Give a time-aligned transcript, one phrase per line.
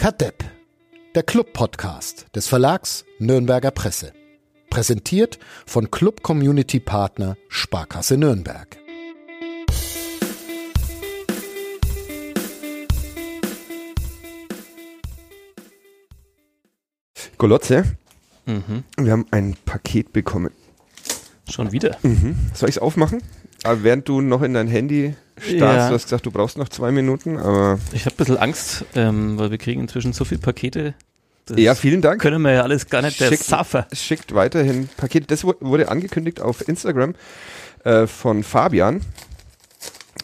[0.00, 0.42] Kadepp,
[1.14, 4.14] der Club-Podcast des Verlags Nürnberger Presse.
[4.70, 8.78] Präsentiert von Club Community Partner Sparkasse Nürnberg.
[17.36, 17.84] Golotze,
[18.46, 20.54] wir haben ein Paket bekommen.
[21.46, 21.98] Schon wieder.
[22.54, 23.22] Soll ich es aufmachen?
[23.64, 25.88] Aber während du noch in dein Handy starrst, Ja.
[25.88, 29.38] du hast gesagt, du brauchst noch zwei Minuten, aber Ich habe ein bisschen Angst, ähm,
[29.38, 30.94] weil wir kriegen inzwischen so viele Pakete.
[31.56, 32.20] Ja, vielen Dank.
[32.22, 33.18] können wir ja alles gar nicht.
[33.20, 33.86] Der Schickt- Saffer.
[33.92, 35.26] Schickt weiterhin Pakete.
[35.26, 37.14] Das wu- wurde angekündigt auf Instagram
[37.84, 39.00] äh, von Fabian,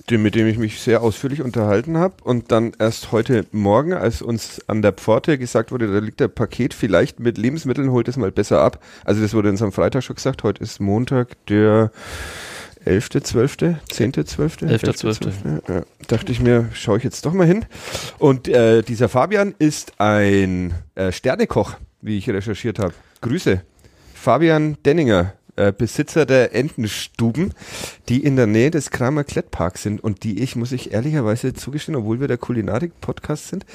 [0.08, 2.14] dem, mit dem ich mich sehr ausführlich unterhalten habe.
[2.22, 6.30] Und dann erst heute Morgen, als uns an der Pforte gesagt wurde, da liegt ein
[6.30, 8.80] Paket vielleicht mit Lebensmitteln, holt es mal besser ab.
[9.04, 10.44] Also das wurde uns am Freitag schon gesagt.
[10.44, 11.90] Heute ist Montag, der
[12.86, 13.56] 11., 12.,
[13.90, 15.20] 10., 12., 11., 12..
[15.68, 17.64] Ja, dachte ich mir, schaue ich jetzt doch mal hin.
[18.18, 22.94] Und äh, dieser Fabian ist ein äh, Sternekoch, wie ich recherchiert habe.
[23.20, 23.62] Grüße.
[24.14, 27.52] Fabian Denninger, äh, Besitzer der Entenstuben,
[28.08, 31.96] die in der Nähe des Kramer Klettparks sind und die ich, muss ich ehrlicherweise zugestehen,
[31.96, 33.66] obwohl wir der Kulinarik-Podcast sind,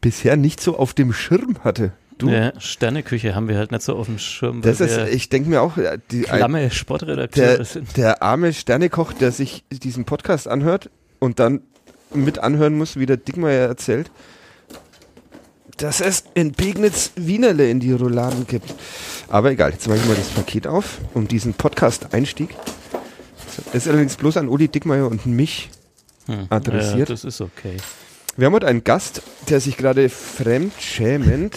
[0.00, 1.92] bisher nicht so auf dem Schirm hatte.
[2.22, 2.30] Du?
[2.30, 5.62] Ja, Sterneküche haben wir halt nicht so auf dem Schirm, Das ist, ich denke mir
[5.62, 5.76] auch,
[6.10, 7.96] die, klamme Sportredakteure der, sind.
[7.96, 11.60] der arme Sternekoch, der sich diesen Podcast anhört und dann
[12.14, 14.10] mit anhören muss, wie der Dickmeier erzählt,
[15.76, 18.74] dass es in Pegnitz Wienerle in die Rouladen gibt.
[19.28, 22.50] Aber egal, jetzt mache ich mal das Paket auf, um diesen Podcast-Einstieg.
[23.56, 25.70] Das ist allerdings bloß an Uli Dickmeier und mich.
[26.26, 26.46] Hm.
[26.50, 27.08] adressiert.
[27.08, 27.76] Ja, das ist okay.
[28.36, 31.56] Wir haben heute einen Gast, der sich gerade fremdschämend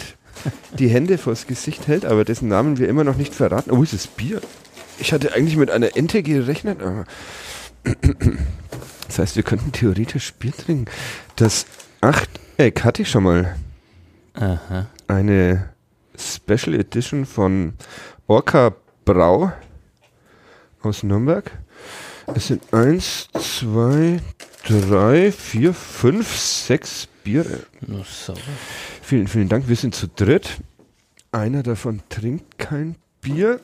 [0.77, 3.71] die Hände vors Gesicht hält, aber dessen Namen wir immer noch nicht verraten.
[3.71, 4.41] Oh, ist es Bier?
[4.99, 7.05] Ich hatte eigentlich mit einer Ente gerechnet, aber
[9.07, 10.85] das heißt, wir könnten theoretisch Bier trinken.
[11.35, 11.65] Das
[12.01, 13.55] Achteck hatte ich schon mal.
[14.33, 14.87] Aha.
[15.07, 15.69] Eine
[16.17, 17.73] Special Edition von
[18.27, 18.73] Orca
[19.05, 19.51] Brau
[20.81, 21.51] aus Nürnberg.
[22.33, 24.19] Es sind eins, zwei,
[24.67, 27.59] drei, vier, fünf, sechs Biere.
[27.85, 28.39] Nur sauber.
[29.05, 29.67] Vielen, vielen Dank.
[29.69, 30.57] Wir sind zu dritt.
[31.31, 33.59] Einer davon trinkt kein Bier.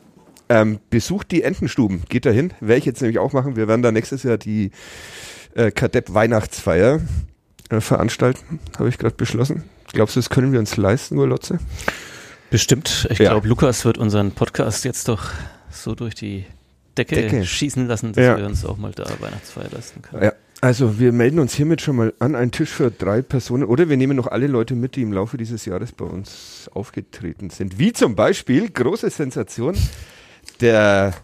[0.49, 2.03] Ähm, besucht die Entenstuben.
[2.09, 2.53] Geht dahin.
[2.59, 3.55] Werde ich jetzt nämlich auch machen.
[3.55, 4.69] Wir werden da nächstes Jahr die
[5.55, 6.99] äh, Kadepp Weihnachtsfeier
[7.69, 8.59] äh, veranstalten.
[8.77, 9.63] Habe ich gerade beschlossen.
[9.93, 11.57] Glaubst du, das können wir uns leisten, Golotze?
[12.51, 13.07] Bestimmt.
[13.09, 13.31] Ich Ja.
[13.31, 15.31] glaube, Lukas wird unseren Podcast jetzt doch
[15.71, 16.45] so durch die
[16.97, 17.45] Decke, Decke.
[17.45, 18.37] schießen lassen, dass Ja.
[18.37, 20.23] wir uns auch mal da Weihnachtsfeier leisten können.
[20.23, 20.33] Ja.
[20.63, 23.63] Also wir melden uns hiermit schon mal an, einen Tisch für drei Personen.
[23.63, 27.49] Oder wir nehmen noch alle Leute mit, die im Laufe dieses Jahres bei uns aufgetreten
[27.49, 27.79] sind.
[27.79, 29.75] Wie zum Beispiel, große Sensation,
[30.59, 31.15] der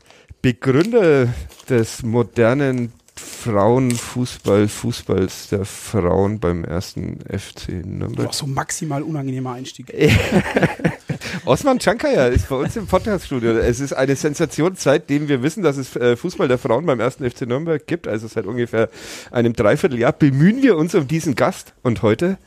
[0.42, 1.32] Begründer
[1.70, 8.30] des modernen Frauenfußball, Fußballs der Frauen beim ersten FC Nürnberg.
[8.30, 9.94] Auch so maximal unangenehmer Einstieg.
[11.46, 13.52] Osman Chankaya ist bei uns im Podcaststudio.
[13.58, 17.30] Es ist eine Sensation, seitdem wir wissen, dass es äh, Fußball der Frauen beim ersten
[17.30, 18.08] FC Nürnberg gibt.
[18.08, 18.90] Also seit ungefähr
[19.32, 21.74] einem Dreivierteljahr bemühen wir uns um diesen Gast.
[21.84, 22.38] Und heute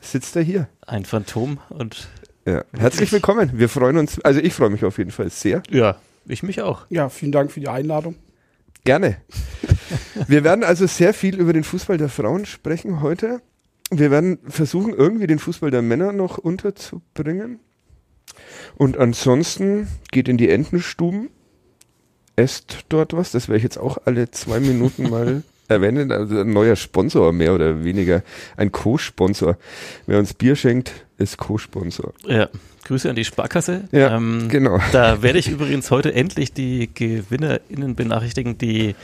[0.00, 0.68] sitzt er hier.
[0.86, 2.08] Ein Phantom und
[2.46, 2.64] Ja.
[2.76, 3.50] Herzlich willkommen.
[3.54, 5.62] Wir freuen uns, also ich freue mich auf jeden Fall sehr.
[5.70, 6.86] ja, ich mich auch.
[6.90, 8.14] Ja, vielen Dank für die Einladung.
[8.84, 9.16] Gerne.
[10.26, 13.40] Wir werden also sehr viel über den Fußball der Frauen sprechen heute.
[13.90, 17.58] Wir werden versuchen, irgendwie den Fußball der Männer noch unterzubringen.
[18.76, 21.30] Und ansonsten geht in die Entenstuben,
[22.36, 23.32] esst dort was.
[23.32, 26.12] Das werde ich jetzt auch alle zwei Minuten mal erwähnen.
[26.12, 28.22] Also ein neuer Sponsor, mehr oder weniger.
[28.56, 29.56] Ein Co-Sponsor.
[30.06, 32.12] Wer uns Bier schenkt, ist Co-Sponsor.
[32.26, 32.48] Ja,
[32.84, 33.84] Grüße an die Sparkasse.
[33.92, 34.80] Ja, ähm, genau.
[34.92, 38.94] Da werde ich übrigens heute endlich die GewinnerInnen benachrichtigen, die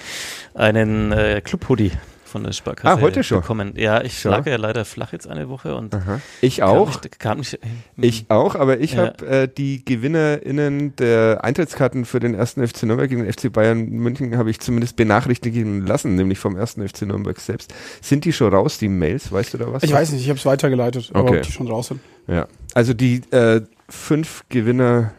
[0.55, 1.93] einen äh, Club-Hoodie
[2.37, 3.41] von der Sparkasse Ah, heute schon?
[3.41, 3.73] bekommen.
[3.77, 4.29] Ja, ich Schau.
[4.31, 6.21] lag ja leider flach jetzt eine Woche und Aha.
[6.43, 6.89] Ich kam auch.
[7.03, 7.59] Nicht, kam nicht,
[7.97, 9.07] Ich auch, aber ich Ja.
[9.07, 13.89] habe äh, die GewinnerInnen der Eintrittskarten für den ersten FC Nürnberg gegen den FC Bayern
[13.89, 17.73] München habe ich zumindest benachrichtigen lassen, nämlich vom ersten FC Nürnberg selbst.
[18.03, 19.33] Sind die schon raus, die Mails?
[19.33, 19.83] Weißt du da was?
[19.83, 21.37] Ich weiß nicht, ich habe es weitergeleitet, aber Okay.
[21.39, 22.01] ob die schon raus sind.
[22.27, 22.47] Ja.
[22.75, 25.13] Also die äh, fünf Gewinner,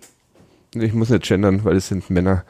[0.76, 2.44] ich muss nicht gendern, weil es sind Männer,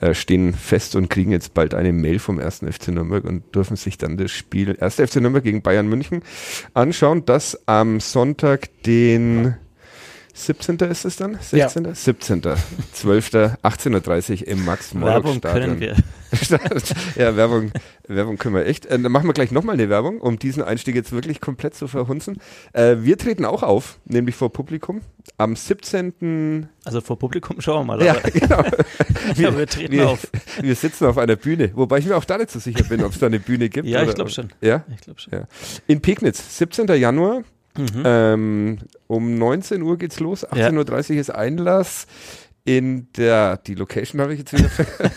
[0.00, 3.76] äh, stehen fest und kriegen jetzt bald eine Mail vom ersten FC Nürnberg und dürfen
[3.76, 4.96] sich dann das Spiel 1.
[4.96, 6.22] FC Nürnberg gegen Bayern München
[6.74, 7.24] anschauen.
[7.24, 9.56] Das am Sonntag, den
[10.36, 10.76] 17.
[10.90, 11.38] ist es dann?
[11.40, 11.94] 16.
[11.94, 12.42] 17.
[12.92, 13.30] 12.
[13.34, 15.96] 18.30 Uhr im max Werbung können wir.
[17.16, 17.72] ja, Werbung,
[18.06, 18.84] Werbung können wir echt.
[18.86, 21.88] Äh, dann machen wir gleich nochmal eine Werbung, um diesen Einstieg jetzt wirklich komplett zu
[21.88, 22.38] verhunzen.
[22.74, 25.00] Äh, wir treten auch auf, nämlich vor Publikum.
[25.38, 26.68] Am 17.
[26.84, 28.04] Also vor Publikum schauen wir mal.
[28.04, 28.62] Ja, genau.
[29.36, 30.26] ja, wir treten wir, auf.
[30.60, 33.12] wir sitzen auf einer Bühne, wobei ich mir auch da nicht so sicher bin, ob
[33.12, 33.88] es da eine Bühne gibt.
[33.88, 34.50] Ja, ich oder- glaube schon.
[34.60, 35.32] Ja, Ich glaube schon.
[35.32, 35.44] Ja.
[35.86, 36.86] in Pegnitz, 17.
[36.88, 37.42] Januar.
[37.78, 38.02] Mhm.
[38.04, 42.06] Ähm, um 19 Uhr geht's los, 18.30 Uhr ist Einlass
[42.68, 45.10] in der, die Location habe ich jetzt wieder, ver-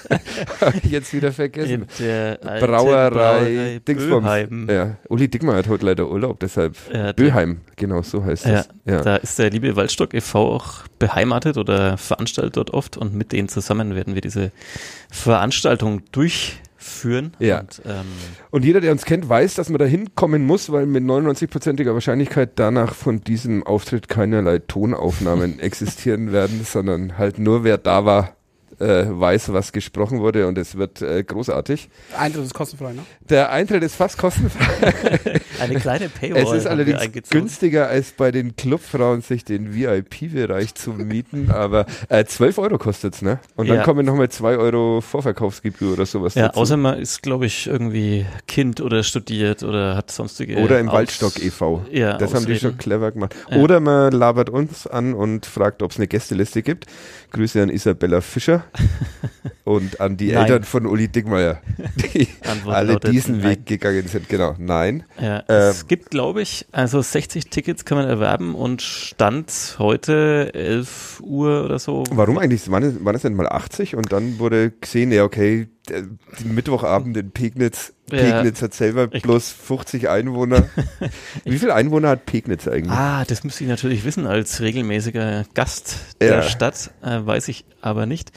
[0.61, 1.87] hab ich jetzt wieder vergessen.
[1.97, 4.23] In der alten Brauerei Dingsbums.
[4.23, 4.67] Böheim.
[4.69, 8.69] Ja, Uli Dickmann hat heute leider Urlaub, deshalb Ja, Böheim, genau so heißt Ja, es.
[8.85, 9.01] Ja.
[9.01, 10.53] Da ist der liebe Waldstock e.V.
[10.57, 14.51] auch beheimatet oder veranstaltet dort oft und mit denen zusammen werden wir diese
[15.09, 16.03] Veranstaltung
[16.89, 17.33] durchführen.
[17.39, 17.59] Ja.
[17.59, 18.05] Und, ähm,
[18.51, 22.51] Und jeder, der uns kennt, weiß, dass man da hinkommen muss, weil mit 99%iger Wahrscheinlichkeit
[22.55, 28.35] danach von diesem Auftritt keinerlei Tonaufnahmen existieren werden, sondern halt nur wer da war,
[28.79, 31.89] äh, weiß, was gesprochen wurde und es wird äh, großartig.
[32.17, 33.01] Eintritt ist kostenfrei, ne?
[33.29, 34.93] Der Eintritt ist fast kostenfrei.
[35.59, 40.91] eine kleine Paywall Es ist allerdings günstiger, als bei den Clubfrauen sich den VIP-Bereich zu
[40.91, 43.39] mieten, aber äh, 12 Euro kostet's, ne?
[43.55, 43.83] Und dann Ja.
[43.83, 46.59] kommen nochmal 2 Euro Vorverkaufsgebühr oder sowas Ja, dazu.
[46.61, 50.57] außer man ist, glaube ich, irgendwie Kind oder studiert oder hat sonstige.
[50.57, 51.85] Oder im Aus- Waldstock e.V.
[51.91, 52.59] Ja, das haben die Ausreden.
[52.59, 53.35] schon clever gemacht.
[53.49, 53.57] Ja.
[53.57, 56.85] Oder man labert uns an und fragt, ob es eine Gästeliste gibt.
[57.31, 58.63] Grüße an Isabella Fischer
[59.63, 60.43] und an die Nein.
[60.43, 61.61] Eltern von Uli Dickmeyer,
[62.13, 63.51] die Antwort alle diesen nein.
[63.51, 64.29] Weg gegangen sind.
[64.29, 65.03] Genau, nein.
[65.19, 70.51] Ja, Ähm, es gibt, glaube ich, also 60 Tickets kann man erwerben und Stand heute
[70.53, 72.03] 11 Uhr oder so.
[72.11, 72.69] Warum eigentlich?
[72.71, 76.01] Waren es, waren es denn mal 80 und dann wurde gesehen, ja okay, der,
[76.39, 78.17] den Mittwochabend in Pegnitz, Ja.
[78.17, 80.69] Pegnitz hat selber bloß 50 Einwohner.
[81.43, 82.91] Wie viele Einwohner hat Pegnitz eigentlich?
[82.91, 86.41] Ah, das müsste ich natürlich wissen als regelmäßiger Gast der Ja.
[86.43, 88.31] Stadt, äh, weiß ich aber nicht.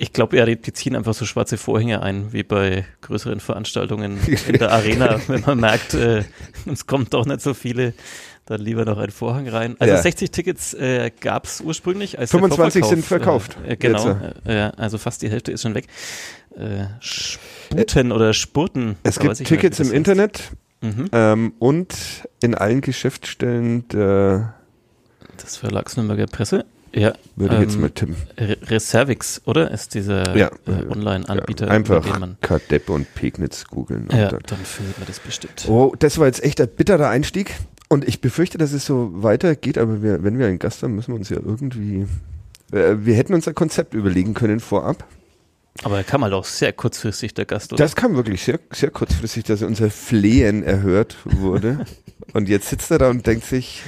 [0.00, 4.54] Ich glaube, ja, die, ziehen einfach so schwarze Vorhänge ein, wie bei größeren Veranstaltungen in
[4.58, 6.22] der Arena, wenn man merkt, äh,
[6.70, 7.94] es kommt doch nicht so viele,
[8.48, 9.76] dann lieber noch ein Vorhang rein.
[9.78, 10.00] Also Ja.
[10.02, 12.18] 60 Tickets äh, gab es ursprünglich.
[12.18, 13.56] Als der 25 sind verkauft.
[13.66, 15.86] Äh, äh, genau, äh, also fast die Hälfte ist schon weg.
[16.56, 18.96] Äh, Sputen oder Spurten.
[19.02, 20.50] es gibt nicht, Tickets wie im Internet.
[20.80, 21.08] Mhm.
[21.12, 21.94] ähm, und
[22.40, 24.54] in allen Geschäftsstellen der,
[25.36, 26.64] Das Verlags Nürnberger Presse.
[26.94, 28.16] Ja, würde ich jetzt Ähm, mal tippen.
[28.38, 29.70] Re Reservix, oder?
[29.72, 30.46] Ist dieser Ja.
[30.66, 32.02] äh, Online-Anbieter, Ja, einfach.
[32.40, 34.08] Kadepp und Pegnitz googeln.
[34.10, 35.66] Ja, dann- dann findet man das bestimmt.
[35.68, 37.54] Oh, das war jetzt echt ein bitterer Einstieg.
[37.88, 41.12] Und ich befürchte, dass es so weitergeht, aber wir, wenn wir einen Gast haben, müssen
[41.12, 42.06] wir uns ja irgendwie.
[42.70, 45.06] Äh, wir hätten uns ein Konzept überlegen können vorab.
[45.84, 47.82] Aber er kam halt auch sehr kurzfristig, der Gast, oder?
[47.82, 51.86] Das kam wirklich sehr, sehr kurzfristig, dass unser Flehen erhört wurde.
[52.34, 53.82] und jetzt sitzt er da und denkt sich,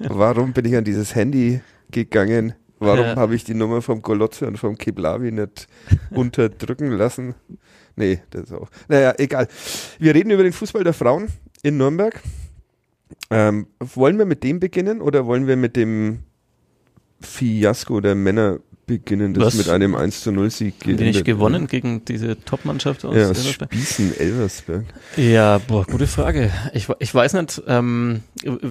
[0.00, 1.60] warum bin ich an dieses Handy
[1.90, 2.54] gegangen?
[2.78, 3.16] Warum Ja.
[3.16, 5.68] habe ich die Nummer vom Golotze und vom Keblavi nicht
[6.10, 7.34] unterdrücken lassen?
[7.94, 8.68] Nee, das ist auch.
[8.88, 9.48] Naja, egal.
[9.98, 11.28] Wir reden über den Fußball der Frauen
[11.62, 12.20] in Nürnberg.
[13.30, 16.20] Ähm, wollen wir mit dem beginnen oder wollen wir mit dem
[17.20, 18.60] Fiasko der Männer
[18.90, 19.54] beginnen, das Was?
[19.54, 23.30] mit einem 1 zu 0 Sieg Haben die nicht gewonnen gegen diese Top-Mannschaft aus Ja,
[23.30, 23.72] aus Elversberg?
[23.72, 24.84] Spießen, Elversberg.
[25.16, 26.50] Ja, boah, gute Frage.
[26.74, 28.22] Ich, ich weiß nicht, ähm,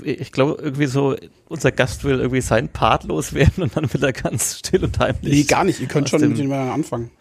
[0.03, 1.15] ich glaube irgendwie so,
[1.47, 5.33] unser Gast will irgendwie sein Part loswerden und dann will er ganz still und heimlich.
[5.33, 5.79] Nee, gar nicht.
[5.79, 7.11] Ihr könnt schon mit dem anfangen.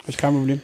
[0.00, 0.60] Hab ich kein Problem.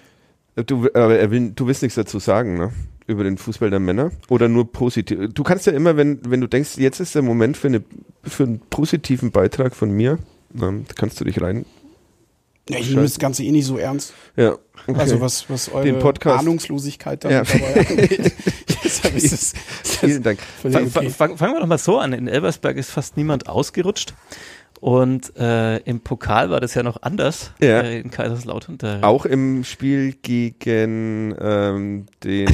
[0.66, 2.70] Du, aber er will, du willst nichts dazu sagen, ne?
[3.08, 4.12] Über den Fußball der Männer?
[4.28, 5.32] Oder nur positiv?
[5.34, 7.82] Du kannst ja immer, wenn, wenn du denkst, jetzt ist der Moment für, eine,
[8.22, 10.18] für einen positiven Beitrag von mir,
[10.60, 11.64] ähm, kannst du dich rein.
[12.68, 14.12] Ja, ich nehme das Ganze eh nicht so ernst.
[14.36, 14.52] Ja.
[14.86, 15.00] Okay.
[15.00, 17.42] Also was, was eure Den Podcast- Ahnungslosigkeit da Ja.
[17.44, 18.32] dabei angeht.
[19.82, 20.38] Vielen Dank.
[20.60, 22.12] fangen wir doch mal so an.
[22.12, 24.12] In Elversberg ist fast niemand ausgerutscht.
[24.80, 27.80] Und äh, im Pokal war das ja noch anders Ja.
[27.80, 28.78] äh, in Kaiserslautern.
[28.78, 32.48] Da, Auch im Spiel gegen ähm, den,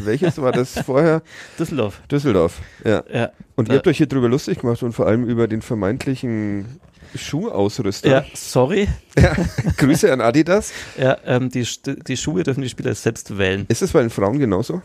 [0.04, 1.22] welches war das vorher?
[1.58, 2.02] Düsseldorf.
[2.10, 2.60] Düsseldorf.
[2.84, 3.02] Ja.
[3.12, 6.78] Ja, Und ihr habt euch hier drüber lustig gemacht und vor allem über den vermeintlichen
[7.14, 8.08] Schuhausrüster.
[8.10, 8.88] ja sorry.
[9.18, 9.34] Ja.
[9.78, 10.72] Grüße an Adidas.
[10.98, 11.66] Ja, ähm, die,
[12.06, 13.64] die Schuhe dürfen die Spieler selbst wählen.
[13.68, 14.82] Ist es bei den Frauen genauso?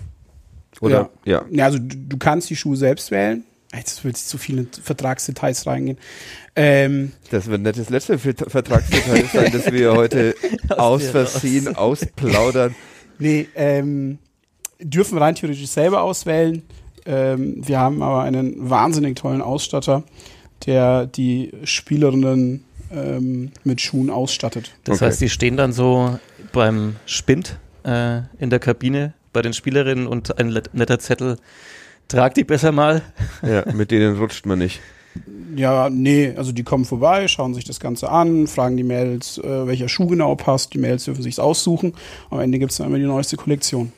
[0.79, 1.09] Oder?
[1.25, 1.43] Ja.
[1.49, 3.43] Ja, also du, du kannst die Schuhe selbst wählen.
[3.75, 5.97] Jetzt wird zu viele Vertragsdetails reingehen.
[6.55, 10.35] Ähm, Das wird nicht das letzte Vert- Vertragsdetail sein, das wir heute
[10.69, 12.75] aus dir Versehen ausplaudern.
[13.19, 14.19] nee, ähm,
[14.79, 16.63] dürfen rein theoretisch selber auswählen.
[17.05, 20.03] Ähm, wir haben aber einen wahnsinnig tollen Ausstatter,
[20.65, 24.71] der die Spielerinnen ähm, mit Schuhen ausstattet.
[24.85, 25.05] Das Okay.
[25.07, 26.19] heißt, die stehen dann so
[26.53, 31.37] beim Spind äh, in der Kabine bei den Spielerinnen und ein netter Zettel.
[32.07, 33.01] Trag die besser mal.
[33.41, 34.79] Ja, mit denen rutscht man nicht.
[35.55, 39.65] Ja, nee, also die kommen vorbei, schauen sich das Ganze an, fragen die Mädels, äh,
[39.65, 40.73] welcher Schuh genau passt.
[40.73, 41.93] Die Mädels dürfen sich's aussuchen.
[42.29, 43.91] Am Ende gibt's dann immer die neueste Kollektion.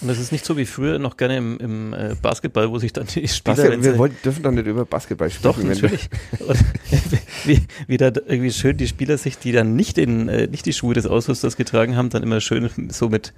[0.00, 2.92] Und das ist nicht so wie früher noch gerne im, im äh, Basketball, wo sich
[2.92, 3.56] dann die Spieler.
[3.56, 5.42] Basketball, wir wollen, dürfen doch nicht über Basketball sprechen.
[5.44, 6.08] Doch, natürlich.
[6.40, 6.58] Und
[7.44, 10.72] wie, wie da irgendwie schön die Spieler sich, die dann nicht, den, äh, nicht die
[10.72, 13.32] Schuhe des Ausrüsters getragen haben, dann immer schön so mit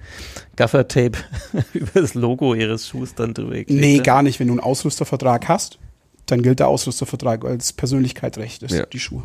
[0.56, 1.18] Gaffertape
[1.74, 4.40] über das Logo ihres Schuhs dann drüber geklebt Nee, gar nicht.
[4.40, 5.78] Wenn du einen Ausrüstervertrag hast,
[6.26, 8.86] dann gilt der Ausrüstervertrag als Persönlichkeitsrecht, das Ja.
[8.86, 9.22] die Schuhe.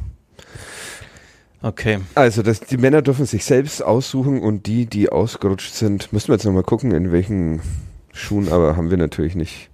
[1.63, 1.99] Okay.
[2.15, 6.35] Also das, die Männer dürfen sich selbst aussuchen und die, die ausgerutscht sind, müssen wir
[6.35, 7.61] jetzt nochmal gucken, in welchen
[8.13, 9.69] Schuhen, aber haben wir natürlich nicht.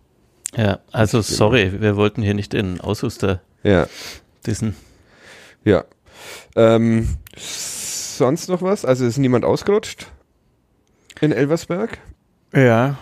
[0.55, 1.29] Ja, also Genau.
[1.29, 3.87] sorry, wir wollten hier nicht den Aushuster Ja,
[4.45, 4.75] dissen.
[5.63, 5.85] ja.
[6.55, 8.83] Ähm, sonst noch was?
[8.83, 10.07] Also ist niemand ausgerutscht
[11.21, 11.99] in Elversberg?
[12.53, 12.97] Ja.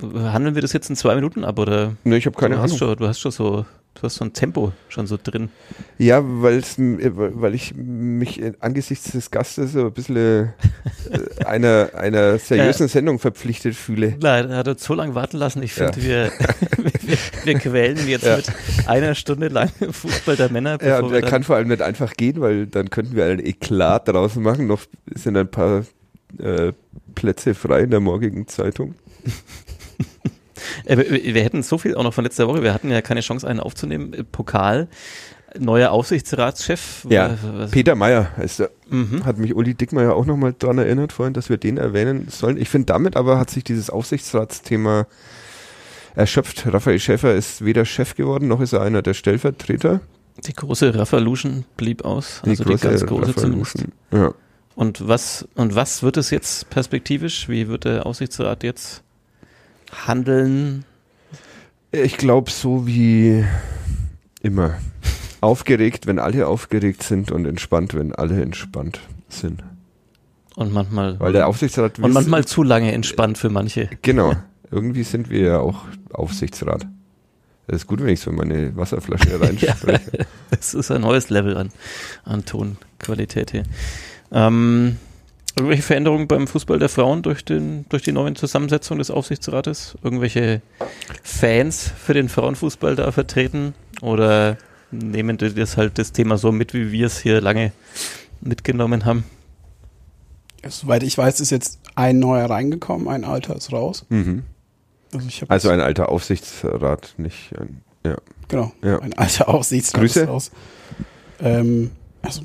[0.00, 1.94] Handeln wir das jetzt in zwei Minuten ab oder?
[2.04, 2.78] Ne, ich habe keine du hast Ahnung.
[2.78, 3.64] schon, du hast schon so,
[4.00, 5.50] du hast so ein Tempo schon so drin.
[5.98, 10.16] Ja, äh, weil ich mich äh, angesichts des Gastes so ein bisschen
[11.10, 14.16] äh, einer, einer seriösen Sendung verpflichtet fühle.
[14.20, 15.62] Nein, er hat uns so lange warten lassen.
[15.62, 16.04] Ich finde, Ja.
[16.04, 16.32] wir,
[17.02, 18.36] wir, wir quälen jetzt Ja.
[18.36, 18.46] mit
[18.86, 20.78] einer Stunde lang Fußball der Männer.
[20.82, 24.08] Ja, und er kann vor allem nicht einfach gehen, weil dann könnten wir einen Eklat
[24.08, 24.66] draußen machen.
[24.66, 24.82] Noch
[25.14, 25.84] sind ein paar
[26.38, 26.72] äh,
[27.14, 28.94] Plätze frei in der morgigen Zeitung.
[30.84, 30.96] Äh,
[31.34, 32.62] wir, hätten so viel auch noch von letzter Woche.
[32.62, 34.12] Wir hatten ja keine Chance, einen aufzunehmen.
[34.12, 34.88] Äh, Pokal,
[35.58, 37.06] neuer Aufsichtsratschef.
[37.08, 38.70] Ja, Was- Peter Meyer heißt er.
[38.88, 39.24] Mhm.
[39.24, 42.56] Hat mich Uli Dickmeyer auch nochmal dran erinnert vorhin, dass wir den erwähnen sollen.
[42.56, 45.06] Ich finde, damit aber hat sich dieses Aufsichtsratsthema
[46.14, 46.64] erschöpft.
[46.66, 50.00] Raphael Schäfer ist weder Chef geworden, noch ist er einer der Stellvertreter.
[50.46, 52.42] Die große Revolution blieb aus.
[52.44, 53.84] Also die, ganz große zumindest.
[54.12, 54.32] Ja.
[54.74, 57.48] Und was, und was wird es jetzt perspektivisch?
[57.48, 59.02] Wie wird der Aufsichtsrat jetzt
[60.06, 60.84] handeln?
[61.90, 63.44] Ich glaube, so wie
[64.42, 64.78] immer.
[65.40, 69.62] Aufgeregt, wenn alle aufgeregt sind und entspannt, wenn alle entspannt sind.
[70.56, 73.88] Und manchmal, Weil der Aufsichtsrat und manchmal zu lange entspannt für manche.
[74.02, 74.34] Genau.
[74.70, 76.84] Irgendwie sind wir ja auch Aufsichtsrat.
[77.68, 80.26] Es ist gut, wenn ich so meine Wasserflasche reinspreche.
[80.50, 81.70] Das ist ein neues Level an,
[82.24, 83.62] an Tonqualität hier.
[84.32, 84.96] Ähm,
[85.58, 89.96] irgendwelche Veränderungen beim Fußball der Frauen durch, den, durch die neuen Zusammensetzung des Aufsichtsrates?
[90.02, 90.62] Irgendwelche
[91.22, 93.74] Fans für den Frauenfußball da vertreten?
[94.00, 94.56] Oder
[94.90, 97.72] nehmen die das halt das Thema so mit, wie wir es hier lange
[98.40, 99.24] mitgenommen haben?
[100.66, 104.04] Soweit ich weiß, ist jetzt ein neuer reingekommen, ein alter ist raus.
[104.08, 104.42] Mhm.
[105.12, 108.16] Also, Also ein alter Aufsichtsrat, nicht ein, ja.
[108.48, 108.98] Genau, Ja.
[109.00, 110.20] ein alter Aufsichtsrat Grüße.
[110.22, 110.50] ist raus.
[111.40, 111.90] Ähm,
[112.22, 112.42] also,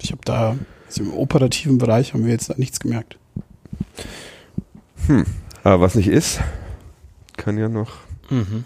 [0.00, 0.56] ich habe da,
[0.92, 3.16] also im operativen Bereich haben wir jetzt da nichts gemerkt.
[5.64, 6.40] Aber was nicht ist,
[7.36, 7.92] kann ja noch.
[8.28, 8.64] Mhm.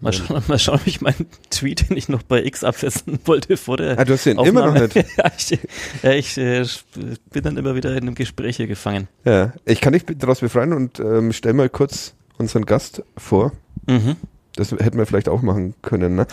[0.00, 3.56] Mal schauen, mal schauen, ob ich meinen Tweet, den ich noch bei X absetzen wollte
[3.58, 4.88] vor der Ah, du hast den immer noch Aufnahme.
[4.94, 5.06] nicht.
[6.02, 9.06] ja, ich, ja, ich äh, bin dann immer wieder in einem Gespräch hier gefangen.
[9.24, 9.52] Ja.
[9.66, 13.52] Ich kann dich daraus befreien und ähm, stell mal kurz unseren Gast vor.
[13.86, 14.16] Mhm.
[14.56, 16.16] Das hätten wir vielleicht auch machen können.
[16.16, 16.26] Ne?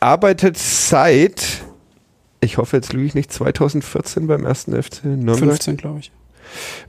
[0.00, 1.64] Arbeitet seit,
[2.40, 5.38] ich hoffe, jetzt lüge ich nicht, 2014 beim ersten FC Nürnberg.
[5.38, 6.12] 15, glaube ich.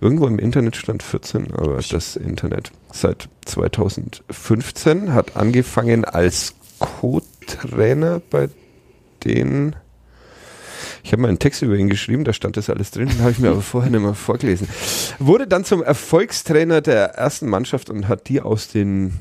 [0.01, 8.50] Irgendwo im Internet stand 14, aber das Internet seit 2015 hat angefangen als Co-Trainer bei
[9.24, 9.75] den.
[11.04, 13.32] Ich habe mal einen Text über ihn geschrieben, da stand das alles drin, den habe
[13.32, 14.68] ich mir aber vorher nicht mal vorgelesen.
[15.20, 19.13] Wurde dann zum Erfolgstrainer der ersten Mannschaft und hat die aus, den,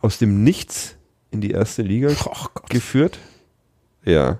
[0.00, 0.96] aus dem Nichts
[1.30, 3.18] in die erste Liga Oh geführt.
[4.04, 4.38] Ja,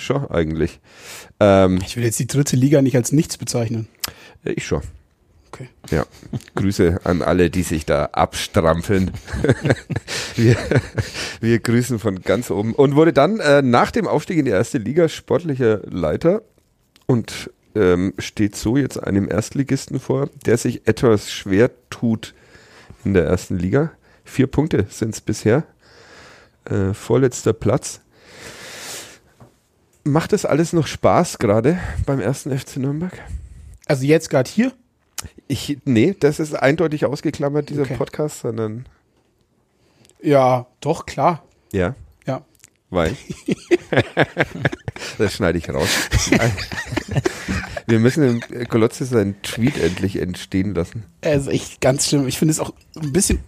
[0.00, 0.80] schon eigentlich.
[1.40, 3.88] Ähm, Ich will jetzt die dritte Liga nicht als nichts bezeichnen.
[4.44, 4.82] ja, ich schon.
[5.50, 5.68] Okay.
[5.90, 6.04] Ja,
[6.56, 9.10] Grüße an alle, die sich da abstrampeln.
[10.36, 10.56] wir,
[11.40, 12.74] wir grüßen von ganz oben.
[12.74, 16.42] Und wurde dann äh, nach dem Aufstieg in die erste Liga sportlicher Leiter
[17.06, 22.34] und ähm, steht so jetzt einem Erstligisten vor, der sich etwas schwer tut
[23.04, 23.92] in der ersten Liga.
[24.24, 25.64] Vier Punkte sind es bisher.
[26.66, 28.00] Äh, vorletzter Platz.
[30.08, 33.12] Macht das alles noch Spaß gerade beim ersten FC Nürnberg?
[33.86, 34.72] Also jetzt gerade hier?
[35.48, 37.96] Ich, nee, das ist eindeutig ausgeklammert, dieser Okay.
[37.96, 38.86] Podcast, sondern
[40.22, 41.42] Ja, doch, klar.
[41.72, 41.94] ja,
[42.26, 42.42] Ja.
[42.88, 43.14] weil.
[45.18, 45.88] das schneide ich raus.
[47.86, 51.04] Wir müssen dem Kolotze seinen Tweet endlich entstehen lassen.
[51.22, 52.26] Also echt ganz schlimm.
[52.28, 53.40] Ich finde es auch ein bisschen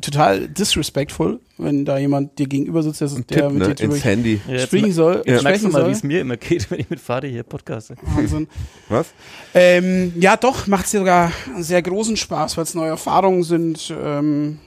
[0.00, 4.40] total disrespectful, wenn da jemand dir gegenüber sitzt, der, Tipp, mit ne, dir ins Handy.
[4.48, 5.22] Ja, sprechen soll.
[5.24, 5.88] Jetzt merkst du sprechen mal, soll.
[5.88, 7.96] wie es mir immer geht, wenn ich mit Fadi hier podcaste.
[8.02, 8.48] Wahnsinn.
[8.88, 9.08] Was?
[9.54, 14.58] Ähm, ja, doch, macht sogar sehr großen Spaß, weil es neue Erfahrungen sind, ähm,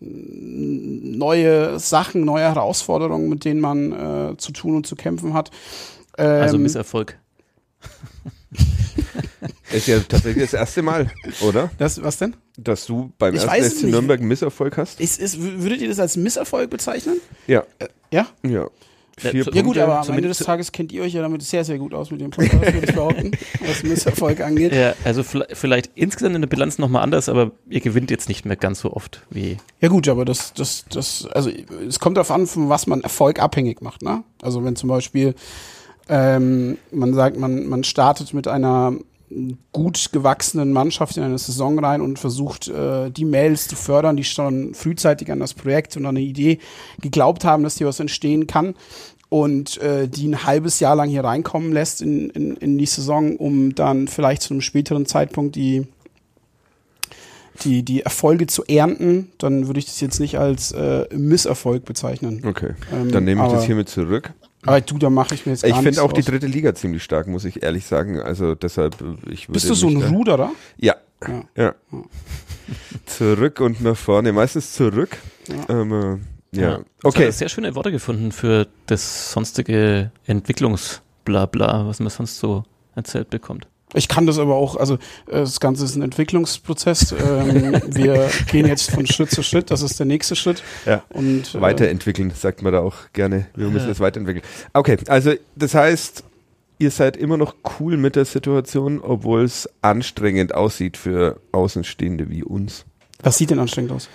[0.00, 5.50] neue Sachen, neue Herausforderungen, mit denen man äh, zu tun und zu kämpfen hat.
[6.16, 7.18] Ähm, Also Misserfolg.
[9.72, 11.10] Ist ja tatsächlich das erste Mal,
[11.42, 11.70] oder?
[11.78, 12.34] das, was denn?
[12.62, 13.92] Dass du beim Ich ersten nicht.
[13.92, 15.00] Nürnberg einen Misserfolg hast?
[15.00, 17.16] Ist, ist, würdet ihr das als Misserfolg bezeichnen?
[17.46, 17.64] Ja.
[18.12, 18.26] Ja?
[18.42, 18.68] Ja.
[19.16, 19.62] vier Ja, Punkte.
[19.62, 22.10] Gut, aber am Ende des Tages kennt ihr euch ja damit sehr, sehr gut aus
[22.10, 23.30] mit dem Podcast, würde ich behaupten,
[23.66, 24.74] was Misserfolg angeht.
[24.74, 28.44] Ja, also vielleicht, vielleicht insgesamt in der Bilanz nochmal anders, aber ihr gewinnt jetzt nicht
[28.44, 29.56] mehr ganz so oft wie.
[29.80, 31.50] Ja gut, aber das, das, das, also
[31.88, 34.22] es kommt darauf an, von was man Erfolg abhängig macht, ne?
[34.42, 35.34] Also wenn zum Beispiel
[36.10, 38.94] ähm, man sagt, man, man startet mit einer
[39.72, 44.24] gut gewachsenen Mannschaft in eine Saison rein und versucht, äh, die Mails zu fördern, die
[44.24, 46.58] schon frühzeitig an das Projekt und an eine Idee
[47.00, 48.74] geglaubt haben, dass hier was entstehen kann
[49.28, 53.36] und äh, die ein halbes Jahr lang hier reinkommen lässt in, in, in die Saison,
[53.36, 55.86] um dann vielleicht zu einem späteren Zeitpunkt die
[57.64, 62.42] die, die Erfolge zu ernten, dann würde ich das jetzt nicht als äh, Misserfolg bezeichnen.
[62.46, 64.32] Okay, Ähm, dann nehme ich das hiermit zurück.
[64.66, 66.30] Aber du, da mache ich mir jetzt gar Ich finde auch die draus.
[66.30, 68.20] dritte Liga ziemlich stark, muss ich ehrlich sagen.
[68.20, 70.52] Also deshalb, äh, ich würde Bist du so ein Ruderer?
[70.76, 70.96] Ja.
[71.26, 71.44] Ja.
[71.56, 71.74] Ja.
[73.06, 74.32] zurück und nach vorne.
[74.32, 75.16] Meistens zurück.
[75.48, 75.80] Ja.
[75.80, 76.20] Ähm,
[76.52, 76.80] äh, ja.
[77.02, 77.24] Okay.
[77.24, 82.64] er sehr schöne Worte gefunden für das sonstige Entwicklungsblabla, was man sonst so
[82.94, 83.66] erzählt bekommt.
[83.94, 84.98] Ich kann das aber auch, also äh,
[85.40, 87.12] das Ganze ist ein Entwicklungsprozess.
[87.12, 90.62] Ähm, wir gehen jetzt von Schritt zu Schritt, das ist der nächste Schritt.
[90.86, 91.02] Ja.
[91.10, 93.46] Und äh, Weiterentwickeln, sagt man da auch gerne.
[93.54, 94.44] Wir müssen es weiterentwickeln.
[94.72, 96.24] Okay, also das heißt,
[96.78, 102.44] ihr seid immer noch cool mit der Situation, obwohl es anstrengend aussieht für Außenstehende wie
[102.44, 102.84] uns.
[103.22, 104.08] Was sieht denn anstrengend aus?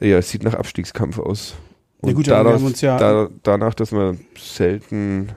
[0.00, 1.54] Ja, es sieht nach Abstiegskampf aus.
[2.02, 5.30] Ja Und gut, aber wir daraus, haben uns ja- da, danach, dass man selten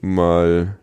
[0.00, 0.76] mal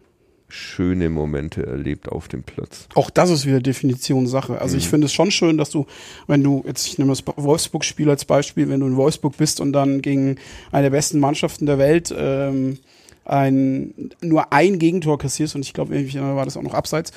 [0.52, 2.88] schöne Momente erlebt auf dem Platz.
[2.94, 4.60] Auch das ist wieder Definitionssache.
[4.60, 5.86] Also ich finde es schon schön, dass du,
[6.28, 9.74] wenn du, jetzt ich nehme das Wolfsburg-Spiel als Beispiel, wenn du in Wolfsburg bist und
[9.74, 10.36] dann gegen
[10.72, 12.80] eine der besten Mannschaften der Welt ähm,
[13.24, 17.12] ein, nur ein Gegentor kassierst und ich glaube, irgendwie war das auch noch abseits,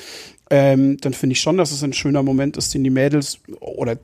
[0.50, 3.98] ähm, dann finde ich schon, dass es ein schöner Moment ist, den die Mädels oder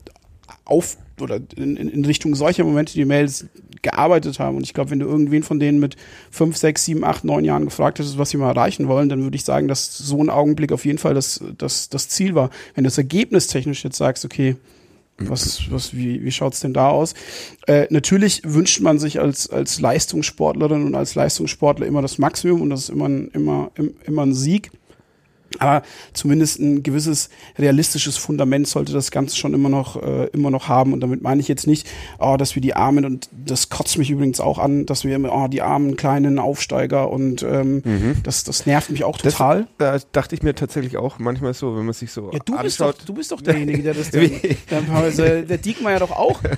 [0.65, 3.45] auf oder in in Richtung solcher Momente die Mädels
[3.81, 4.57] gearbeitet haben.
[4.57, 5.95] Und ich glaube, wenn du irgendwen von denen mit
[6.29, 9.35] fünf, sechs, sieben, acht, neun Jahren gefragt hättest, was sie mal erreichen wollen, dann würde
[9.35, 12.49] ich sagen, dass so ein Augenblick auf jeden Fall das, das, das Ziel war.
[12.75, 14.55] Wenn du das ergebnistechnisch jetzt sagst, okay,
[15.17, 17.13] was, was, wie, wie schaut's denn da aus?
[17.67, 22.71] Äh, natürlich wünscht man sich als, als Leistungssportlerin und als Leistungssportler immer das Maximum und
[22.71, 24.71] das ist immer ein, immer, im- immer ein Sieg.
[25.59, 25.83] Aber
[26.13, 30.93] zumindest ein gewisses realistisches Fundament sollte das Ganze schon immer noch, äh, immer noch haben.
[30.93, 31.87] Und damit meine ich jetzt nicht,
[32.19, 35.33] oh, dass wir die Armen, und das kotzt mich übrigens auch an, dass wir immer,
[35.33, 37.83] oh, die armen kleinen Aufsteiger und ähm,
[38.23, 39.67] das, das nervt mich auch Das- total.
[39.77, 42.79] Da dachte ich mir tatsächlich auch manchmal so, wenn man sich so ja, du bist,
[42.79, 43.03] doch, anschaut.
[43.07, 44.09] du bist doch derjenige, der das
[44.69, 46.39] dann, dann der Diekmeyer doch auch.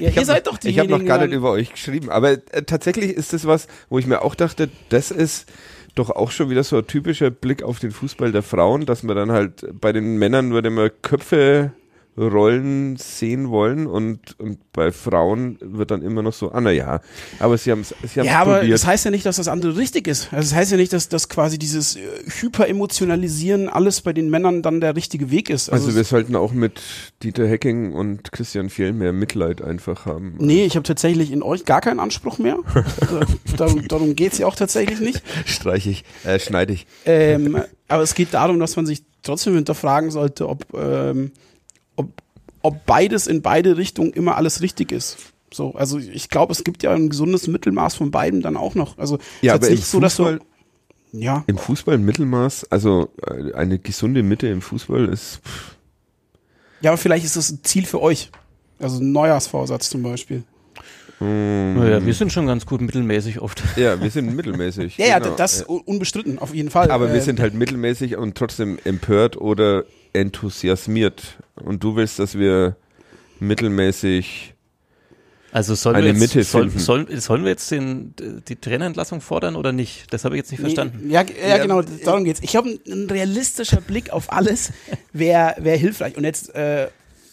[0.00, 0.98] Ja, Ich ihr hab seid noch, habe diejenigen.
[0.98, 4.22] noch gar nicht über euch geschrieben, aber äh, tatsächlich ist das was, wo ich mir
[4.22, 5.46] auch dachte, das ist
[5.98, 9.14] doch auch schon wieder so ein typischer Blick auf den Fußball der Frauen, dass wir
[9.14, 11.72] dann halt bei den Männern würde man Köpfe
[12.18, 17.00] rollen sehen wollen und, und bei Frauen wird dann immer noch so, ah na ja,
[17.38, 18.74] aber sie haben es sie haben's Ja, aber probiert.
[18.74, 20.32] das heißt ja nicht, dass das andere richtig ist.
[20.32, 22.00] Also das heißt ja nicht, dass, dass quasi dieses äh,
[22.40, 25.70] Hyperemotionalisieren alles bei den Männern dann der richtige Weg ist.
[25.70, 26.80] also es- wir sollten auch mit
[27.22, 30.34] Dieter Hecking und Christian Fjell mehr Mitleid einfach haben.
[30.38, 32.58] Nee, ich habe tatsächlich in euch gar keinen Anspruch mehr.
[33.10, 33.26] Also,
[33.56, 35.22] darum darum geht's ja auch tatsächlich nicht.
[35.46, 36.86] Streiche ich, äh, schneide ich.
[37.06, 41.32] Ähm, aber es geht darum, dass man sich trotzdem hinterfragen sollte, ob, ähm,
[41.98, 42.08] ob,
[42.62, 45.18] ob beides in beide Richtungen immer alles richtig ist.
[45.52, 48.96] So, also ich glaube, es gibt ja ein gesundes Mittelmaß von beiden dann auch noch.
[48.98, 50.40] Also Ja, es aber nicht so, dass Fußball,
[51.12, 55.76] du, ja, im Fußball ein Mittelmaß, also äh, eine gesunde Mitte im Fußball ist pff,
[56.80, 58.30] ja, aber vielleicht ist das ein Ziel für euch.
[58.78, 60.44] Also ein Neujahrsvorsatz zum Beispiel.
[61.20, 63.60] Naja, wir sind schon ganz gut mittelmäßig oft.
[63.76, 64.98] Ja, wir sind mittelmäßig.
[64.98, 65.34] Ja, ja, genau.
[65.34, 66.92] das un- unbestritten, auf jeden Fall.
[66.92, 71.38] Aber wir Äh, sind halt mittelmäßig und trotzdem empört oder enthusiasmiert.
[71.56, 72.76] Und du willst, dass wir
[73.40, 74.54] mittelmäßig.
[75.50, 76.78] Also sollen Eine wir jetzt, Mitte soll, finden.
[76.78, 78.14] sollen, sollen wir jetzt den,
[78.48, 80.12] die Trainerentlassung fordern oder nicht?
[80.12, 81.00] Das habe ich jetzt nicht verstanden.
[81.04, 82.40] Nee, ja, ja, Ja, genau, äh, darum geht's.
[82.42, 84.72] Ich habe ein, ein realistischer Blick auf alles,
[85.12, 86.16] wäre wär hilfreich.
[86.18, 86.88] Und jetzt äh,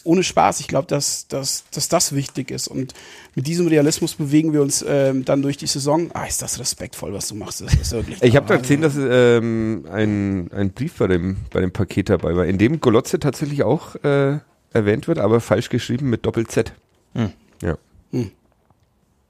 [0.05, 2.67] ohne Spaß, ich glaube, dass, dass, dass das wichtig ist.
[2.67, 2.93] Und
[3.35, 6.09] mit diesem Realismus bewegen wir uns ähm, dann durch die Saison.
[6.13, 7.61] Ah, ist das respektvoll, was du machst.
[7.61, 11.59] Das ist wirklich Ich habe da gesehen, dass ähm, ein, ein Brief bei dem, bei
[11.61, 14.39] dem Paket dabei war, in dem Golotze tatsächlich auch äh,
[14.71, 16.73] erwähnt wird, aber falsch geschrieben mit Doppel-Z.
[17.13, 17.31] Hm.
[17.61, 17.77] Ja.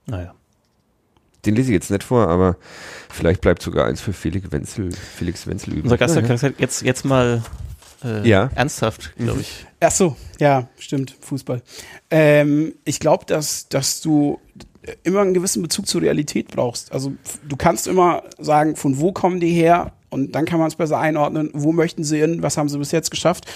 [0.06, 0.34] Naja.
[1.44, 2.56] Den lese ich jetzt nicht vor, aber
[3.10, 5.84] vielleicht bleibt sogar eins für Felix Wenzel, Felix Wenzel übrig.
[5.84, 7.42] Unser Gast hat gesagt, jetzt, jetzt mal
[8.06, 8.50] äh, Ja.
[8.54, 9.66] ernsthaft, glaube ich.
[9.80, 11.62] Ach so, ja, stimmt, Fußball.
[12.10, 14.40] Ähm, ich glaube, dass, dass du
[15.02, 16.92] immer einen gewissen Bezug zur Realität brauchst.
[16.92, 17.12] Also
[17.48, 20.98] du kannst immer sagen, von wo kommen die her und dann kann man es besser
[20.98, 23.46] einordnen, wo möchten sie hin, was haben sie bis jetzt geschafft.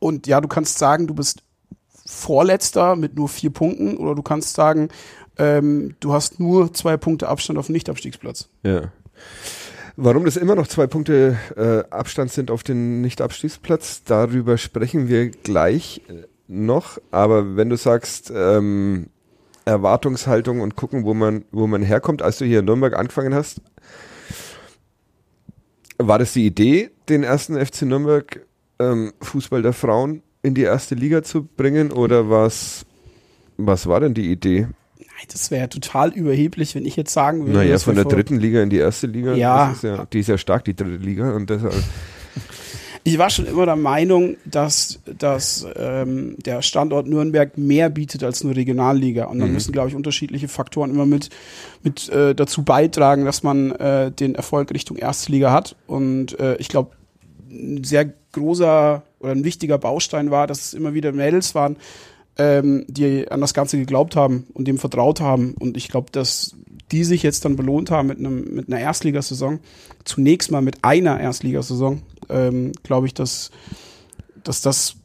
[0.00, 1.42] Und ja, du kannst sagen, du bist
[2.04, 4.88] Vorletzter mit nur vier Punkten oder du kannst sagen,
[5.38, 8.48] ähm, du hast nur zwei Punkte Abstand auf den Nicht-Abstiegsplatz.
[8.62, 8.92] Ja.
[9.96, 15.30] Warum das immer noch zwei Punkte äh, Abstand sind auf den Nicht-Abstiegsplatz, darüber sprechen wir
[15.30, 16.98] gleich äh, noch.
[17.12, 19.06] Aber wenn du sagst, ähm,
[19.64, 23.60] Erwartungshaltung und gucken, wo man, wo man herkommt, als du hier in Nürnberg angefangen hast,
[25.98, 28.44] war das die Idee, den ersten FC Nürnberg
[28.80, 32.84] ähm, Fußball der Frauen in die erste Liga zu bringen oder was,
[33.56, 34.66] was war denn die Idee?
[35.28, 37.58] Das wäre ja total überheblich, wenn ich jetzt sagen würde.
[37.58, 39.34] Naja, von der dritten Liga in die erste Liga.
[39.34, 39.74] Ja.
[39.82, 40.06] ja.
[40.12, 41.34] Die ist ja stark, die dritte Liga.
[41.34, 41.74] Und deshalb
[43.04, 48.42] ich war schon immer der Meinung, dass, dass ähm, der Standort Nürnberg mehr bietet als
[48.42, 49.26] nur Regionalliga.
[49.26, 49.54] Und dann mhm.
[49.54, 51.28] müssen, glaube ich, unterschiedliche Faktoren immer mit,
[51.82, 55.76] mit äh, dazu beitragen, dass man äh, den Erfolg Richtung erste Liga hat.
[55.86, 56.92] Und äh, ich glaube,
[57.50, 61.76] ein sehr großer oder ein wichtiger Baustein war, dass es immer wieder Mädels waren,
[62.36, 65.54] ähm, die an das Ganze geglaubt haben und dem vertraut haben.
[65.58, 66.56] Und ich glaube, dass
[66.90, 69.60] die sich jetzt dann belohnt haben mit, einem, mit einer Erstligasaison.
[70.04, 72.02] Zunächst mal mit einer Erstligasaison.
[72.28, 73.50] Ähm, glaube ich, dass,
[74.42, 74.96] dass das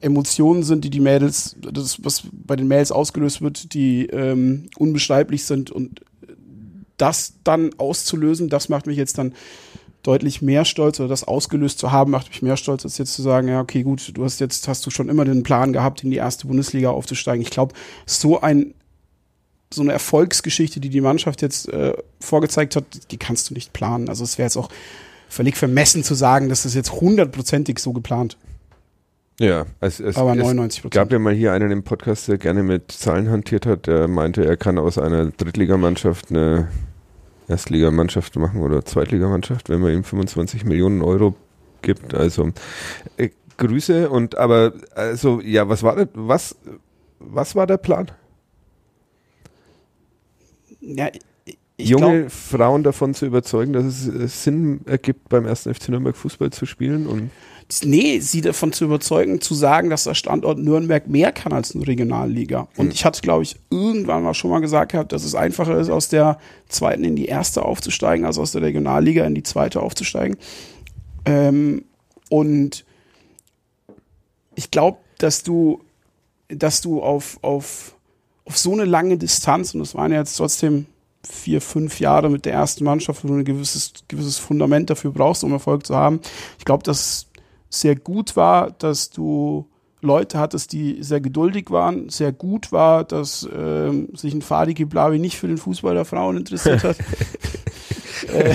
[0.00, 5.44] Emotionen sind, die die Mädels, das, was bei den Mädels ausgelöst wird, die ähm, unbeschreiblich
[5.44, 5.70] sind.
[5.70, 6.00] Und
[6.96, 9.34] das dann auszulösen, das macht mich jetzt dann
[10.02, 13.22] deutlich mehr stolz oder das ausgelöst zu haben, macht mich mehr stolz, als jetzt zu
[13.22, 16.10] sagen, ja, okay, gut, du hast jetzt, hast du schon immer den Plan gehabt, in
[16.10, 17.42] die erste Bundesliga aufzusteigen.
[17.42, 18.74] Ich glaube, so ein,
[19.72, 24.08] so eine Erfolgsgeschichte, die die Mannschaft jetzt äh, vorgezeigt hat, die kannst du nicht planen.
[24.08, 24.70] Also es wäre jetzt auch
[25.28, 28.36] völlig vermessen zu sagen, dass das jetzt hundertprozentig so geplant.
[29.40, 32.62] Ja, es, es, aber 99 Es gab ja mal hier einen im Podcast, der gerne
[32.62, 36.68] mit Zahlen hantiert hat, der meinte, er kann aus einer Drittligamannschaft eine
[37.48, 41.34] Erstligamannschaft machen oder Zweitligamannschaft, wenn man ihm 25 Millionen Euro
[41.82, 42.14] gibt.
[42.14, 42.50] Also
[43.16, 46.56] äh, Grüße und aber also ja, was war was
[47.18, 48.10] was war der Plan?
[50.80, 51.10] Ja,
[51.78, 56.16] Junge glaub, Frauen davon zu überzeugen, dass es äh, Sinn ergibt, beim ersten FC Nürnberg
[56.16, 57.30] Fußball zu spielen und
[57.80, 61.86] nee, sie davon zu überzeugen, zu sagen, dass der Standort Nürnberg mehr kann als eine
[61.86, 62.68] Regionalliga.
[62.76, 62.92] Und mhm.
[62.92, 66.08] ich hatte, glaube ich, irgendwann mal schon mal gesagt gehabt, dass es einfacher ist, aus
[66.08, 70.36] der zweiten in die erste aufzusteigen, als aus der Regionalliga in die zweite aufzusteigen.
[71.24, 71.84] Ähm,
[72.28, 72.84] und
[74.54, 75.80] ich glaube, dass du,
[76.48, 77.94] dass du auf, auf,
[78.44, 80.86] auf so eine lange Distanz, und das waren ja jetzt trotzdem
[81.24, 85.44] vier, fünf Jahre mit der ersten Mannschaft, wo du ein gewisses, gewisses Fundament dafür brauchst,
[85.44, 86.20] um Erfolg zu haben.
[86.58, 87.26] Ich glaube, dass
[87.72, 89.66] sehr gut war, dass du
[90.00, 95.18] Leute hattest, die sehr geduldig waren, sehr gut war, dass ähm, sich ein Fadi Kiblavi
[95.18, 96.96] nicht für den Fußball der Frauen interessiert hat.
[98.28, 98.54] äh,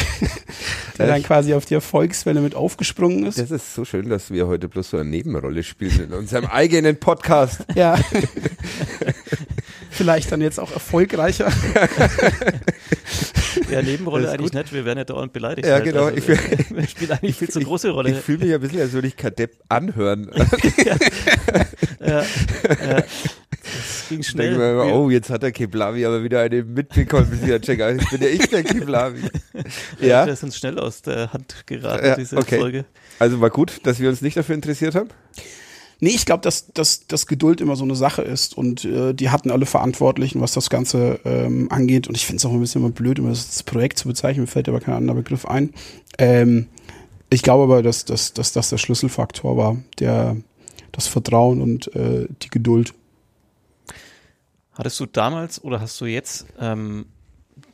[0.98, 3.40] der dann quasi auf die Erfolgswelle mit aufgesprungen ist.
[3.40, 7.00] Das ist so schön, dass wir heute bloß so eine Nebenrolle spielen in unserem eigenen
[7.00, 7.66] Podcast.
[7.76, 8.00] Ja.
[9.90, 11.52] Vielleicht dann jetzt auch erfolgreicher.
[13.72, 14.62] Ja, Nebenrolle eigentlich gut.
[14.62, 15.68] nicht, wir werden ja dauernd beleidigt.
[15.68, 15.84] Ja, halt.
[15.84, 16.06] genau.
[16.06, 16.38] Also, ich wir,
[16.70, 18.12] wir spielen eigentlich viel zu große Rolle.
[18.12, 20.30] Ich fühle mich ein bisschen, als würde ich Kadepp anhören.
[20.86, 20.96] ja,
[22.00, 23.04] ja, ja.
[23.64, 24.58] Das ging schnell.
[24.58, 27.28] Mir, oh, jetzt hat der Keblavi aber wieder eine mitbekommen.
[27.46, 29.22] Jetzt bin ja ich der Keblavi.
[30.00, 32.60] Ja, das ist uns schnell aus der Hand geraten, diese okay.
[32.60, 32.86] Folge.
[33.20, 35.10] Also war gut, dass wir uns nicht dafür interessiert haben?
[36.00, 39.30] Nee, ich glaube, dass, dass, dass Geduld immer so eine Sache ist und äh, die
[39.30, 42.08] hatten alle Verantwortlichen, was das Ganze ähm, angeht.
[42.08, 44.48] Und ich finde es auch ein bisschen immer blöd, immer das Projekt zu bezeichnen, mir
[44.48, 45.74] fällt aber kein anderer Begriff ein.
[46.20, 46.68] Ähm,
[47.30, 50.38] ich glaube aber, dass, dass, dass das der Schlüsselfaktor war, der
[50.92, 52.94] das Vertrauen und äh, die Geduld.
[54.74, 57.08] Hattest du damals oder hast du jetzt ähm,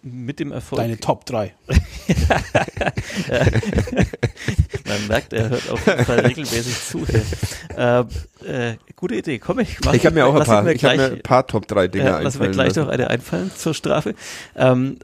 [0.03, 0.81] mit dem Erfolg.
[0.81, 1.53] Deine Top 3.
[4.85, 7.05] Man merkt, er hört auf jeden Fall regelmäßig zu.
[7.77, 8.03] Äh,
[8.45, 9.39] äh, gute Idee.
[9.39, 9.95] Komm, ich mache.
[9.95, 12.37] Ich habe mir auch ein paar, ich mir ein paar Top 3 Dinge äh, Lass
[12.37, 14.13] mir gleich noch eine einfallen zur Strafe.
[14.55, 14.97] Ähm,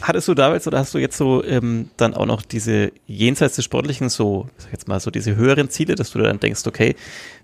[0.00, 3.66] hattest du damals oder hast du jetzt so ähm, dann auch noch diese jenseits des
[3.66, 6.96] Sportlichen so, sag jetzt mal so diese höheren Ziele, dass du dann denkst, okay,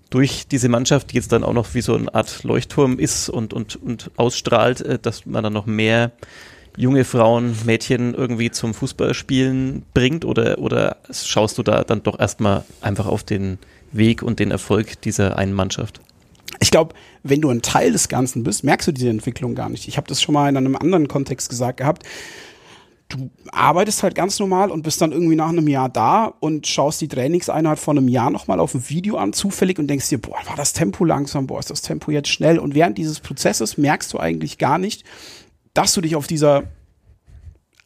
[0.09, 3.53] durch diese Mannschaft, die jetzt dann auch noch wie so eine Art Leuchtturm ist und,
[3.53, 6.11] und, und ausstrahlt, äh, dass man dann noch mehr
[6.77, 12.63] junge Frauen, Mädchen irgendwie zum Fußballspielen bringt oder, oder schaust du da dann doch erstmal
[12.81, 13.57] einfach auf den
[13.91, 16.01] Weg und den Erfolg dieser einen Mannschaft?
[16.59, 19.87] Ich glaube, wenn du ein Teil des Ganzen bist, merkst du diese Entwicklung gar nicht.
[19.87, 22.03] Ich habe das schon mal in einem anderen Kontext gesagt gehabt.
[23.07, 27.01] Du arbeitest halt ganz normal und bist dann irgendwie nach einem Jahr da und schaust
[27.01, 30.37] die Trainingseinheit von einem Jahr nochmal auf ein Video an, zufällig und denkst dir, boah,
[30.45, 32.59] war das Tempo langsam, boah, ist das Tempo jetzt schnell.
[32.59, 35.05] Und während dieses Prozesses merkst du eigentlich gar nicht,
[35.73, 36.63] dass du dich auf dieser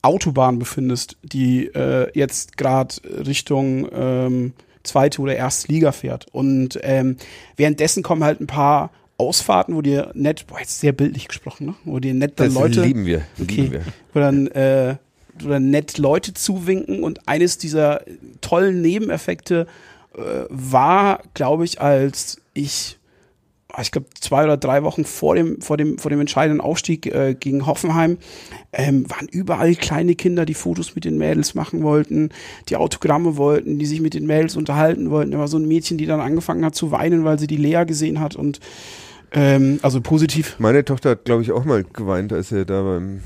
[0.02, 6.28] Autobahn befindest, die äh, jetzt gerade Richtung ähm, zweite oder erste Liga fährt.
[6.32, 7.18] Und ähm,
[7.56, 11.76] währenddessen kommen halt ein paar Ausfahrten, wo dir nett, boah, jetzt sehr bildlich gesprochen, ne?
[11.86, 13.22] Wo dir nett dann Das Leute, lieben wir.
[13.42, 13.62] Okay.
[13.62, 13.82] Lieben wir.
[14.14, 14.96] wo dann, äh,
[15.40, 18.02] wo dann nett Leute zuwinken und eines dieser
[18.42, 19.68] tollen Nebeneffekte
[20.16, 20.20] äh,
[20.50, 22.98] war, glaube ich, als ich
[23.82, 27.34] ich glaube, zwei oder drei Wochen vor dem, vor dem, vor dem entscheidenden Aufstieg äh,
[27.40, 28.18] gegen Hoffenheim,
[28.72, 32.30] ähm, waren überall kleine Kinder, die Fotos mit den Mädels machen wollten,
[32.70, 35.32] die Autogramme wollten, die sich mit den Mädels unterhalten wollten.
[35.32, 37.84] Da war so ein Mädchen, die dann angefangen hat zu weinen, weil sie die Lea
[37.86, 38.60] gesehen hat und
[39.32, 40.56] ähm, also positiv.
[40.60, 43.22] Meine Tochter hat, glaube ich, auch mal geweint, als er da beim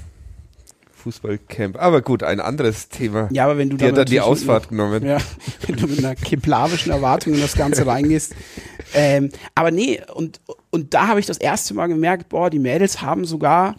[0.95, 1.77] Fußballcamp.
[1.81, 3.29] Aber gut, ein anderes Thema.
[3.31, 5.05] Ja, aber wenn du Die hat dann die Ausfahrt einer- genommen.
[5.05, 5.17] Ja,
[5.67, 8.35] wenn du mit einer kiplavischen Erwartung in das Ganze reingehst.
[8.93, 13.01] Ähm, aber nee, und, und da habe ich das erste Mal gemerkt, boah, die Mädels
[13.01, 13.75] haben sogar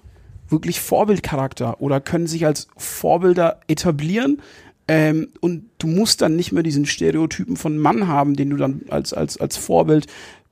[0.49, 4.41] wirklich Vorbildcharakter oder können sich als Vorbilder etablieren.
[4.87, 8.83] Ähm, und du musst dann nicht mehr diesen Stereotypen von Mann haben, den du dann
[8.89, 10.07] als, als, als Vorbild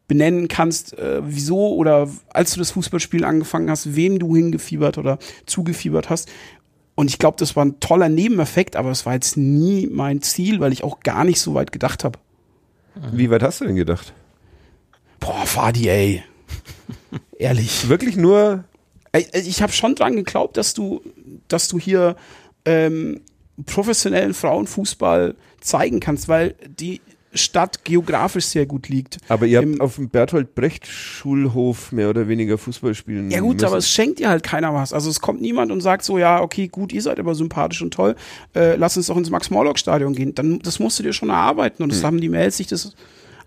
[0.09, 5.19] benennen kannst, äh, wieso oder als du das Fußballspiel angefangen hast, wem du hingefiebert oder
[5.47, 6.29] zugefiebert hast.
[6.95, 10.61] Und ich glaube, das war ein toller Nebeneffekt, aber es war jetzt nie mein Ziel,
[10.61, 12.19] weil ich auch gar nicht so weit gedacht habe.
[13.13, 14.15] Wie weit hast du denn gedacht?
[15.21, 16.23] Boah, Fadi, ey.
[17.39, 17.89] Ehrlich.
[17.89, 18.65] Wirklich nur
[19.45, 21.03] Ich habe schon dran geglaubt, dass du,
[21.49, 22.17] dass du hier
[22.65, 23.21] ähm,
[23.65, 27.01] professionellen Frauenfußball zeigen kannst, weil die
[27.33, 29.19] Stadt geografisch sehr gut liegt.
[29.29, 33.41] Aber ihr habt Im- auf dem Berthold Brecht Schulhof mehr oder weniger Fußball spielen Ja
[33.41, 33.67] gut, müssen.
[33.67, 34.95] aber es schenkt dir halt keiner was.
[34.95, 37.93] Also es kommt niemand und sagt so, ja, okay, gut, ihr seid aber sympathisch und
[37.93, 38.17] toll,
[38.55, 40.35] äh, lass uns doch ins Max-Morlock-Stadion gehen.
[40.35, 42.95] Dann, das musst du dir schon erarbeiten und das haben die Mails sich das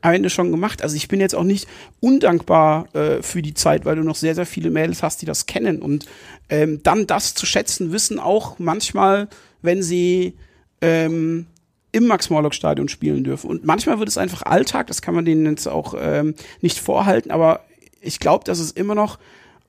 [0.02, 0.82] am Ende schon gemacht.
[0.82, 1.68] Also ich bin jetzt auch nicht
[2.00, 5.46] undankbar äh, für die Zeit, weil du noch sehr, sehr viele Mails hast, die das
[5.46, 5.82] kennen.
[5.82, 6.06] Und
[6.50, 9.28] ähm, dann das zu schätzen, wissen auch manchmal,
[9.62, 10.36] wenn sie
[10.82, 11.48] ähm,
[11.92, 13.50] im Max-Morlock-Stadion spielen dürfen.
[13.50, 17.32] Und manchmal wird es einfach Alltag, das kann man denen jetzt auch ähm, nicht vorhalten,
[17.32, 17.62] aber
[18.02, 19.20] ich glaube, dass es immer noch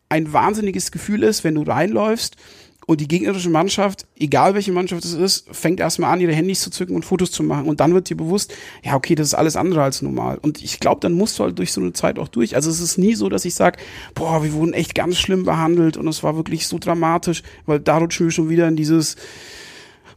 [0.09, 2.37] ein wahnsinniges Gefühl ist, wenn du reinläufst
[2.87, 6.71] und die gegnerische Mannschaft, egal welche Mannschaft es ist, fängt erstmal an, ihre Handys zu
[6.71, 7.69] zücken und Fotos zu machen.
[7.69, 10.39] Und dann wird dir bewusst, ja, okay, das ist alles andere als normal.
[10.39, 12.57] Und ich glaube, dann musst du halt durch so eine Zeit auch durch.
[12.57, 13.79] Also es ist nie so, dass ich sage,
[14.15, 17.99] boah, wir wurden echt ganz schlimm behandelt und es war wirklich so dramatisch, weil da
[17.99, 19.17] rutschen wir schon wieder in dieses,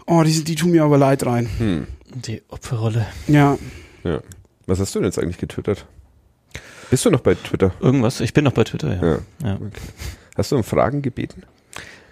[0.08, 1.50] oh, die, die tun mir aber leid rein.
[1.58, 1.88] Hm.
[2.16, 3.06] Die Opferrolle.
[3.28, 3.58] Ja,
[4.04, 4.22] Ja.
[4.66, 5.86] Was hast du denn jetzt eigentlich getwittert?
[6.90, 7.74] Bist du noch bei Twitter?
[7.82, 8.22] Irgendwas.
[8.22, 9.08] Ich bin noch bei Twitter, ja.
[9.08, 9.50] Ja.
[9.50, 9.60] ja.
[10.38, 11.44] Hast du um Fragen gebeten?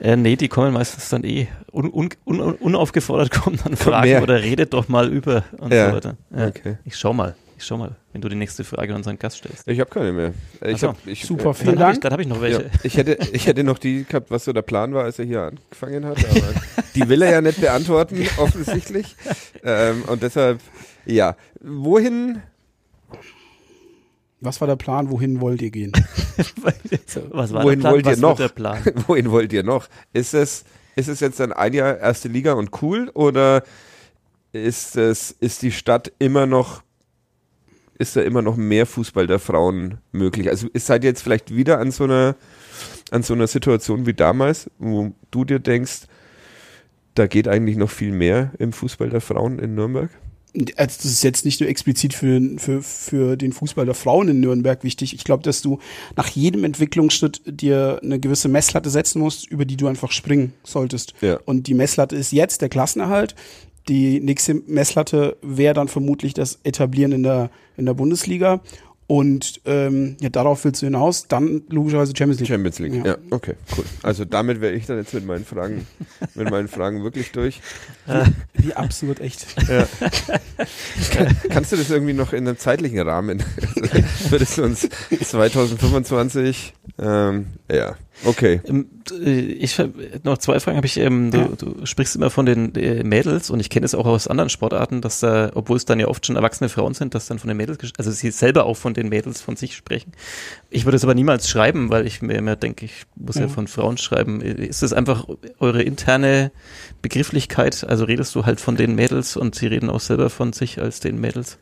[0.02, 4.24] Äh, nee, die kommen meistens dann eh un, un, un, unaufgefordert kommen dann Fragen mehr.
[4.24, 5.90] oder redet doch mal über und Ja.
[5.92, 6.18] so weiter.
[6.36, 6.48] Ja.
[6.48, 6.78] Okay.
[6.86, 9.68] Ich schau mal, ich schau mal, wenn du die nächste Frage an unseren Gast stellst.
[9.68, 10.34] Ich habe keine mehr.
[10.66, 10.88] Ich so.
[10.90, 12.02] hab, ich, super, äh, vielen dann hab ich, Dank.
[12.02, 12.72] dann habe ich noch Ja, welche.
[12.84, 15.42] ich, hätte, ich hätte noch die gehabt, was so der Plan war, als er hier
[15.44, 16.42] angefangen hat, aber
[16.96, 19.16] die will er ja nicht beantworten, offensichtlich.
[19.64, 20.60] Ähm, und deshalb,
[21.06, 22.42] ja, wohin,
[24.40, 25.12] Was war der Plan?
[25.12, 25.92] Wohin wollt ihr gehen?
[27.32, 27.94] Was war wohin der Plan?
[27.94, 28.38] wollt ihr Was noch?
[28.38, 28.80] Der Plan?
[29.08, 29.88] wohin wollt ihr noch?
[30.14, 30.64] Ist es,
[30.96, 33.64] ist es jetzt dann ein Jahr erste Liga und cool oder
[34.54, 36.84] ist es, ist die Stadt immer noch,
[37.98, 40.50] ist da immer noch mehr Fußball der Frauen möglich?
[40.50, 42.36] Also ist seid ihr jetzt vielleicht wieder an so einer,
[43.12, 46.02] an so einer Situation wie damals, wo du dir denkst,
[47.16, 50.10] da geht eigentlich noch viel mehr im Fußball der Frauen in Nürnberg?
[50.54, 54.42] Also das ist jetzt nicht nur explizit für, für, für den Fußball der Frauen in
[54.42, 55.14] Nürnberg wichtig.
[55.14, 55.80] Ich glaube, dass du
[56.18, 61.14] nach jedem Entwicklungsschritt dir eine gewisse Messlatte setzen musst, über die du einfach springen solltest.
[61.22, 61.40] Ja.
[61.46, 63.36] Und die Messlatte ist jetzt der Klassenerhalt.
[63.88, 68.62] Die nächste Messlatte wäre dann vermutlich das Etablieren in der, in der Bundesliga.
[69.12, 72.48] Und ähm, ja, darauf willst du hinaus, dann logischerweise Champions League.
[72.48, 73.06] Champions League, ja.
[73.08, 73.18] Ja.
[73.32, 73.84] okay, cool.
[74.04, 75.86] Also damit wäre ich dann jetzt mit meinen Fragen,
[76.34, 77.60] mit meinen Fragen wirklich durch.
[78.54, 79.48] Wie absurd, echt.
[81.50, 83.44] Kannst du das irgendwie noch in einem zeitlichen Rahmen?
[84.30, 84.88] Würdest du uns
[85.22, 88.62] 2025, ähm, ja, okay.
[88.66, 89.82] Ähm, äh, Ich
[90.24, 90.98] noch zwei Fragen habe ich.
[90.98, 91.48] Ähm, du, Ja.
[91.58, 95.02] du sprichst immer von den äh, Mädels und ich kenne es auch aus anderen Sportarten,
[95.02, 97.58] dass da, obwohl es dann ja oft schon erwachsene Frauen sind, dass dann von den
[97.58, 100.12] Mädels, also sie selber auch von den Mädels von sich sprechen.
[100.70, 103.48] Ich würde es aber niemals schreiben, weil ich mir immer denke, ich muss ja Ja.
[103.48, 104.42] von Frauen schreiben.
[104.42, 105.28] Ist das einfach
[105.60, 106.52] eure interne
[107.02, 107.84] Begrifflichkeit?
[107.88, 111.00] Also redest du halt von den Mädels und sie reden auch selber von sich als
[111.00, 111.58] den Mädels?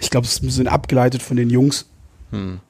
[0.00, 1.88] Ich glaube, es bisschen abgeleitet von den Jungs.
[2.30, 2.60] Hm.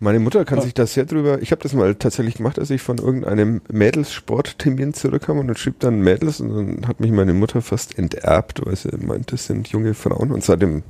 [0.00, 0.64] Meine Mutter kann Ja.
[0.64, 4.94] sich da sehr drüber, ich habe das mal tatsächlich gemacht, als ich von irgendeinem Mädels-Sporttermin
[4.94, 8.76] zurückkam und dann schrieb dann Mädels und dann hat mich meine Mutter fast enterbt, weil
[8.76, 10.82] sie meint, das sind junge Frauen und seitdem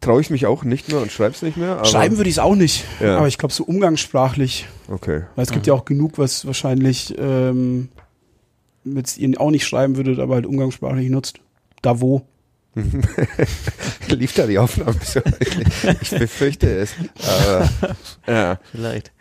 [0.00, 1.76] traue ich mich auch nicht mehr und schreib's nicht mehr.
[1.76, 2.84] Aber, Schreiben würde ich es auch nicht.
[3.00, 3.18] Ja.
[3.18, 5.22] Aber ich glaube, so umgangssprachlich Okay.
[5.36, 7.88] Weil es gibt ja auch genug, was wahrscheinlich ähm,
[8.84, 11.38] mit ihr auch nicht schreiben würdet, aber halt umgangssprachlich nutzt.
[11.80, 12.22] Da wo.
[14.08, 15.20] Lief da die Aufnahme so?
[16.00, 16.94] Ich befürchte es.
[17.26, 17.68] Aber,
[18.26, 18.58] ja.
[18.70, 19.12] Vielleicht.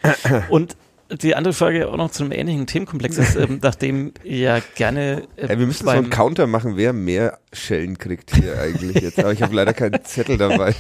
[0.50, 0.78] Und
[1.18, 5.24] die andere Frage auch noch zu einem ähnlichen Themenkomplex ist, ähm, nachdem ja gerne.
[5.36, 9.20] Äh, hey, wir müssen so einen Counter machen, wer mehr Schellen kriegt hier eigentlich jetzt.
[9.20, 10.74] Aber ich habe leider keinen Zettel dabei.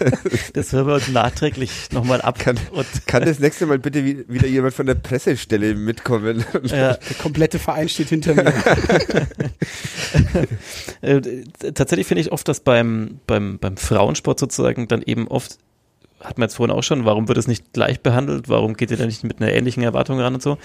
[0.54, 2.38] das hören wir uns nachträglich nochmal ab.
[2.38, 2.58] Kann,
[3.06, 6.44] kann das nächste Mal bitte wieder jemand von der Pressestelle mitkommen?
[6.64, 6.94] Ja.
[6.94, 8.52] Der komplette Verein steht hinter mir.
[11.02, 11.20] äh,
[11.72, 15.58] tatsächlich finde ich oft, dass beim, beim, beim Frauensport sozusagen dann eben oft
[16.20, 18.96] hat man jetzt vorhin auch schon, warum wird es nicht gleich behandelt, warum geht ihr
[18.96, 20.58] da nicht mit einer ähnlichen Erwartung ran und so,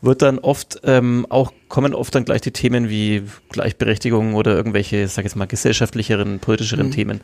[0.00, 5.06] wird dann oft ähm, auch, kommen oft dann gleich die Themen wie Gleichberechtigung oder irgendwelche,
[5.08, 6.92] sag ich jetzt mal, gesellschaftlicheren, politischeren mhm.
[6.92, 7.20] Themen.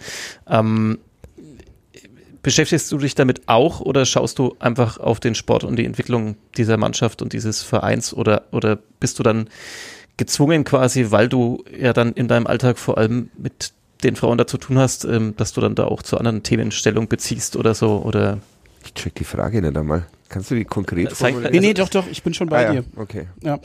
[0.49, 0.99] Ähm,
[2.43, 6.37] beschäftigst du dich damit auch oder schaust du einfach auf den Sport und die Entwicklung
[6.57, 9.49] dieser Mannschaft und dieses Vereins oder, oder bist du dann
[10.17, 14.47] gezwungen quasi, weil du ja dann in deinem Alltag vor allem mit den Frauen da
[14.47, 17.75] zu tun hast, ähm, dass du dann da auch zu anderen Themen Stellung beziehst oder
[17.75, 18.39] so oder
[18.85, 20.07] ich check die Frage nicht einmal.
[20.29, 21.53] Kannst du die konkret formulieren?
[21.53, 22.81] Nee, nee, doch, doch, ich bin schon bei ah, dir.
[22.81, 23.27] Ja, okay.
[23.43, 23.59] Ja.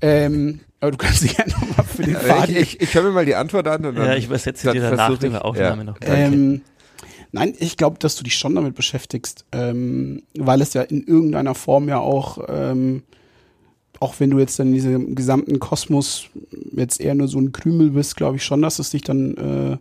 [0.00, 2.56] Ähm, aber du kannst dich ja nochmal für den Faden.
[2.56, 4.06] Ich, ich, ich höre mir mal die Antwort an und dann.
[4.06, 5.84] Ja, ich übersetze dir danach der Aufnahme ja.
[5.84, 5.96] noch.
[6.00, 6.62] Ähm,
[7.32, 11.54] nein, ich glaube, dass du dich schon damit beschäftigst, ähm, weil es ja in irgendeiner
[11.54, 13.02] Form ja auch ähm,
[14.02, 16.24] auch wenn du jetzt dann in diesem gesamten Kosmos
[16.72, 19.76] jetzt eher nur so ein Krümel bist, glaube ich schon, dass es dich dann, äh,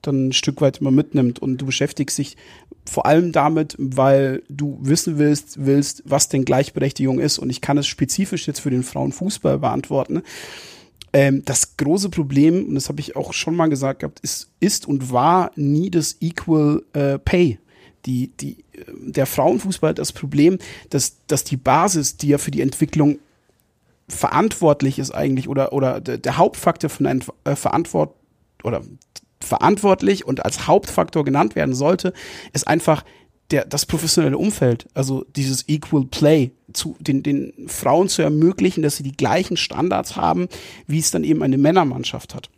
[0.00, 1.38] dann ein Stück weit immer mitnimmt.
[1.38, 2.38] Und du beschäftigst dich
[2.86, 7.38] vor allem damit, weil du wissen willst, willst, was denn Gleichberechtigung ist.
[7.38, 10.22] Und ich kann es spezifisch jetzt für den Frauenfußball beantworten.
[11.12, 14.88] Ähm, das große Problem, und das habe ich auch schon mal gesagt gehabt, ist, ist
[14.88, 17.58] und war nie das Equal äh, Pay.
[18.06, 22.50] Die, die, äh, der Frauenfußball hat das Problem, dass, dass die Basis, die ja für
[22.50, 23.18] die Entwicklung
[24.08, 28.14] verantwortlich ist eigentlich oder, oder der Hauptfaktor von einem äh, Verantwort
[28.62, 28.82] oder
[29.40, 32.12] verantwortlich und als Hauptfaktor genannt werden sollte,
[32.52, 33.04] ist einfach
[33.50, 38.96] der, das professionelle Umfeld, also dieses Equal Play, zu den, den Frauen zu ermöglichen, dass
[38.96, 40.48] sie die gleichen Standards haben,
[40.86, 42.50] wie es dann eben eine Männermannschaft hat.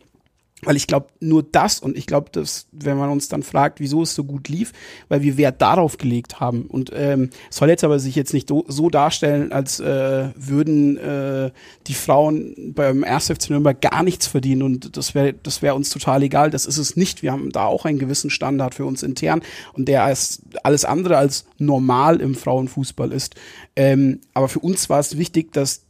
[0.63, 4.03] Weil ich glaube, nur das, und ich glaube, dass, wenn man uns dann fragt, wieso
[4.03, 4.73] es so gut lief,
[5.09, 6.63] weil wir Wert darauf gelegt haben.
[6.67, 11.51] Und ähm, soll jetzt aber sich jetzt nicht so, so darstellen, als äh, würden äh,
[11.87, 13.27] die Frauen beim 1.
[13.27, 14.61] FC Nürnberg gar nichts verdienen.
[14.61, 16.51] Und das wäre das wäre uns total egal.
[16.51, 17.23] Das ist es nicht.
[17.23, 19.41] Wir haben da auch einen gewissen Standard für uns intern
[19.73, 23.35] und der ist alles andere als normal im Frauenfußball ist.
[23.75, 25.85] Ähm, aber für uns war es wichtig, dass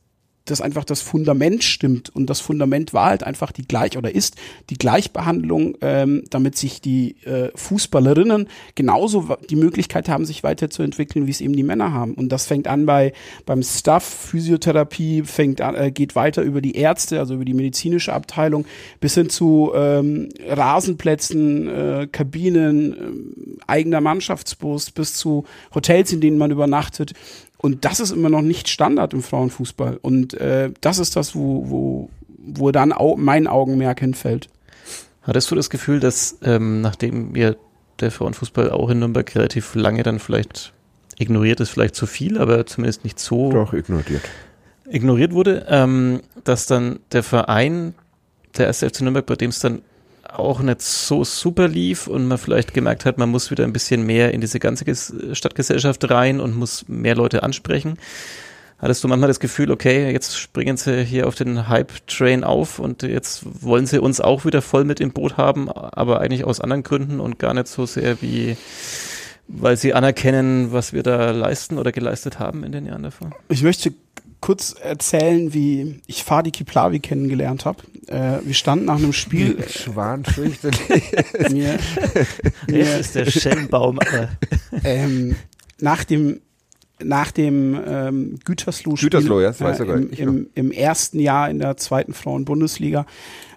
[0.46, 4.36] dass einfach das Fundament stimmt und das Fundament war halt einfach die gleich oder ist
[4.70, 11.32] die Gleichbehandlung, ähm, damit sich die äh, Fußballerinnen genauso die Möglichkeit haben, sich weiterzuentwickeln, wie
[11.32, 12.14] es eben die Männer haben.
[12.16, 13.14] Und das fängt an bei
[13.46, 18.14] beim Staff Physiotherapie, fängt an, äh, geht weiter über die Ärzte, also über die medizinische
[18.14, 18.66] Abteilung,
[19.00, 26.38] bis hin zu ähm, Rasenplätzen, äh, Kabinen, äh, eigener Mannschaftsbus, bis zu Hotels, in denen
[26.38, 27.14] man übernachtet.
[27.62, 30.00] Und das ist immer noch nicht Standard im Frauenfußball.
[30.02, 34.50] Und äh, das ist das, wo, wo, wo dann au mein Augenmerk hinfällt.
[35.21, 37.58] Hattest du das Gefühl, dass ähm, nachdem ihr
[38.00, 40.74] der Frauenfußball auch in Nürnberg relativ lange dann vielleicht
[41.19, 43.52] ignoriert ist, vielleicht zu viel, aber zumindest nicht so.
[43.52, 44.24] Doch, ignoriert.
[44.89, 47.93] Ignoriert wurde, ähm, dass dann der Verein,
[48.58, 49.84] der erste FC Nürnberg, bei dem es dann
[50.34, 54.06] auch nicht so super lief und man vielleicht gemerkt hat, man muss wieder ein bisschen
[54.06, 54.86] mehr in diese ganze
[55.36, 57.98] Stadtgesellschaft rein und muss mehr Leute ansprechen.
[58.80, 63.04] Hattest du manchmal das Gefühl, okay, jetzt springen sie hier auf den Hype-Train auf und
[63.04, 66.82] jetzt wollen sie uns auch wieder voll mit im Boot haben, aber eigentlich aus anderen
[66.82, 68.58] Gründen und gar nicht so sehr wie,
[69.48, 73.30] weil sie anerkennen, was wir da leisten oder geleistet haben in den Jahren davor?
[73.50, 73.94] Ich möchte
[74.42, 77.84] kurz erzählen, wie ich Fadi Kiplavi kennengelernt habe.
[78.08, 79.64] Äh, wir standen nach einem Spiel.
[79.70, 81.12] Schwan fürchterlich.
[81.52, 81.78] mir,
[82.68, 84.00] mir, ist der Schellenbaum.
[84.84, 85.36] ähm,
[85.80, 86.42] nach dem
[87.04, 91.58] nach dem ähm, Gütersloh-Spiel Gütersloh, ja, das weiß äh, im, im, im, ersten Jahr in
[91.58, 93.08] der zweiten Frauen-Bundesliga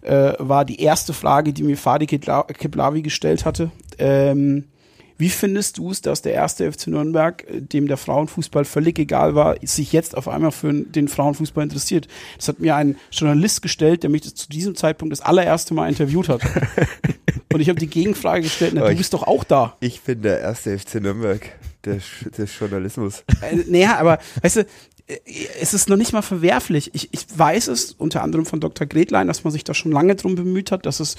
[0.01, 3.70] äh, war die erste Frage, die mir Fadi Kiplavi gestellt hatte.
[3.99, 4.64] Ähm,
[5.16, 9.35] wie findest du es, dass der erste FC Nürnberg, äh, dem der Frauenfußball völlig egal
[9.35, 12.09] war, sich jetzt auf einmal für den Frauenfußball interessiert?
[12.37, 16.29] Das hat mir ein Journalist gestellt, der mich zu diesem Zeitpunkt das allererste Mal interviewt
[16.29, 16.42] hat.
[17.53, 19.76] Und ich habe die Gegenfrage gestellt, na, du bist doch auch da.
[19.80, 21.53] Ich bin der erste FC Nürnberg
[21.84, 22.05] des,
[22.36, 23.22] des Journalismus.
[23.43, 24.61] Äh, naja, aber weißt du,
[25.07, 25.18] äh,
[25.61, 26.91] es ist noch nicht mal verwerflich.
[26.95, 28.86] Ich, ich weiß es unter anderem von Dr.
[28.86, 31.16] Gretlein, dass man sich da schon lange drum bemüht hat, dass es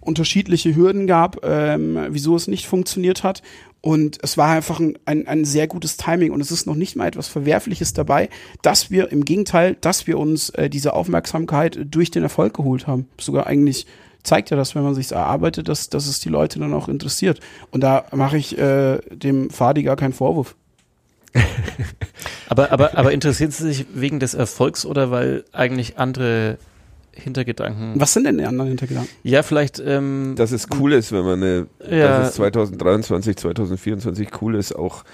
[0.00, 3.42] unterschiedliche Hürden gab, ähm, wieso es nicht funktioniert hat.
[3.82, 6.96] Und es war einfach ein, ein, ein sehr gutes Timing und es ist noch nicht
[6.96, 8.28] mal etwas Verwerfliches dabei,
[8.60, 13.08] dass wir im Gegenteil, dass wir uns äh, diese Aufmerksamkeit durch den Erfolg geholt haben.
[13.18, 13.86] Sogar eigentlich
[14.22, 17.40] zeigt ja, dass wenn man sich erarbeitet, dass, dass es die Leute dann auch interessiert.
[17.70, 20.56] Und da mache ich äh, dem Fadi gar keinen Vorwurf.
[22.48, 26.58] aber, aber, aber interessieren Sie sich wegen des Erfolgs oder weil eigentlich andere
[27.20, 27.92] Hintergedanken.
[27.96, 29.10] Was sind denn die anderen Hintergedanken?
[29.22, 29.80] Ja, vielleicht.
[29.84, 32.18] Ähm, dass es cool ist, wenn man eine, Ja.
[32.20, 35.04] dass es 2023, 2024 cool ist, auch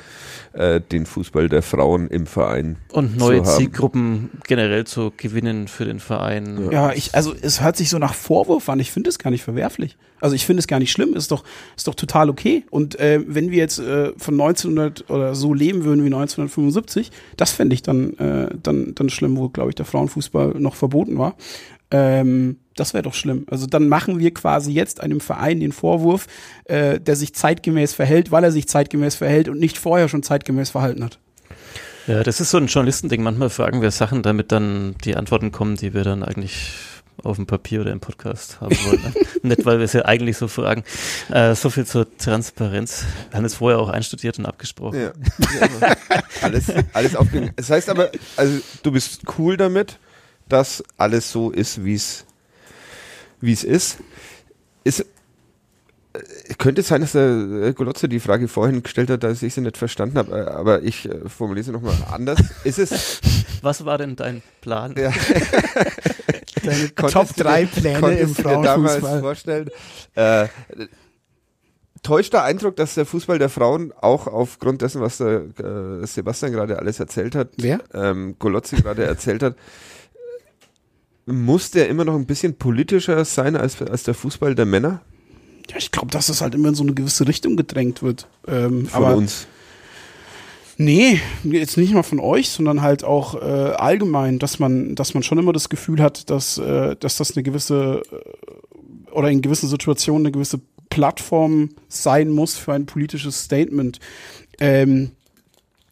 [0.53, 2.77] äh, den Fußball der Frauen im Verein.
[2.93, 3.59] und neue zu haben.
[3.59, 6.71] Zielgruppen generell zu gewinnen für den Verein.
[6.71, 8.81] Ja, ich, also es hört sich so nach Vorwurf an.
[8.81, 9.97] Ich finde es gar nicht verwerflich.
[10.19, 11.15] Also ich finde es gar nicht schlimm.
[11.15, 11.45] Ist doch,
[11.77, 12.65] ist doch total okay.
[12.71, 17.53] Und äh, wenn wir jetzt äh, von 1900 oder so leben würden wie 1975, das
[17.53, 21.37] fände ich dann, äh, dann, dann schlimm, wo, glaube ich, der Frauenfußball noch verboten war.
[21.97, 23.47] Ähm, das wäre doch schlimm.
[23.51, 26.27] Also dann machen wir quasi jetzt einem Verein den Vorwurf,
[26.65, 30.71] äh, der sich zeitgemäß verhält, weil er sich zeitgemäß verhält und nicht vorher schon zeitgemäß
[30.71, 31.19] verhalten hat.
[32.07, 33.23] Ja, das ist so ein Journalistending.
[33.23, 36.73] Manchmal fragen wir Sachen, damit dann die Antworten kommen, die wir dann eigentlich
[37.25, 39.01] auf dem Papier oder im Podcast haben wollen.
[39.03, 39.13] ne?
[39.43, 40.85] Nicht, weil wir es ja eigentlich so fragen.
[41.31, 43.05] Äh, so viel zur Transparenz.
[43.31, 45.01] Wir haben es vorher auch einstudiert und abgesprochen.
[45.01, 45.13] Ja.
[46.43, 49.99] alles, alles auf den, Es heißt aber, also du bist cool damit,
[50.49, 52.25] dass alles so ist, wie es
[53.41, 53.99] wie es ist.
[54.85, 55.05] Ist
[56.59, 59.77] könnte sein, dass der äh, Golotze die Frage vorhin gestellt hat, dass ich sie nicht
[59.77, 62.39] verstanden habe, äh, aber ich äh, formuliere sie nochmal anders.
[62.65, 63.21] Ist es
[63.63, 64.95] Was war denn dein Plan?
[64.97, 65.11] Ja.
[66.63, 69.21] Deine Top du 3 dir- Pläne im dir damals Frauenfußball.
[69.21, 69.71] vorstellen.
[70.15, 70.47] Äh,
[72.03, 76.53] täuscht der Eindruck, dass der Fußball der Frauen auch aufgrund dessen, was der äh, Sebastian
[76.53, 77.81] gerade alles erzählt hat, Wer?
[77.93, 79.57] ähm, Golotzi gerade erzählt hat,
[81.27, 85.03] muss der immer noch ein bisschen politischer sein als, als der Fußball der Männer
[85.71, 88.29] Ja, ich glaube, dass das halt immer in so eine gewisse Richtung gedrängt wird.
[88.47, 89.49] Ähm, von aber uns?
[90.77, 93.39] nee, jetzt nicht mal von euch, sondern halt auch äh,
[93.75, 97.43] allgemein, dass man, dass man schon immer das Gefühl hat, dass, äh, dass das eine
[97.43, 100.61] gewisse äh, oder in gewissen Situationen eine gewisse
[100.91, 103.99] Plattform sein muss für ein politisches Statement.
[104.61, 105.11] Ähm,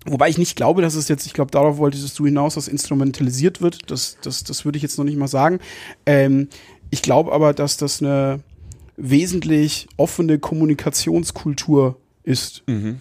[0.06, 3.62] Wobei ich nicht glaube, dass es jetzt, ich glaube, darauf wolltest du hinaus, dass instrumentalisiert
[3.62, 3.90] wird.
[3.90, 5.60] Das, das, das würde ich jetzt noch nicht mal sagen.
[6.04, 6.48] Ähm,
[6.90, 8.40] ich glaube aber, dass das eine
[8.96, 12.62] wesentlich offene Kommunikationskultur ist.
[12.66, 13.00] Mhm.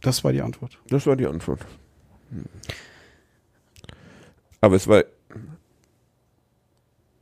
[0.00, 0.78] Das war die Antwort.
[0.88, 1.60] Das war die Antwort.
[2.30, 2.44] Hm.
[4.60, 5.04] Aber es war.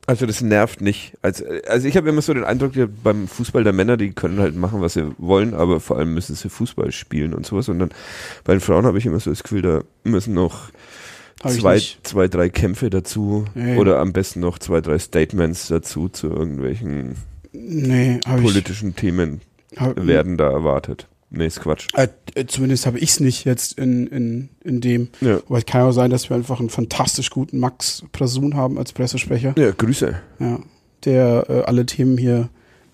[0.07, 1.15] Also das nervt nicht.
[1.23, 4.55] Also, also ich habe immer so den Eindruck, beim Fußball der Männer, die können halt
[4.55, 7.69] machen, was sie wollen, aber vor allem müssen sie Fußball spielen und sowas.
[7.71, 7.91] Und dann
[8.45, 10.69] bei den Frauen habe ich immer so das Gefühl, da müssen noch
[11.47, 13.77] zwei, zwei, drei Kämpfe dazu Nee.
[13.79, 17.17] oder am besten noch zwei, drei Statements dazu zu irgendwelchen
[17.53, 18.47] Nee, habe ich.
[18.47, 19.41] politischen Themen
[19.77, 21.07] Hab, werden da erwartet.
[21.37, 21.89] Nee, ist Quatsch.
[21.95, 25.09] Äh, äh, zumindest habe ich es nicht jetzt in, in, in dem.
[25.21, 25.39] Ja.
[25.49, 28.79] Aber es kann ja auch sein, dass wir einfach einen fantastisch guten Max Prasun haben
[28.79, 30.15] als Pressesprecher, Ja, Grüße.
[30.39, 30.59] ja,
[31.05, 32.49] der äh, alle Themen hier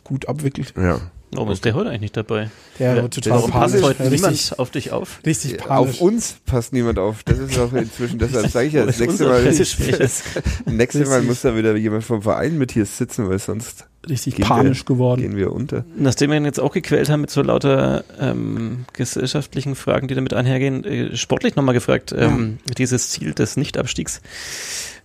[0.04, 0.72] gut abwickelt.
[0.76, 1.00] Ja.
[1.32, 2.50] Warum ist der heute eigentlich nicht dabei?
[2.78, 5.20] Der Ja, wird total Warum passt heute richtig, niemand auf dich auf?
[5.24, 5.94] richtig Ja, panisch.
[5.96, 7.22] Auf uns passt niemand auf.
[7.22, 9.56] Das ist auch inzwischen, deshalb sage ich ja, das nächste Mal, das
[10.66, 11.28] nächste Mal Richtig.
[11.28, 14.84] muss da wieder jemand vom Verein mit hier sitzen, weil sonst richtig gehen panisch wir,
[14.86, 15.20] geworden.
[15.20, 15.84] gehen wir unter.
[15.96, 20.34] Nachdem wir ihn jetzt auch gequält haben mit so lauter ähm, gesellschaftlichen Fragen, die damit
[20.34, 24.20] einhergehen, äh, sportlich nochmal gefragt, ähm, dieses Ziel des Nichtabstiegs,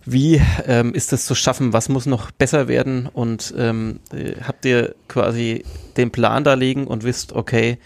[0.06, 1.72] wie ähm, ist das zu schaffen?
[1.72, 3.06] Was muss noch besser werden?
[3.06, 5.64] Und ähm, äh, habt ihr quasi
[5.96, 7.78] den Plan da liegen und wisst, okay,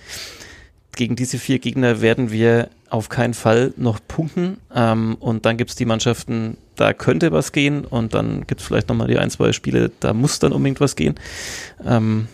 [0.95, 4.59] gegen diese vier Gegner werden wir auf keinen Fall noch punkten.
[4.75, 7.85] Ähm, und dann gibt es die Mannschaften, da könnte was gehen.
[7.85, 10.97] Und dann gibt es vielleicht nochmal die ein, zwei Spiele, da muss dann unbedingt was
[10.97, 11.15] gehen.
[11.87, 12.29] Ähm,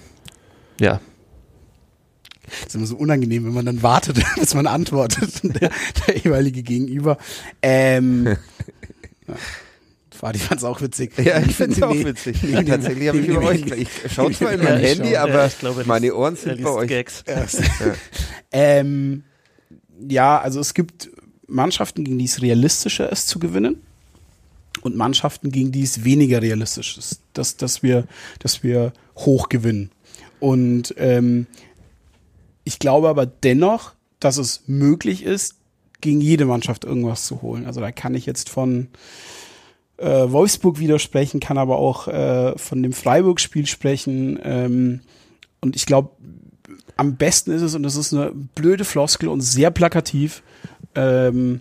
[0.80, 1.00] ja,
[2.44, 5.40] Das ist immer so unangenehm, wenn man dann wartet, bis man antwortet.
[5.60, 5.70] Der,
[6.06, 7.18] der jeweilige Gegenüber.
[7.62, 8.36] Ähm,
[9.28, 9.34] ja.
[10.16, 11.12] Fadi fand es auch witzig.
[11.18, 12.42] Ja, ich finde es auch witzig.
[12.42, 15.16] nee, nee, Tatsächlich habe ich nee, über nee, euch, ich schaue zwar in mein Handy,
[15.16, 16.88] aber Ja, ich glaube, er meine Ohren sind bei euch.
[16.88, 17.24] Gags.
[18.52, 19.24] Ähm,
[20.08, 21.10] ja, also es gibt
[21.46, 23.82] Mannschaften, gegen die es realistischer ist zu gewinnen
[24.82, 28.06] und Mannschaften, gegen die es weniger realistisch ist, dass, dass, wir,
[28.38, 29.90] dass wir hoch gewinnen.
[30.40, 31.46] Und ähm,
[32.64, 35.56] ich glaube aber dennoch, dass es möglich ist,
[36.00, 37.66] gegen jede Mannschaft irgendwas zu holen.
[37.66, 38.88] Also da kann ich jetzt von
[39.98, 44.38] äh, Wolfsburg widersprechen, kann aber auch äh, von dem Freiburg-Spiel sprechen.
[44.42, 45.00] Ähm,
[45.60, 46.10] und ich glaube,
[46.96, 50.42] am besten ist es, und das ist eine blöde Floskel und sehr plakativ,
[50.94, 51.60] ähm,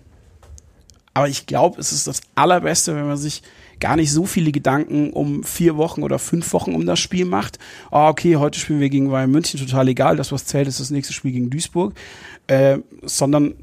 [1.14, 3.42] aber ich glaube, es ist das Allerbeste, wenn man sich
[3.80, 7.60] gar nicht so viele Gedanken um vier Wochen oder fünf Wochen um das Spiel macht.
[7.92, 10.92] Ah, okay, heute spielen wir gegen Bayern München, total egal, das was zählt ist das
[10.92, 11.94] nächste Spiel gegen Duisburg,
[12.48, 13.56] äh, sondern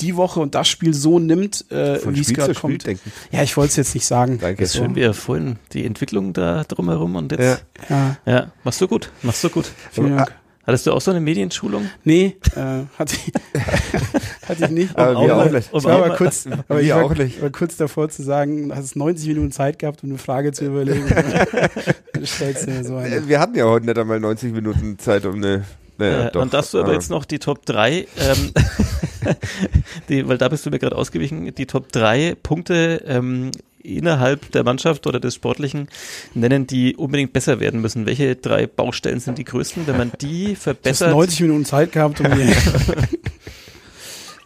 [0.00, 2.86] die Woche und das Spiel so nimmt, äh, Von wie es gerade kommt.
[2.86, 3.12] denken.
[3.30, 4.38] Ja, ich wollte es jetzt nicht sagen.
[4.40, 4.62] Danke.
[4.62, 7.64] Das ist schön, wie vorhin die Entwicklung da drumherum und jetzt.
[7.88, 8.16] Ja.
[8.26, 9.70] Ja, Ja, machst du gut, machst du gut.
[9.92, 10.34] vielen Dank.
[10.66, 11.90] Hattest du auch so eine Medienschulung?
[12.04, 13.32] Nee, äh, hatte, ich,
[14.48, 14.96] hatte ich nicht.
[14.96, 15.70] Aber wir auch nicht.
[15.74, 17.42] Ich war aber kurz, aber ich war, auch nicht.
[17.42, 20.64] war kurz davor zu sagen, du hast 90 Minuten Zeit gehabt, um eine Frage zu
[20.64, 21.04] überlegen.
[22.14, 23.28] Dann stellst du mir so eine.
[23.28, 25.64] Wir hatten ja heute nicht einmal 90 Minuten Zeit, um eine.
[25.98, 26.94] Naja, Äh, darfst du aber Ah.
[26.94, 28.52] jetzt noch die Top 3, ähm,
[30.08, 33.50] die, weil da bist du mir gerade ausgewichen, die Top 3 Punkte ähm,
[33.82, 35.88] innerhalb der Mannschaft oder des Sportlichen
[36.34, 38.06] nennen, die unbedingt besser werden müssen.
[38.06, 39.86] Welche drei Baustellen sind die größten?
[39.86, 42.54] Wenn man die Du hast verbessert, 90 Minuten Zeit gehabt, um mir.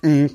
[0.03, 0.27] Mm.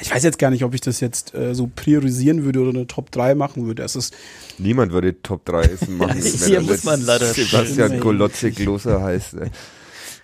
[0.00, 2.86] ich weiß jetzt gar nicht, ob ich das jetzt äh, so priorisieren würde oder eine
[2.86, 3.82] Top 3 machen würde.
[3.82, 4.14] Es ist
[4.58, 6.20] Niemand würde Top 3 Essen machen.
[6.22, 8.00] Ja, hier er muss man leider Sebastian stimmen.
[8.00, 9.34] Golotze Gloser heißt.
[9.34, 9.50] ne?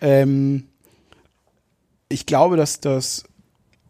[0.00, 0.64] Ähm,
[2.08, 3.24] ich glaube, dass das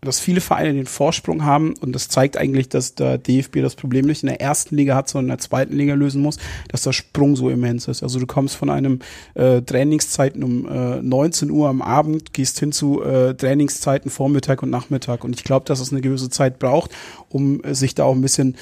[0.02, 4.06] dass viele Vereine den Vorsprung haben und das zeigt eigentlich, dass der DFB das Problem
[4.06, 6.38] nicht in der ersten Liga hat, sondern in der zweiten Liga lösen muss,
[6.68, 8.02] dass der Sprung so immens ist.
[8.02, 9.00] Also du kommst von einem
[9.34, 14.70] äh, Trainingszeiten um äh, 19 Uhr am Abend, gehst hin zu äh, Trainingszeiten Vormittag und
[14.70, 16.92] Nachmittag und ich glaube, dass es eine gewisse Zeit braucht,
[17.28, 18.56] um äh, sich da auch ein bisschen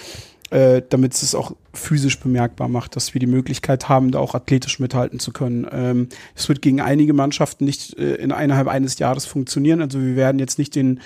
[0.51, 4.81] äh, damit es auch physisch bemerkbar macht, dass wir die Möglichkeit haben, da auch athletisch
[4.81, 5.67] mithalten zu können.
[5.71, 9.83] Ähm, Es wird gegen einige Mannschaften nicht äh, in innerhalb eines Jahres funktionieren.
[9.83, 11.01] Also wir werden jetzt nicht den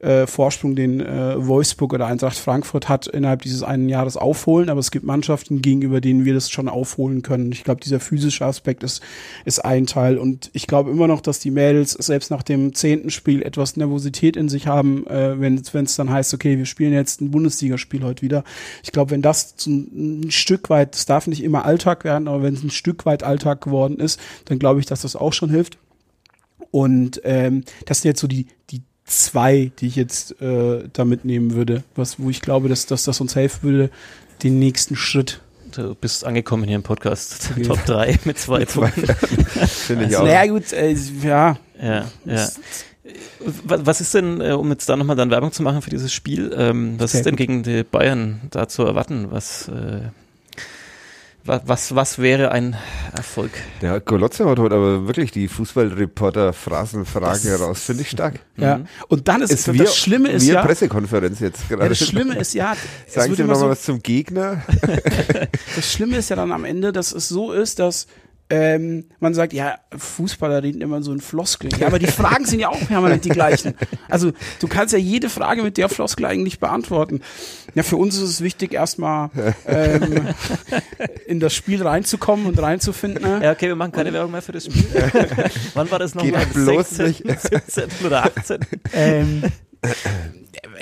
[0.00, 4.68] äh, Vorsprung, den äh, Wolfsburg oder Eintracht Frankfurt hat, innerhalb dieses einen Jahres aufholen.
[4.68, 7.52] Aber es gibt Mannschaften, gegenüber denen wir das schon aufholen können.
[7.52, 9.02] Ich glaube, dieser physische Aspekt ist,
[9.44, 10.18] ist ein Teil.
[10.18, 14.36] Und ich glaube immer noch, dass die Mädels selbst nach dem zehnten Spiel etwas Nervosität
[14.36, 18.22] in sich haben, äh, wenn es dann heißt, okay, wir spielen jetzt ein Bundesligaspiel heute
[18.22, 18.44] wieder.
[18.82, 22.42] Ich glaube, wenn das ein, ein Stück weit, das darf nicht immer Alltag werden, aber
[22.42, 25.50] wenn es ein Stück weit Alltag geworden ist, dann glaube ich, dass das auch schon
[25.50, 25.78] hilft.
[26.70, 31.54] Und ähm, das sind jetzt so die, die zwei, die ich jetzt äh, da mitnehmen
[31.54, 33.90] würde, was, wo ich glaube, dass, dass das uns helfen würde,
[34.42, 35.40] den nächsten Schritt.
[35.72, 37.50] du bist angekommen hier im Podcast.
[37.56, 37.62] Okay.
[37.62, 39.06] Top 3 mit zwei Punkten.
[39.66, 40.24] Finde ich Also, auch.
[40.24, 40.92] naja, gut, äh,
[41.22, 41.56] ja.
[41.80, 42.48] Ja, ja.
[43.64, 46.12] Was was ist denn, äh, um jetzt da nochmal dann Werbung zu machen für dieses
[46.12, 47.38] Spiel, ähm, was Sehr ist denn gut.
[47.38, 49.28] gegen die Bayern da zu erwarten?
[49.30, 50.00] Was, äh,
[51.46, 52.76] was, was wäre ein
[53.16, 53.50] Erfolg?
[53.80, 57.82] Der Golotze haut heute aber wirklich die Fußballreporter-Phrasenfragen heraus.
[57.82, 58.40] Finde ich stark.
[58.58, 58.80] Ja.
[59.08, 61.90] Und dann ist, das wir, Schlimme ist wir ja, Pressekonferenz jetzt ja, gerade.
[61.90, 62.74] das Schlimme ist ja,
[63.06, 64.62] es Sagen Sie immer noch mal so, was zum Gegner?
[65.76, 68.06] das Schlimme ist ja dann am Ende, dass es so ist, dass
[68.48, 71.72] ähm, man sagt, ja, Fußballer reden immer so in Floskeln.
[71.78, 73.74] Ja, aber die Fragen sind ja auch permanent die gleichen.
[74.08, 77.22] Also du kannst ja jede Frage mit der Floskel eigentlich beantworten.
[77.74, 79.30] Ja, für uns ist es wichtig, erstmal
[79.66, 80.28] ähm,
[81.26, 83.22] in das Spiel reinzukommen und reinzufinden.
[83.22, 83.40] Ne?
[83.42, 84.84] Ja, okay, wir machen keine Werbung mehr für das Spiel.
[85.74, 86.46] Wann war das Geht nochmal?
[86.46, 88.60] bloß 16, 17 oder 18?
[88.92, 89.42] Ähm,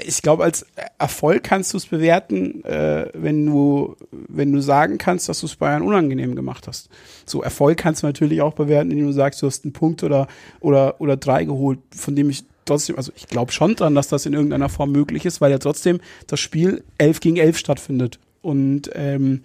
[0.05, 0.67] ich glaube, als
[0.99, 5.57] Erfolg kannst du es bewerten, äh, wenn du, wenn du sagen kannst, dass du es
[5.57, 6.89] Bayern unangenehm gemacht hast.
[7.27, 10.29] So Erfolg kannst du natürlich auch bewerten, indem du sagst, du hast einen Punkt oder,
[10.61, 14.27] oder, oder drei geholt, von dem ich trotzdem, also ich glaube schon dran, dass das
[14.27, 18.19] in irgendeiner Form möglich ist, weil ja trotzdem das Spiel 11 gegen 11 stattfindet.
[18.43, 19.43] Und ähm,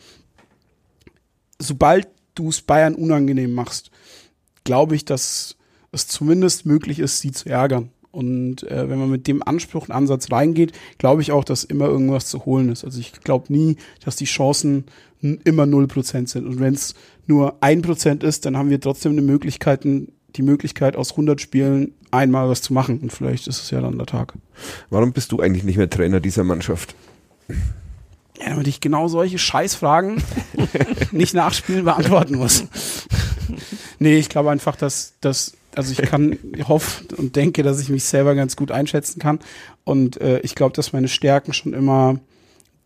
[1.59, 3.91] sobald du es Bayern unangenehm machst,
[4.63, 5.55] glaube ich, dass
[5.91, 7.91] es zumindest möglich ist, sie zu ärgern.
[8.11, 11.85] Und äh, wenn man mit dem Anspruch und Ansatz reingeht, glaube ich auch, dass immer
[11.85, 12.83] irgendwas zu holen ist.
[12.83, 14.85] Also ich glaube nie, dass die Chancen
[15.21, 16.47] immer 0% sind.
[16.47, 16.95] Und wenn es
[17.27, 22.49] nur 1% ist, dann haben wir trotzdem eine Möglichkeit, die Möglichkeit, aus 100 Spielen einmal
[22.49, 22.99] was zu machen.
[22.99, 24.33] Und vielleicht ist es ja dann der Tag.
[24.89, 26.95] Warum bist du eigentlich nicht mehr Trainer dieser Mannschaft?
[28.39, 30.23] Ja, damit ich genau solche Scheißfragen
[31.11, 32.63] nicht nachspielen beantworten muss.
[33.99, 38.03] nee, ich glaube einfach, dass, dass also ich kann, hoffe und denke, dass ich mich
[38.03, 39.39] selber ganz gut einschätzen kann.
[39.83, 42.19] Und äh, ich glaube, dass meine Stärken schon immer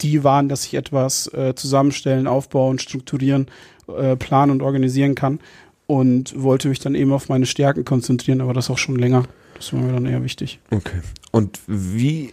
[0.01, 3.47] die waren, dass ich etwas äh, zusammenstellen, aufbauen, strukturieren,
[3.87, 5.39] äh, planen und organisieren kann.
[5.85, 9.23] Und wollte mich dann eben auf meine Stärken konzentrieren, aber das auch schon länger.
[9.55, 10.59] Das war mir dann eher wichtig.
[10.71, 11.01] Okay.
[11.31, 12.31] Und wie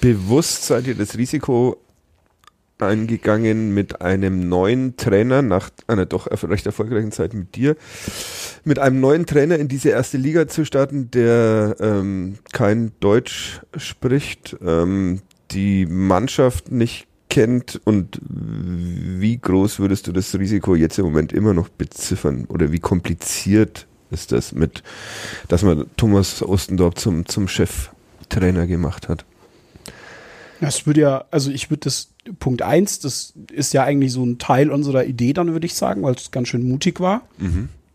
[0.00, 1.76] bewusst seid ihr das Risiko
[2.82, 7.76] eingegangen mit einem neuen Trainer nach einer doch recht erfolgreichen Zeit mit dir,
[8.64, 14.56] mit einem neuen Trainer in diese erste Liga zu starten, der ähm, kein Deutsch spricht,
[14.64, 15.20] ähm,
[15.50, 21.54] die Mannschaft nicht kennt und wie groß würdest du das Risiko jetzt im Moment immer
[21.54, 24.82] noch beziffern oder wie kompliziert ist das mit,
[25.48, 29.24] dass man Thomas Ostendorf zum, zum Cheftrainer gemacht hat?
[30.60, 32.08] Das würde ja, also ich würde das,
[32.40, 36.02] Punkt eins, das ist ja eigentlich so ein Teil unserer Idee dann, würde ich sagen,
[36.02, 37.22] weil es ganz schön mutig war.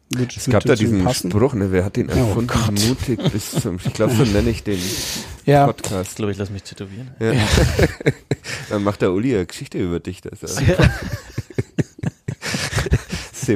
[0.09, 2.47] Wird, Es gab da diesen Spruch, ne, wer hat den Oh erfunden?
[2.47, 2.87] Gott.
[2.87, 4.79] Mutig bis zum, ich glaube, so nenne ich den
[5.45, 6.15] Ja, Ich Podcast.
[6.15, 7.09] glaube, ich lasse mich tätowieren.
[7.19, 7.33] Ja.
[8.69, 10.21] Dann macht der Uli eine Geschichte über dich.
[10.21, 10.61] Das ist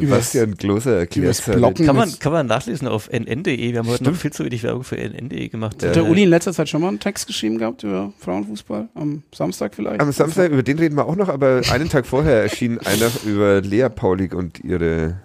[0.01, 1.85] Sebastian Kloser erklärt Blocken.
[1.85, 3.71] Kann man, kann man nachlesen auf nn.de.
[3.71, 5.83] Wir haben heute noch viel zu wenig Werbung für nn.de gemacht.
[5.83, 8.89] Hat der Uli in letzter Zeit schon mal einen Text geschrieben gehabt über Frauenfußball?
[8.95, 9.99] Am Samstag vielleicht?
[10.01, 13.61] Am Samstag, über den reden wir auch noch, aber einen Tag vorher erschien einer über
[13.61, 15.19] Lea Paulik und ihre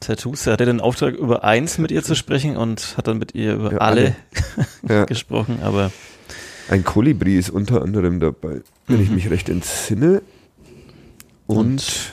[0.00, 0.46] Tattoos.
[0.46, 3.54] Er hatte den Auftrag, über eins mit ihr zu sprechen und hat dann mit ihr
[3.54, 4.16] über Ja, alle,
[4.88, 5.04] Ja.
[5.04, 5.58] gesprochen.
[5.62, 5.92] Aber
[6.70, 9.16] Ein Kolibri ist unter anderem dabei, wenn ich Mhm.
[9.16, 10.22] mich recht entsinne.
[11.46, 12.12] Und, Und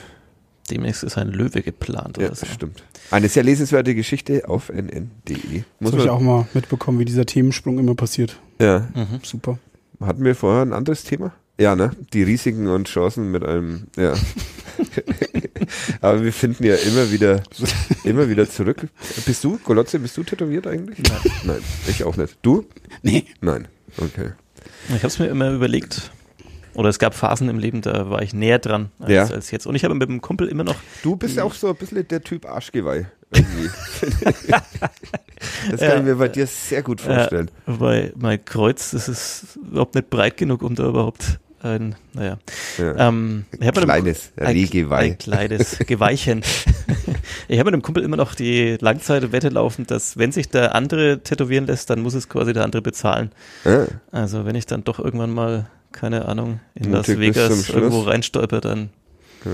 [0.70, 2.46] demnächst ist ein Löwe geplant ja, oder so.
[2.46, 2.82] stimmt.
[3.10, 5.08] Eine sehr lesenswerte Geschichte auf nn.de.
[5.28, 8.38] Das Muss habe ich auch mal mitbekommen, wie dieser Themensprung immer passiert.
[8.60, 9.20] ja, Mhm.
[9.22, 9.58] Super.
[10.00, 11.32] hatten wir vorher ein anderes Thema?
[11.60, 11.90] Ja, ne?
[12.12, 14.14] Die Risiken und Chancen mit einem, ja.
[16.00, 17.42] Aber wir finden ja immer wieder,
[18.04, 18.86] immer wieder zurück.
[19.26, 20.98] Bist du, Golotze, bist du tätowiert eigentlich?
[21.08, 21.32] Nein.
[21.44, 21.58] Nein,
[21.88, 22.38] ich auch nicht.
[22.42, 22.64] Du?
[23.02, 23.24] Nee.
[23.40, 23.66] Nein.
[23.96, 24.30] Okay.
[24.88, 26.10] Ich habe es mir immer überlegt.
[26.78, 29.24] Oder es gab Phasen im Leben, da war ich näher dran als, Ja.
[29.24, 29.66] als jetzt.
[29.66, 32.06] Und ich habe mit dem Kumpel immer noch Du bist ja auch so ein bisschen
[32.06, 33.06] der Typ Arschgeweih.
[33.32, 33.68] Irgendwie.
[35.70, 37.50] das kann ich mir bei dir sehr gut vorstellen.
[37.66, 42.38] Weil mein Kreuz, das ist überhaupt nicht breit genug, um da überhaupt ein, naja.
[42.78, 43.08] Ja.
[43.08, 45.06] Ähm, ich einem- Kleines Rehgeweih.
[45.06, 46.42] Ein kleines Geweihchen.
[47.48, 51.18] ich habe mit dem Kumpel immer noch die Langzeitwette laufen, dass wenn sich der andere
[51.24, 53.32] tätowieren lässt, dann muss es quasi der andere bezahlen.
[53.64, 57.20] Ah, Also wenn ich dann doch irgendwann mal, keine Ahnung, in Mutig Las bis zum
[57.20, 57.68] Vegas Schluss.
[57.70, 58.90] irgendwo reinstolper, dann
[59.44, 59.50] Ja.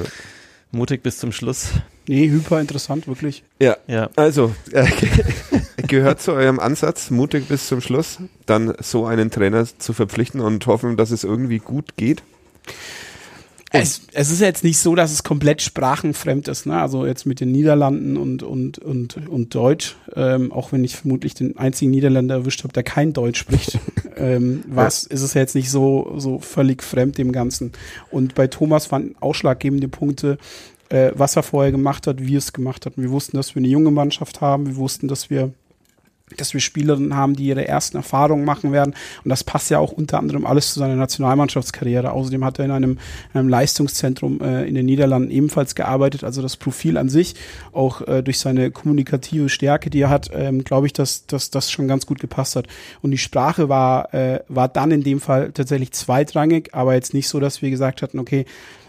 [0.73, 1.69] mutig bis zum Schluss.
[2.07, 3.45] Nee, hyper interessant, wirklich.
[3.61, 4.11] ja, Ja.
[4.17, 4.87] also äh,
[5.89, 10.67] gehört zu eurem Ansatz, mutig bis zum Schluss, dann so einen Trainer zu verpflichten und
[10.67, 12.23] hoffen, dass es irgendwie gut geht.
[13.81, 16.81] Es, es ist jetzt nicht so, dass es komplett sprachenfremd ist, ne?
[16.81, 21.35] Also jetzt mit den Niederlanden und, und, und, und Deutsch, ähm, auch wenn ich vermutlich
[21.35, 23.79] den einzigen Niederländer erwischt habe, der kein Deutsch spricht,
[24.17, 27.73] ähm, was ist es jetzt nicht so, so völlig fremd dem Ganzen.
[28.11, 30.39] Und bei Thomas waren ausschlaggebende Punkte,
[30.91, 32.97] äh, was er vorher gemacht hat, wie es gemacht hat.
[32.97, 35.53] Und wir wussten, dass wir eine junge Mannschaft haben, wir wussten, dass wir
[36.37, 38.95] dass wir Spielerinnen haben, die ihre ersten Erfahrungen machen werden.
[39.25, 42.13] Und das passt ja auch unter anderem alles zu seiner Nationalmannschaftskarriere.
[42.13, 42.99] Außerdem hat er in einem,
[43.33, 46.25] in einem Leistungszentrum äh, in den Niederlanden ebenfalls gearbeitet.
[46.25, 47.35] Also das Profil an sich,
[47.73, 51.71] auch äh, durch seine kommunikative Stärke, die er hat, ähm, glaube ich, dass, dass das
[51.71, 52.67] schon ganz gut gepasst hat.
[53.03, 57.29] Und die Sprache war, äh, war dann in dem Fall tatsächlich zweitrangig, aber jetzt nicht
[57.29, 58.45] so, dass wir gesagt hatten, okay,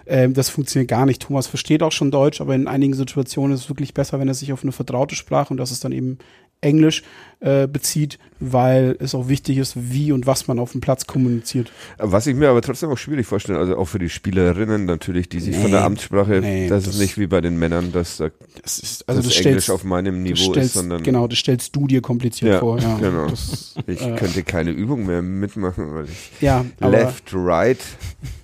[0.08, 1.22] ähm, das funktioniert gar nicht.
[1.22, 4.34] Thomas versteht auch schon Deutsch, aber in einigen Situationen ist es wirklich besser, wenn er
[4.34, 6.20] sich auf eine vertraute Sprache und das ist dann eben
[6.62, 7.04] Englisch
[7.42, 11.72] äh, bezieht, weil es auch wichtig ist, wie und was man auf dem Platz kommuniziert.
[11.98, 15.40] Was ich mir aber trotzdem auch schwierig vorstelle, also auch für die Spielerinnen natürlich, die
[15.40, 18.18] sich von Nee, der Amtssprache, nee, das, das- ist nicht wie bei den Männern, dass
[18.18, 18.30] da
[18.64, 21.76] Das ist, also das, Englisch stellst, auf meinem Niveau stellst ist, sondern genau, das stellst
[21.76, 22.80] du dir kompliziert Ja, vor.
[22.80, 23.30] Ja, genau.
[23.30, 27.80] Das, ich äh, könnte keine Übung mehr mitmachen, weil ich ja left, right,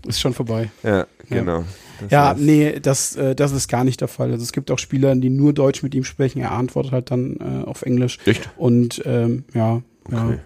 [0.07, 0.69] ist schon vorbei.
[0.83, 1.63] ja, genau.
[2.01, 4.31] Das Ja, heißt- nee, das, äh, das ist gar nicht der Fall.
[4.31, 6.39] Also es gibt auch Spieler, die nur Deutsch mit ihm sprechen.
[6.41, 8.17] Er antwortet halt dann äh, auf Englisch.
[8.25, 8.49] Echt?
[8.57, 10.39] Und ähm, ja, Okay.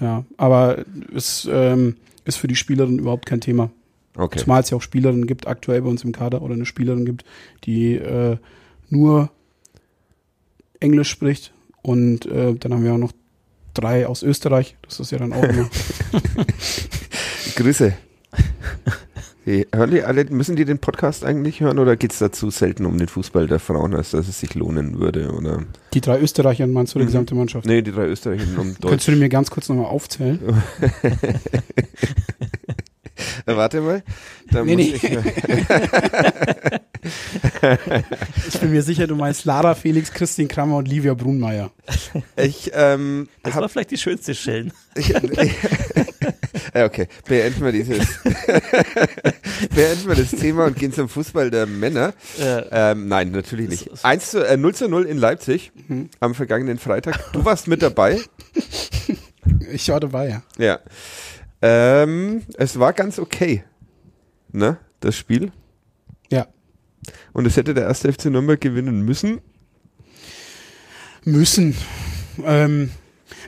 [0.00, 0.24] ja, ja.
[0.36, 0.84] Aber
[1.14, 3.70] es ähm, ist für die Spielerin überhaupt kein Thema.
[4.16, 4.38] Okay.
[4.38, 7.24] Zumal es ja auch Spielerinnen gibt, aktuell bei uns im Kader, oder eine Spielerin gibt,
[7.64, 8.36] die äh,
[8.90, 9.30] nur
[10.78, 11.52] Englisch spricht.
[11.82, 13.12] Und äh, dann haben wir auch noch
[13.74, 14.76] drei aus Österreich.
[14.82, 15.68] Das ist ja dann auch immer.
[17.56, 17.94] Grüße.
[19.46, 23.08] Die alle, müssen die den Podcast eigentlich hören oder geht es dazu selten um den
[23.08, 25.32] Fußball der Frauen, als dass es sich lohnen würde?
[25.32, 25.64] Oder?
[25.92, 27.08] die drei Österreicher meinst du, die Mhm.
[27.08, 27.66] gesamte Mannschaft?
[27.66, 28.88] Nee, die drei Österreicher um Deutsch.
[28.88, 30.40] Könntest du die mir ganz kurz nochmal aufzählen?
[33.46, 34.02] Äh, warte mal.
[34.50, 34.94] Da Nee, muss nee.
[34.94, 35.22] Ich, mal-
[38.48, 41.70] Ich bin mir sicher, du meinst Lara Felix, Christine Krammer und Livia Brunmeier.
[42.36, 44.72] ich ähm, Das war vielleicht die schönste Schellen.
[44.96, 45.20] Ich, ja,
[46.72, 47.08] okay.
[47.26, 47.98] Beenden wir dieses.
[49.74, 52.14] Beenden wir das Thema und gehen zum Fußball der Männer.
[52.38, 53.86] Äh, Ähm, nein, natürlich nicht.
[53.86, 56.08] Das ist- 1 zu, äh, 0 zu 0 in Leipzig Mhm.
[56.20, 57.32] am vergangenen Freitag.
[57.32, 58.20] Du warst mit dabei.
[59.72, 60.42] Ich war dabei, ja.
[60.58, 60.80] Ja.
[61.60, 63.62] Ähm, es war ganz okay.
[64.52, 64.78] Ne?
[65.00, 65.52] Das Spiel.
[66.30, 66.46] Ja.
[67.34, 69.40] Und es hätte der erste FC Nürnberg gewinnen müssen.
[71.24, 71.76] Müssen.
[72.42, 72.90] Ähm,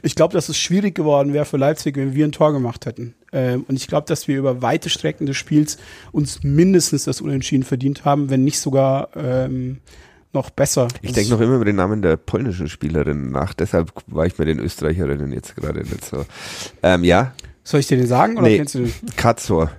[0.03, 3.15] ich glaube, dass es schwierig geworden wäre für Leipzig, wenn wir ein Tor gemacht hätten.
[3.33, 5.79] Ähm, und ich glaube, dass wir über weite Strecken des Spiels
[6.13, 9.79] uns mindestens das Unentschieden verdient haben, wenn nicht sogar ähm,
[10.33, 10.89] noch besser.
[11.03, 13.55] Ich denke noch immer über den Namen der polnischen Spielerin nach.
[13.55, 16.25] Deshalb war ich mit den Österreicherinnen jetzt gerade nicht so.
[16.83, 17.33] Ähm, ja,
[17.65, 18.59] Soll ich dir den sagen oder Nee.
[18.59, 18.93] kennst du den?
[19.17, 19.71] Katzor.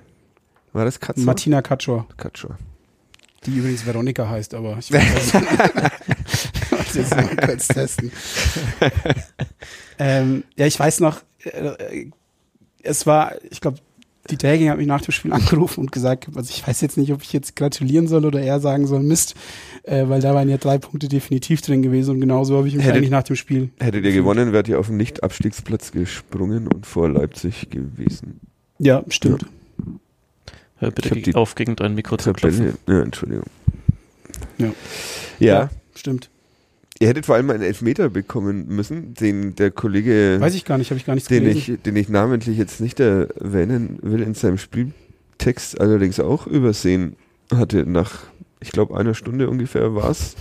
[0.73, 1.23] War das Katzor?
[1.25, 2.57] Martina Katschor, Katzor.
[3.45, 5.31] die übrigens Veronika heißt, aber ich weiß,
[6.95, 8.11] wollte jetzt mal kurz testen.
[9.99, 12.07] ähm, ja, ich weiß noch, äh,
[12.83, 13.77] es war, ich glaube,
[14.29, 17.13] die Daging hat mich nach dem Spiel angerufen und gesagt, also ich weiß jetzt nicht,
[17.13, 19.35] ob ich jetzt gratulieren soll oder eher sagen soll, Mist,
[19.83, 22.83] äh, weil da waren ja drei Punkte definitiv drin gewesen und genauso habe ich mich
[22.83, 23.69] Hättet- eigentlich nach dem Spiel.
[23.79, 28.41] Hättet ihr gewonnen, wärt ihr auf den Nicht-Abstiegsplatz gesprungen und vor Leipzig gewesen.
[28.79, 29.45] Ja, stimmt.
[30.79, 32.77] Hör Ich bitte ge- die auf, gegen dein Mikro zu klopfen.
[32.87, 33.45] Ja, Entschuldigung.
[34.57, 34.71] Ja.
[35.39, 35.69] Ja.
[35.95, 36.29] Stimmt.
[36.99, 40.89] Ihr hättet vor allem einen Elfmeter bekommen müssen, den der Kollege, Weiß ich gar nicht,
[40.89, 41.75] habe ich gar nichts den gelesen.
[41.75, 47.15] ich, den ich namentlich jetzt nicht erwähnen will, in seinem Spieltext allerdings auch übersehen
[47.53, 47.85] hatte.
[47.85, 48.21] Nach,
[48.59, 50.35] ich glaube, einer Stunde ungefähr war's.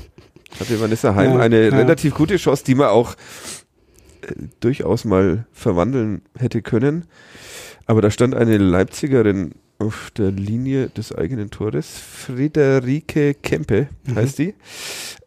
[0.59, 1.77] Hatte Vanessa Heim Ja, eine ja.
[1.77, 3.15] relativ gute Chance, die man auch
[4.23, 7.05] äh, durchaus mal verwandeln hätte können.
[7.85, 14.55] Aber da stand eine Leipzigerin auf der Linie des eigenen Tores, Friederike Kempe heißt die.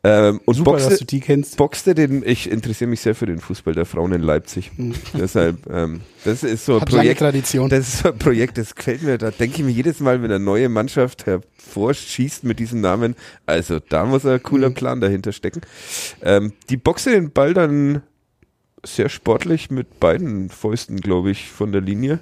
[0.03, 0.57] Ähm, und Mhm.
[0.59, 1.57] Super, boxte, dass du die kennst.
[1.57, 4.71] boxte den, ich interessiere mich sehr für den Fußball der Frauen in Leipzig.
[4.77, 4.93] Mhm.
[5.13, 7.69] Deshalb, ähm, das ist so ein Hat Projekt, Tradition.
[7.69, 10.31] das ist so ein Projekt, das gefällt mir, da denke ich mir jedes Mal, wenn
[10.31, 14.73] eine neue Mannschaft hervorschießt mit diesem Namen, also da muss ein cooler Mhm.
[14.73, 15.61] Plan dahinter stecken.
[16.23, 18.01] Ähm, die boxte den Ball dann
[18.83, 22.19] sehr sportlich mit beiden Fäusten, glaube ich, von der Linie.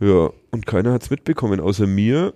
[0.00, 2.34] Ja, und keiner hat's mitbekommen, außer mir.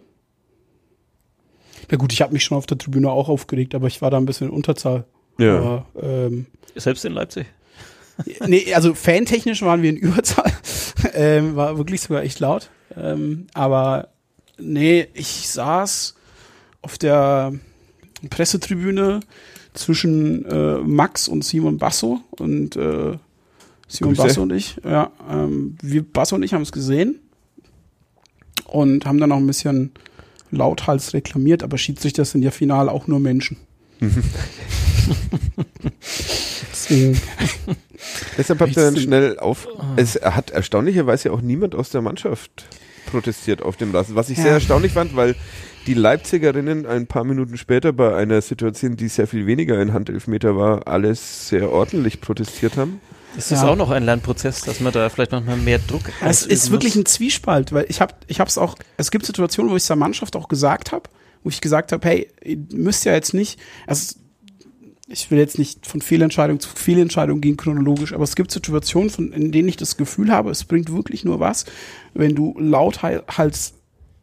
[1.90, 4.16] Ja gut, ich habe mich schon auf der Tribüne auch aufgeregt, aber ich war da
[4.16, 5.04] ein bisschen in Unterzahl.
[5.38, 5.59] Ja.
[5.59, 7.46] Aber, ähm, Selbst in Leipzig.
[8.46, 10.52] nee, also fantechnisch waren wir in Überzahl.
[11.14, 12.70] ähm, war wirklich sogar echt laut.
[12.96, 14.09] Ähm, aber
[14.59, 16.14] nee, ich saß
[16.82, 17.54] auf der
[18.28, 19.20] Pressetribüne
[19.74, 23.16] zwischen äh, Max und Simon Basso und äh,
[23.86, 24.22] Simon Grüße.
[24.22, 24.76] Basso und ich.
[24.84, 27.20] Ja, ähm, wir Basso und ich haben es gesehen
[28.68, 29.90] und haben dann noch ein bisschen
[30.50, 33.56] lauthals reklamiert, aber Schiedsrichter sind ja final auch nur Menschen.
[36.72, 37.20] Deswegen
[38.36, 39.66] Deshalb habt ihr dann schnell auf.
[39.96, 42.66] Es hat erstaunlicherweise auch niemand aus der Mannschaft
[43.06, 44.44] protestiert auf dem Rasen, was ich Ja.
[44.44, 45.34] sehr erstaunlich fand, weil
[45.86, 50.56] die Leipzigerinnen ein paar Minuten später bei einer Situation, die sehr viel weniger ein Handelfmeter
[50.56, 53.00] war, alles sehr ordentlich protestiert haben.
[53.36, 53.68] Das ist Ja.
[53.68, 56.94] auch noch ein Lernprozess, dass man da vielleicht manchmal mehr Druck Es ausüben ist wirklich
[56.96, 57.02] muss.
[57.02, 59.96] ein Zwiespalt, weil ich habe ich es auch, es gibt Situationen, wo ich es der
[59.96, 61.08] Mannschaft auch gesagt habe,
[61.44, 64.14] wo ich gesagt habe, hey, ihr müsst ja jetzt nicht, also
[65.10, 69.32] ich will jetzt nicht von Fehlentscheidung zu Fehlentscheidung gehen chronologisch, aber es gibt Situationen, von,
[69.32, 71.64] in denen ich das Gefühl habe, es bringt wirklich nur was,
[72.14, 73.74] wenn du lauthals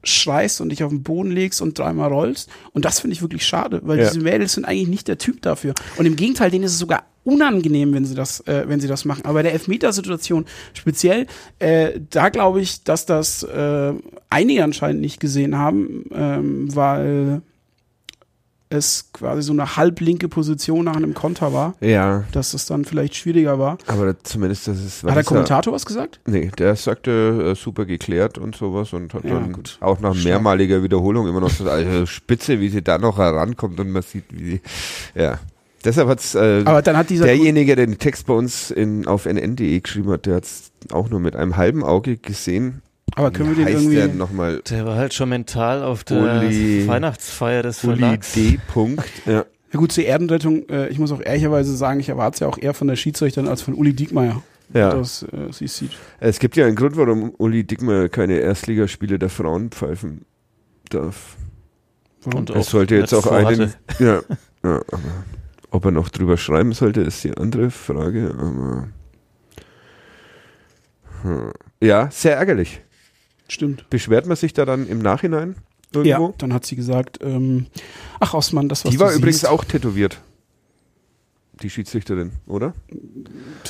[0.04, 2.50] schreist und dich auf den Boden legst und dreimal rollst.
[2.74, 4.08] Und das finde ich wirklich schade, weil Ja.
[4.08, 5.74] diese Mädels sind eigentlich nicht der Typ dafür.
[5.98, 9.04] Und im Gegenteil, denen ist es sogar unangenehm, wenn sie das, äh, wenn sie das
[9.04, 9.26] machen.
[9.26, 11.28] Aber bei der Elfmetersituation speziell,
[11.60, 13.94] äh, da glaube ich, dass das äh,
[14.30, 17.42] einige anscheinend nicht gesehen haben, ähm, weil
[18.70, 23.16] es quasi so eine halblinke Position nach einem Konter war, Ja, dass es dann vielleicht
[23.16, 23.78] schwieriger war.
[23.86, 25.04] aber zumindest das ist.
[25.04, 26.20] Hat der Kommentator was gesagt?
[26.26, 29.78] Nee, der sagte äh, super geklärt und sowas und hat Ja, dann gut.
[29.82, 33.92] auch nach mehrmaliger Wiederholung immer noch so, also spitze, wie sie da noch herankommt und
[33.92, 34.62] man sieht, wie sie,
[35.14, 35.40] ja.
[35.86, 39.26] Deshalb hat's äh, Aber dann hat dieser derjenige, der den Text bei uns in, auf
[39.26, 42.82] nn.de geschrieben hat, der hat's auch nur mit einem halben Auge gesehen.
[43.16, 44.62] aber können Wie wir den heißt der irgendwie nochmal?
[44.70, 48.34] Der war halt schon mental auf der Uli- Weihnachtsfeier des Uli Verlags.
[48.34, 48.60] D.
[48.74, 49.06] Punkt.
[49.26, 49.46] Ja.
[49.74, 52.58] Ja gut, zur Erdenrettung, äh, ich muss auch ehrlicherweise sagen, ich erwarte es ja auch
[52.58, 54.42] eher von der Schiedsrichterin als von Uli Diekmeyer,
[54.74, 54.92] ja.
[54.92, 55.92] dass äh, sie es sieht.
[56.22, 60.24] Es gibt ja einen Grund, warum Uli Dickmer keine Erstligaspiele der Frauen pfeifen
[60.90, 61.36] darf.
[62.24, 62.40] Warum?
[62.42, 63.74] Und Es auch sollte jetzt auch einen.
[64.00, 64.22] Ja,
[64.64, 65.00] ja, aber
[65.72, 68.36] ob er noch drüber schreiben sollte, ist die andere Frage.
[68.38, 68.88] Aber
[71.24, 71.52] hm.
[71.82, 72.82] ja, sehr ärgerlich.
[73.48, 73.90] Stimmt.
[73.90, 75.56] Beschwert man sich da dann im Nachhinein
[75.94, 76.28] irgendwo?
[76.28, 77.68] Ja, dann hat sie gesagt, ähm,
[78.20, 80.20] ach Osman, das was die du war übrigens siehst, auch tätowiert.
[81.62, 82.74] Die Schiedsrichterin, oder?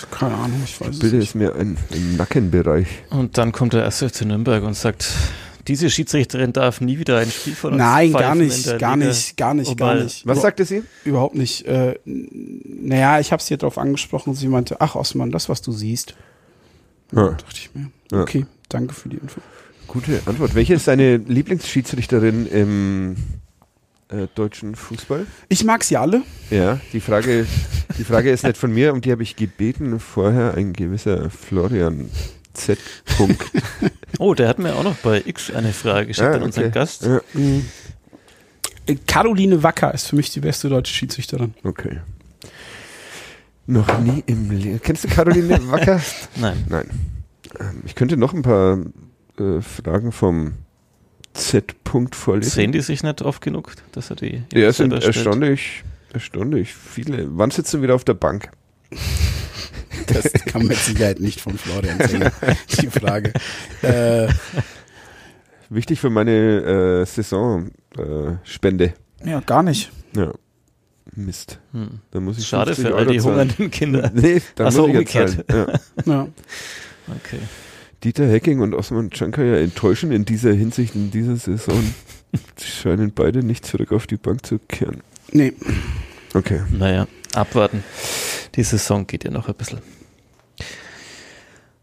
[0.10, 1.30] keine Ahnung, ich weiß es Bilde nicht.
[1.30, 2.88] es mir ein, im Nackenbereich.
[3.12, 5.14] Und dann kommt der erste FC Nürnberg und sagt,
[5.68, 9.07] diese Schiedsrichterin darf nie wieder ein Spiel von uns Nein, gar nicht, der gar Liga.
[9.09, 10.26] nicht, gar nicht, gar nicht.
[10.28, 10.84] Was sagte sie?
[11.03, 11.66] Überhaupt nicht.
[11.66, 15.72] Äh, naja, ich habe sie darauf angesprochen und sie meinte, ach Osman, das was du
[15.72, 16.16] siehst.
[17.11, 17.30] Ja.
[17.30, 18.22] dachte ich mir, Ja.
[18.22, 19.41] okay, danke für die Info.
[19.88, 20.55] Gute Antwort.
[20.55, 23.16] Welche ist deine Lieblingsschiedsrichterin im
[24.09, 25.26] äh, deutschen Fußball?
[25.49, 26.24] Ich mag sie alle.
[26.49, 27.45] Ja, die Frage,
[27.97, 32.09] die Frage ist nicht von mir, um die habe ich gebeten vorher, ein gewisser Florian
[32.56, 32.80] Z.
[33.18, 33.43] Punkt.
[34.18, 36.74] Oh, der hat mir auch noch bei X eine Frage geschickt Ah, an unseren okay.
[36.74, 37.03] Gast.
[37.06, 37.20] Ja,
[38.88, 41.53] Äh, Caroline Wacker ist für mich die beste deutsche Schiedsrichterin.
[41.66, 41.99] okay.
[43.68, 44.80] Noch nie im Leben.
[44.82, 45.99] Kennst du Caroline Wacker?
[46.38, 46.64] Nein.
[46.70, 46.89] Nein.
[47.60, 48.78] Ähm, Ich könnte noch ein paar
[49.38, 50.53] äh, Fragen vom
[51.34, 51.84] Z.
[51.84, 52.51] Punkt vorlesen.
[52.51, 55.84] Sehen die sich nicht oft genug, dass er die Ja, es sind erstaunlich,
[56.14, 56.74] Erstaunlich.
[56.74, 57.28] Viele.
[57.38, 58.49] Wann sitzt du wieder auf der Bank?
[60.08, 62.32] Das kam mit Sicherheit nicht von Florian Sänger,
[62.82, 63.34] die Frage.
[63.82, 64.28] Äh,
[65.70, 68.93] Wichtig für meine äh, Saisonspende.
[69.24, 69.91] ja, gar nicht.
[70.16, 70.32] ja.
[71.18, 71.60] Mist.
[71.72, 71.99] Hm.
[72.12, 73.34] Da muss ich Schade 50 für all die zahlen.
[73.39, 74.12] hungernden Kinder.
[74.16, 75.45] Nee, da Ach so, muss ich umgekehrt.
[75.49, 75.68] Ja.
[76.06, 76.28] Ja.
[77.08, 77.39] Okay.
[78.03, 81.93] Dieter Hecking und Osman Chankaya enttäuschen in dieser Hinsicht in dieser Saison.
[82.58, 85.01] Sie scheinen beide nicht zurück auf die Bank zu kehren.
[85.32, 85.53] Nee,
[86.34, 86.62] Okay.
[86.72, 87.82] Naja, abwarten.
[88.56, 89.80] Die Saison geht ja noch ein bisschen.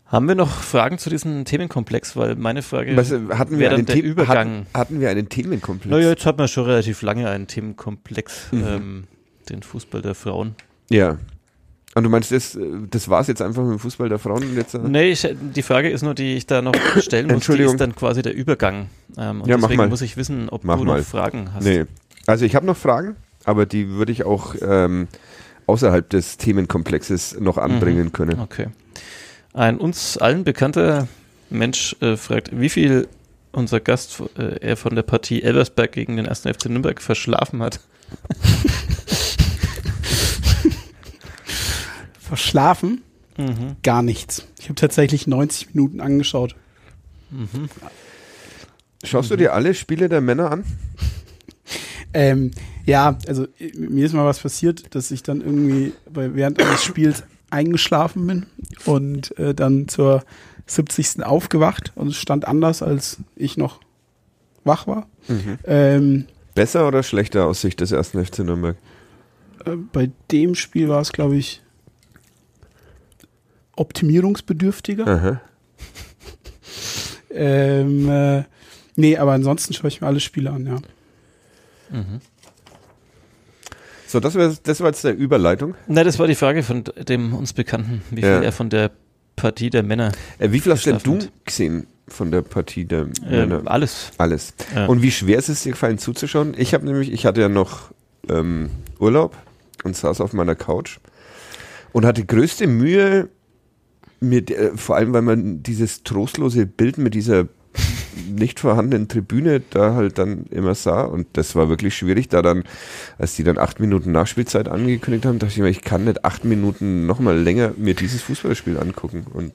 [0.07, 2.17] Haben wir noch Fragen zu diesem Themenkomplex?
[2.17, 4.37] Weil meine Frage Was, äh, hatten, wir einen der The- Übergang.
[4.39, 5.91] Hatten, hatten wir einen Themenkomplex?
[5.91, 8.65] Naja, jetzt hat man schon relativ lange einen Themenkomplex, Mhm.
[8.67, 9.05] ähm,
[9.49, 10.55] den Fußball der Frauen.
[10.91, 11.17] Ja.
[11.95, 12.61] Und du meinst, das, äh,
[12.91, 14.55] das war es jetzt einfach mit dem Fußball der Frauen?
[14.55, 17.63] Jetzt, äh, Nee, ich, die Frage ist nur, die ich da noch stellen muss, die
[17.63, 18.89] ist dann quasi der Übergang.
[19.17, 19.89] Ähm, und Ja, mach deswegen mal.
[19.89, 20.99] muss ich wissen, ob Mach du mal.
[20.99, 21.65] noch Fragen hast.
[21.65, 21.85] Nee.
[22.27, 25.09] Also ich habe noch Fragen, aber die würde ich auch ähm,
[25.67, 28.41] außerhalb des Themenkomplexes noch anbringen können.
[28.41, 28.69] Okay.
[29.55, 31.09] Ein uns allen bekannter
[31.51, 33.09] Mensch äh, fragt, wie viel
[33.53, 36.41] unser Gast äh, er von der Partie Elversberg gegen den 1.
[36.41, 37.81] FC Nürnberg verschlafen hat.
[42.19, 43.03] verschlafen,
[43.39, 43.77] Mhm.
[43.83, 44.47] gar nichts.
[44.59, 46.55] Ich habe tatsächlich 90 Minuten angeschaut.
[47.31, 47.69] Mhm.
[49.05, 50.65] Schaust du dir alle Spiele der Männer an?
[52.15, 52.51] Ähm,
[52.87, 56.83] ja, also äh, mir ist mal was passiert, dass ich dann irgendwie bei, während eines
[56.85, 58.47] Spiels eingeschlafen bin
[58.87, 60.25] und äh, dann zur
[60.67, 61.25] 70.
[61.25, 63.81] aufgewacht und es stand anders, als ich noch
[64.65, 65.07] wach war.
[65.65, 68.77] Ähm, Besser oder schlechter aus Sicht des ersten FC Nürnberg?
[69.65, 71.63] äh, bei dem Spiel war es, glaube ich,
[73.77, 75.07] optimierungsbedürftiger.
[75.07, 75.41] Aha.
[77.35, 78.45] Ähm, äh,
[78.95, 80.77] nee, aber ansonsten schaue ich mir alle Spiele an, ja.
[81.89, 82.21] Mhm.
[84.13, 85.75] So, das, wär, das war jetzt der Überleitung.
[85.89, 88.43] Na, das war die Frage von dem uns Bekannten, wie viel Ja.
[88.43, 88.91] er von der
[89.37, 93.47] Partie der Männer, Äh, wie viel hast denn du gesehen von der Partie der äh,
[93.47, 93.63] Männer?
[93.65, 94.11] alles.
[94.19, 94.53] Alles.
[94.75, 94.85] Ja.
[94.85, 96.53] Und wie schwer ist es dir gefallen zuzuschauen?
[96.59, 97.91] Ich habe nämlich, ich hatte ja noch
[98.29, 99.35] ähm, Urlaub
[99.83, 100.99] und saß auf meiner Couch
[101.93, 103.31] und hatte größte Mühe,
[104.21, 107.49] mit, äh, vor allem weil man dieses trostlose Bild mit dieser
[108.29, 112.65] nicht vorhandenen Tribüne da halt dann immer sah und das war wirklich schwierig, da dann,
[113.19, 116.45] als die dann acht Minuten Nachspielzeit angekündigt haben, dachte ich mir, ich kann nicht acht
[116.45, 119.53] Minuten nochmal länger mir dieses Fußballspiel angucken und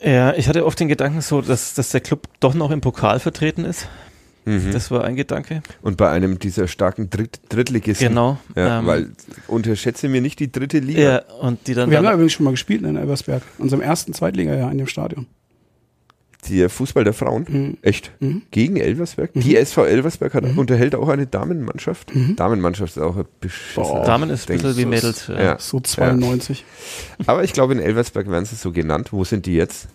[0.00, 3.20] Ja, ich hatte oft den Gedanken so, dass, dass der Club doch noch im Pokal
[3.20, 3.88] vertreten ist.
[4.46, 4.70] Mhm.
[4.72, 5.60] Das war ein Gedanke.
[5.82, 8.08] Und bei einem dieser starken Dritt Drittligisten.
[8.08, 8.38] Genau.
[8.54, 9.10] Ja, ähm, weil
[9.48, 11.00] unterschätze mir nicht die dritte Liga.
[11.00, 13.82] ja, und die dann, Wir haben ja dann übrigens schon mal gespielt in Elversberg, unserem
[13.82, 15.26] ersten Zweitliga-Jahr in dem Stadion.
[16.48, 17.46] Der Fußball der Frauen.
[17.48, 17.76] Mhm.
[17.82, 18.10] Echt?
[18.20, 18.42] Mhm.
[18.50, 19.30] Gegen Elversberg?
[19.34, 20.58] Die SV Elversberg hat, Mhm.
[20.58, 22.14] unterhält auch eine Damenmannschaft.
[22.14, 22.36] Mhm.
[22.36, 23.24] Damenmannschaft ist auch ein
[23.74, 24.04] Boah.
[24.04, 24.84] Damen ist ein bisschen wie.
[24.86, 25.26] Mädels.
[25.28, 25.42] Ja.
[25.42, 25.58] Ja.
[25.58, 26.64] So 92.
[27.26, 29.12] Aber ich glaube, in Elversberg werden sie so genannt.
[29.12, 29.88] Wo sind die jetzt?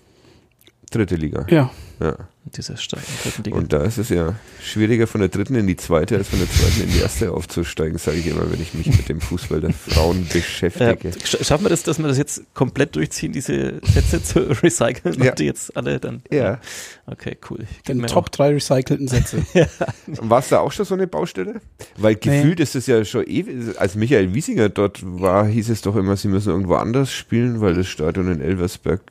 [0.92, 1.46] Dritte Liga.
[1.50, 1.72] Ja.
[2.02, 2.18] Ja.
[2.56, 3.56] Dieser starken dritten Liga.
[3.58, 4.34] Und da ist es ja
[4.64, 8.00] schwieriger, von der dritten in die zweite, als von der zweiten in die erste aufzusteigen,
[8.00, 11.10] sage ich immer, wenn ich mich mit dem Fußball der Frauen Äh, beschäftige.
[11.10, 15.30] sch- schaffen wir das, dass wir das jetzt komplett durchziehen, diese Sätze zu recyceln Ja.
[15.30, 16.24] und die jetzt alle dann.
[16.32, 16.60] Ja.
[17.06, 17.60] Okay, cool.
[17.88, 19.44] Den Top 3 recycelten Sätze.
[20.08, 21.62] War es da auch schon so eine Baustelle?
[21.98, 25.96] Weil gefühlt ist es ja schon ewig, als Michael Wiesinger dort war, hieß es doch
[25.96, 29.02] immer, sie müssen irgendwo anders spielen, weil das Stadion in Elversberg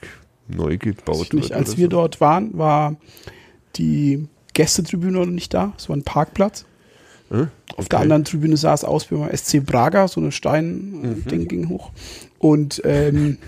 [0.54, 1.50] neu gebaut ich nicht.
[1.50, 1.58] wird.
[1.58, 1.90] Als wir so.
[1.90, 2.96] dort waren, war
[3.76, 5.72] die Gästetribüne noch nicht da.
[5.76, 6.64] Es war ein Parkplatz.
[7.30, 7.48] Hm?
[7.76, 11.68] Auf der anderen Tribüne sah es aus wie beim SC Braga, so eine Stein-Ding ging
[11.68, 11.92] hoch.
[12.38, 13.38] Und ähm,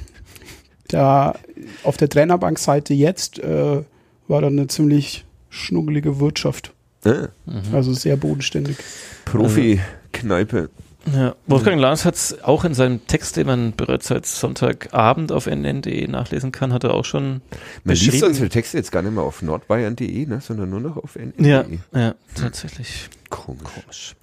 [0.89, 1.35] da
[1.83, 3.83] auf der Trainerbankseite jetzt äh,
[4.29, 6.73] war dann eine ziemlich schnuggelige Wirtschaft.
[7.05, 7.75] Ah, Mhm.
[7.75, 8.77] Also sehr bodenständig.
[9.25, 10.71] Profi-Kneipe.
[11.13, 11.35] Ja.
[11.47, 16.07] Wolfgang Lars hat es auch in seinem Text, den man bereits seit Sonntagabend auf nn.de
[16.07, 17.41] nachlesen kann, hat er auch schon
[17.85, 18.27] Man liest beschrieben.
[18.29, 21.45] unsere Texte jetzt gar nicht mehr auf nordbayern.de, ne, sondern nur noch auf nn.de.
[21.51, 23.09] Ja, ja, tatsächlich.
[23.31, 23.63] Komisch.
[23.65, 24.15] Komisch.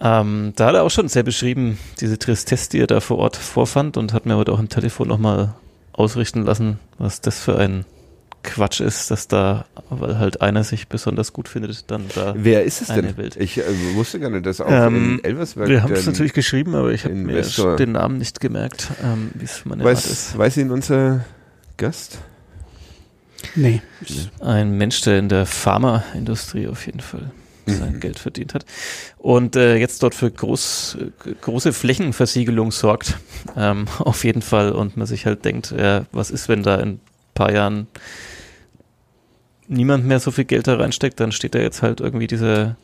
[0.00, 3.36] Ähm, da hat er auch schon sehr beschrieben, diese Tristesse, die er da vor Ort
[3.36, 5.54] vorfand und hat mir heute auch im Telefon nochmal
[5.92, 7.84] ausrichten lassen, was das für ein
[8.42, 12.34] Quatsch ist, dass da, weil halt einer sich besonders gut findet, dann da.
[12.36, 13.16] Wer ist es denn?
[13.16, 13.36] Welt.
[13.36, 13.62] Ich äh,
[13.94, 17.04] wusste gar nicht, dass auch Ähm, in Elversberg Wir haben es natürlich geschrieben, aber ich
[17.04, 20.38] habe mir Investor- den Namen nicht gemerkt, ähm, wie es meine Art weiß, ist.
[20.38, 21.24] weiß ihn unser
[21.76, 22.18] Gast?
[23.54, 23.82] Nee.
[24.40, 27.30] Ein Mensch, der in der Pharmaindustrie auf jeden Fall
[27.66, 28.00] sein Mhm.
[28.00, 28.64] Geld verdient hat
[29.18, 33.18] und äh, jetzt dort für groß, äh, große Flächenversiegelung sorgt,
[33.56, 36.88] ähm, auf jeden Fall und man sich halt denkt, ja, was ist, wenn da in
[36.92, 37.00] ein
[37.34, 37.86] paar Jahren
[39.68, 42.76] niemand mehr so viel Geld da reinsteckt, dann steht da jetzt halt irgendwie dieser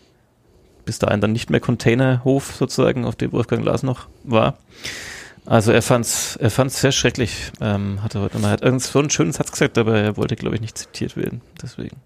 [0.85, 4.59] bis dahin dann nicht mehr Containerhof sozusagen, auf dem Wolfgang Lars noch war.
[5.47, 7.53] Also er fand's, er fand's sehr schrecklich.
[7.61, 10.37] Ähm, hatte heute mal, er hat irgend so einen schönen Satz gesagt, aber er wollte,
[10.37, 11.41] glaube ich, nicht zitiert werden.
[11.63, 11.97] Deswegen.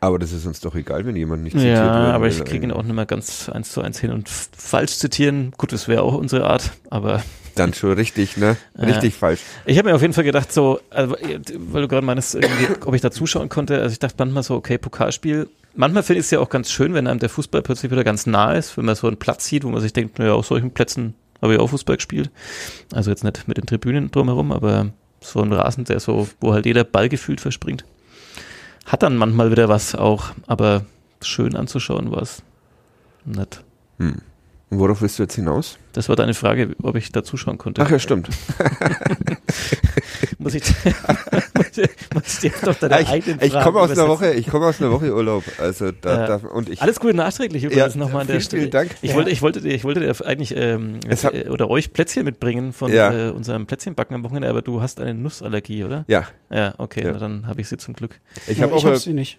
[0.00, 2.32] Aber das ist uns doch egal, wenn jemand nicht zitiert Ja, werden aber will.
[2.32, 5.52] ich kriege ihn auch nicht mehr ganz eins zu eins hin und falsch zitieren.
[5.56, 7.22] Gut, das wäre auch unsere Art, aber
[7.56, 8.56] Dann schon richtig, ne?
[8.76, 8.84] Ja.
[8.84, 9.40] Richtig falsch.
[9.64, 12.36] Ich habe mir auf jeden Fall gedacht, so, also, weil du gerade meinst,
[12.84, 13.80] ob ich da zuschauen konnte.
[13.80, 15.48] Also ich dachte manchmal so, okay, Pokalspiel.
[15.74, 18.26] Manchmal finde ich es ja auch ganz schön, wenn einem der Fußball plötzlich wieder ganz
[18.26, 20.70] nah ist, wenn man so einen Platz sieht, wo man sich denkt, naja, auf solchen
[20.70, 22.30] Plätzen habe ich auch Fußball gespielt.
[22.92, 24.90] Also jetzt nicht mit den Tribünen drumherum, aber
[25.20, 27.84] so ein Rasen, der so, wo halt jeder Ball gefühlt verspringt.
[28.86, 30.86] Hat dann manchmal wieder was auch, aber
[31.22, 32.42] schön anzuschauen war es
[33.24, 33.62] nicht.
[33.98, 34.22] Hm.
[34.68, 35.78] Und worauf willst du jetzt hinaus?
[35.92, 37.82] Das war deine Frage, ob ich da zuschauen konnte.
[37.82, 38.28] Ach ja, stimmt.
[40.38, 40.62] Muss ich,
[42.14, 44.08] muss ich ich noch deine ich eigenen ich Fragen komme aus einer?
[44.08, 45.44] Woche, ich komme aus einer Woche Urlaub.
[45.58, 46.38] Also da, Ja.
[46.38, 48.62] da und ich Alles Gute nachträglich übrigens Ja, nochmal an der vielen, Stelle.
[48.62, 48.90] vielen Dank.
[49.02, 49.16] Ich, Ja.
[49.16, 52.24] wollte, ich, wollte dir, ich wollte dir eigentlich ähm, Es hat- äh, oder euch Plätzchen
[52.24, 53.28] mitbringen von Ja.
[53.28, 56.04] äh, unserem Plätzchenbacken am Wochenende, aber du hast eine Nussallergie, oder?
[56.08, 57.12] ja, Ja, okay, Ja.
[57.12, 58.20] na, dann habe ich sie zum Glück.
[58.46, 59.38] ich habe auch hab äh, sie nicht.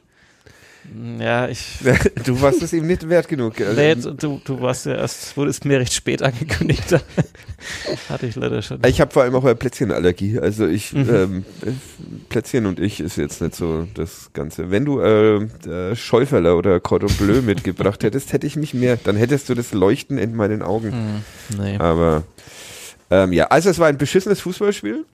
[1.19, 1.79] Ja, ich.
[2.25, 3.59] du warst es ihm nicht wert genug.
[3.59, 6.95] Also, Nee, du, du warst ja erst, wurde es mir recht spät angekündigt.
[8.09, 8.79] Hatte ich leider schon.
[8.85, 10.39] Ich habe vor allem auch eine Plätzchenallergie.
[10.39, 11.09] Also ich, Mhm.
[11.09, 11.71] ähm, äh,
[12.29, 14.71] Plätzchen und ich ist jetzt nicht so das Ganze.
[14.71, 15.35] Wenn du äh,
[15.67, 19.73] äh, Schäuferler oder Cordon Bleu mitgebracht hättest, hätte ich mich mehr, dann hättest du das
[19.73, 20.91] Leuchten in meinen Augen.
[20.91, 21.77] Hm, nee.
[21.77, 22.23] Aber
[23.09, 25.05] ähm, ja, also es war ein beschissenes Fußballspiel.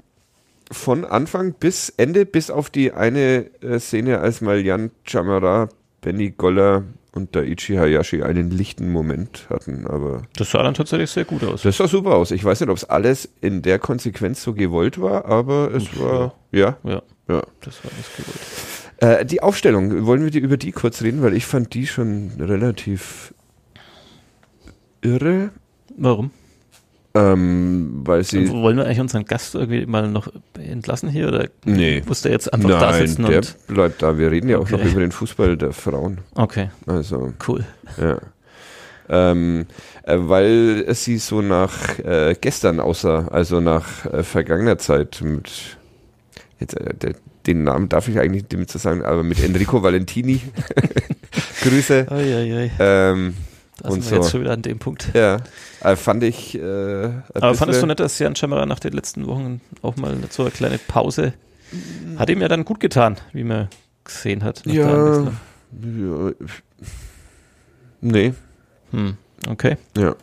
[0.72, 5.70] Von Anfang bis Ende, bis auf die eine äh, Szene, als mal Jan Chamara,
[6.02, 9.86] Benny Goller und Daichi Hayashi einen lichten Moment hatten.
[9.86, 11.62] Aber Das sah dann tatsächlich sehr gut aus.
[11.62, 12.32] das sah super aus.
[12.32, 16.34] Ich weiß nicht, ob es alles in der Konsequenz so gewollt war, aber es war,
[16.52, 17.44] ja, Ja, ja.
[17.62, 19.20] das war alles gewollt.
[19.22, 22.32] Äh, die Aufstellung, wollen wir die, über die kurz reden, weil ich fand die schon
[22.40, 23.34] relativ
[25.02, 25.52] irre,
[25.98, 26.32] Warum?
[27.16, 28.50] Ähm, weil sie...
[28.50, 31.28] Wollen wir eigentlich unseren Gast irgendwie mal noch entlassen hier?
[31.28, 32.02] Oder Nee.
[32.08, 33.56] muss der jetzt einfach da Nein, sitzen der und.
[33.68, 34.18] bleibt da.
[34.18, 34.78] Wir reden ja auch Okay.
[34.78, 36.20] noch über den Fußball der Frauen.
[36.36, 37.64] Okay, Also, cool.
[38.02, 38.18] ja.
[39.10, 39.66] Ähm,
[40.04, 45.78] äh, weil es sie so nach äh, gestern aussah, also nach äh, vergangener Zeit mit
[46.60, 47.14] jetzt, äh, der,
[47.46, 50.40] den Namen darf ich eigentlich nicht zu sagen, aber mit Enrico Valentini.
[51.62, 52.08] Grüße.
[52.10, 52.72] Eieiei.
[52.80, 53.34] Ähm,
[53.84, 54.32] Da Und sind wir jetzt so.
[54.32, 55.10] schon wieder an dem Punkt.
[55.14, 55.40] ja,
[55.82, 56.56] äh, fand ich.
[56.58, 60.44] Äh, Aber fandest du nicht, dass Jan Chamara nach den letzten Wochen auch mal so
[60.44, 61.34] eine kleine Pause
[62.18, 63.68] hat ihm ja dann gut getan, wie man
[64.04, 64.62] gesehen hat.
[64.66, 66.34] nach der Ja, ja.
[68.02, 68.34] Nee,
[68.92, 69.18] Hm,
[69.50, 69.78] okay.
[69.98, 70.16] ja.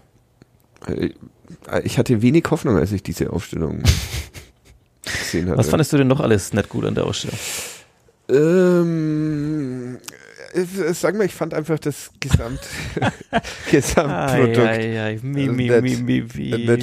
[0.86, 1.10] Äh,
[1.82, 3.82] Ich hatte wenig Hoffnung, als ich diese Aufstellung
[5.04, 5.58] gesehen hatte.
[5.58, 7.38] Was fandest du denn noch alles nicht gut an der Ausstellung?
[8.30, 9.98] Ähm,
[10.52, 12.60] äh, sag mal, ich fand einfach das Gesamt,
[13.70, 15.22] Gesamtprodukt.
[15.22, 16.24] Mi, mi, Nicht- mi,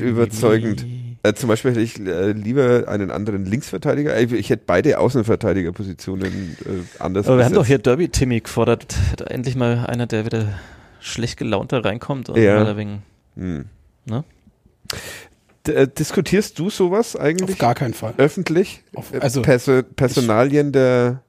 [0.01, 0.85] überzeugend.
[1.23, 4.19] Äh, zum Beispiel hätte ich äh, lieber einen anderen Linksverteidiger.
[4.19, 8.95] Ich, ich hätte beide Außenverteidigerpositionen äh, anders Aber wir haben doch hier Derby Timmy gefordert.
[9.17, 10.59] Da endlich mal einer, der wieder
[10.99, 12.77] schlecht gelaunt da reinkommt und Ja.
[12.77, 12.99] wenig
[13.35, 13.65] Hm.
[14.05, 14.23] Ne?
[15.65, 18.13] D äh, diskutierst du sowas Auf eigentlich gar keinen Fall.
[18.17, 18.83] öffentlich?
[18.95, 21.23] Auf, also, Perso Personalien der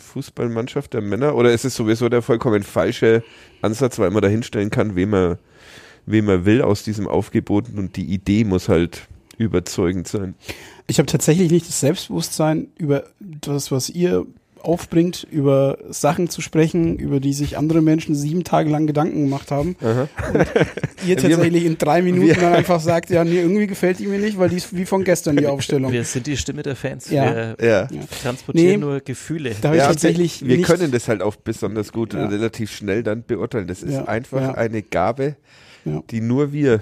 [0.00, 1.34] Fußballmannschaft der Männer?
[1.34, 3.22] Oder ist es sowieso der vollkommen falsche
[3.62, 5.38] Ansatz, weil man da hinstellen kann, wem man,
[6.06, 10.34] wem man will aus diesem Aufgebot und die Idee muss halt überzeugend sein.
[10.88, 14.26] ich habe tatsächlich nicht das Selbstbewusstsein, über das, was ihr
[14.62, 19.50] aufbringt, über Sachen zu sprechen, über die sich andere Menschen sieben Tage lang Gedanken gemacht
[19.50, 19.76] haben.
[19.82, 20.08] Aha.
[21.06, 24.06] Ihr Wir- tatsächlich in drei Minuten wir- dann einfach sagt, ja, nee, irgendwie gefällt die
[24.06, 25.92] mir nicht, weil die ist wie von gestern, die Aufstellung.
[25.92, 27.10] Wir sind die Stimme der Fans.
[27.10, 27.54] Ja.
[27.58, 27.88] Wir Ja.
[28.22, 28.76] Transportieren Nee.
[28.76, 29.54] nur Gefühle.
[29.60, 32.24] Da Ja, tatsächlich wir nicht, können das halt auch besonders gut Ja.
[32.24, 33.66] und relativ schnell dann beurteilen.
[33.68, 34.54] Das ist Ja, einfach ja.
[34.54, 35.36] eine Gabe,
[36.10, 36.80] die nur wir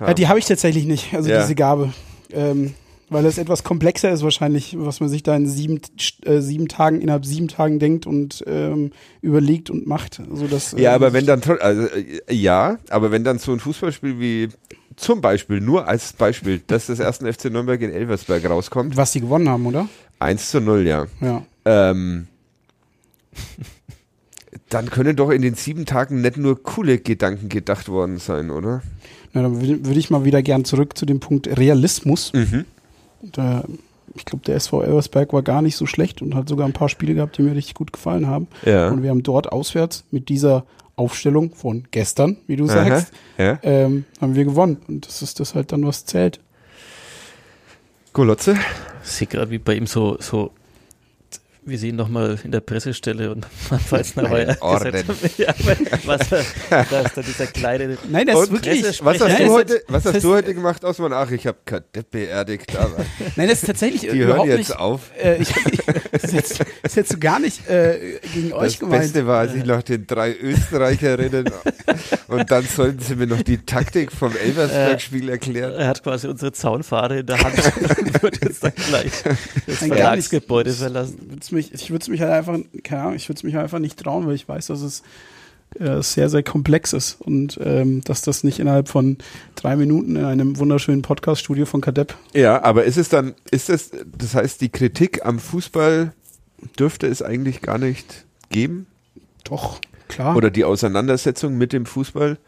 [0.00, 1.40] Ja, die habe ich tatsächlich nicht, also Ja.
[1.40, 1.92] diese Gabe.
[2.32, 2.74] Ähm,
[3.08, 5.80] weil es etwas komplexer ist wahrscheinlich, was man sich da in sieben,
[6.24, 8.90] äh, sieben Tagen, innerhalb sieben Tagen denkt und ähm,
[9.22, 10.20] überlegt und macht.
[10.30, 13.60] Also das, Ja, äh, aber wenn dann, also, äh, ja, aber wenn dann so ein
[13.60, 14.48] Fußballspiel wie
[14.96, 19.20] zum Beispiel, nur als Beispiel, dass das ersten FC Nürnberg in Elversberg rauskommt, Was die
[19.20, 19.88] gewonnen haben, oder?
[20.18, 21.06] 1 zu 0, ja.
[21.20, 21.42] Ja.
[21.64, 22.26] Ähm,
[24.68, 28.82] dann können doch in den sieben Tagen nicht nur coole Gedanken gedacht worden sein, oder?
[29.32, 32.32] Na, dann würde würd ich mal wieder gern zurück zu dem Punkt Realismus.
[32.32, 32.64] Mhm.
[33.32, 33.64] Da,
[34.14, 36.88] ich glaube, der SV Elversberg war gar nicht so schlecht und hat sogar ein paar
[36.88, 38.48] Spiele gehabt, die mir richtig gut gefallen haben.
[38.64, 38.88] Ja.
[38.88, 40.64] Und wir haben dort auswärts mit dieser
[40.96, 42.72] Aufstellung von gestern, wie du Aha.
[42.88, 43.58] sagst, Ja.
[43.62, 44.78] ähm, haben wir gewonnen.
[44.88, 46.40] Und das ist das halt dann, was zählt.
[48.12, 48.56] Golotze?
[49.04, 50.50] Ich sehe gerade, wie bei ihm so, so
[51.66, 55.04] wie sie ihn nochmal in der Pressestelle und man weiß nach gesagt Orden.
[55.36, 55.54] ja,
[56.04, 56.38] was, da
[57.00, 59.04] ist dann dieser kleine Nein, das ist wirklich.
[59.04, 61.12] Was Nein, hast, das du, heute, was das- hast du heute gemacht, Osman?
[61.12, 63.04] Ach, ich habe Kadepp beerdigt, aber
[63.36, 64.78] Nein, das ist tatsächlich die hören überhaupt jetzt nicht.
[64.78, 65.00] auf.
[65.22, 65.48] Äh, ich,
[66.12, 69.02] das, ist jetzt, das ist jetzt so gar nicht äh, gegen euch Das gemeint.
[69.02, 71.50] Beste war, als ich nach den drei Österreicherinnen
[72.28, 75.72] und dann sollten sie mir noch die Taktik vom Elversberg-Spiel erklären.
[75.74, 79.10] Er hat quasi unsere Zaunfahne in der Hand und wird jetzt dann gleich
[79.66, 80.78] das Nein, Verlagsgebäude nicht.
[80.78, 81.38] verlassen.
[81.56, 83.98] Mich, ich würde es mich halt einfach, keine Ahnung, ich würde es mich einfach nicht
[83.98, 85.02] trauen, weil ich weiß, dass es
[85.78, 89.18] äh, sehr, sehr komplex ist und ähm, dass das nicht innerhalb von
[89.56, 92.14] drei Minuten in einem wunderschönen Podcast-Studio von Kadepp.
[92.32, 96.12] Ja, aber ist es dann, ist es, das heißt, die Kritik am Fußball
[96.78, 98.86] dürfte es eigentlich gar nicht geben?
[99.44, 100.36] Doch, klar.
[100.36, 102.38] Oder die Auseinandersetzung mit dem Fußball?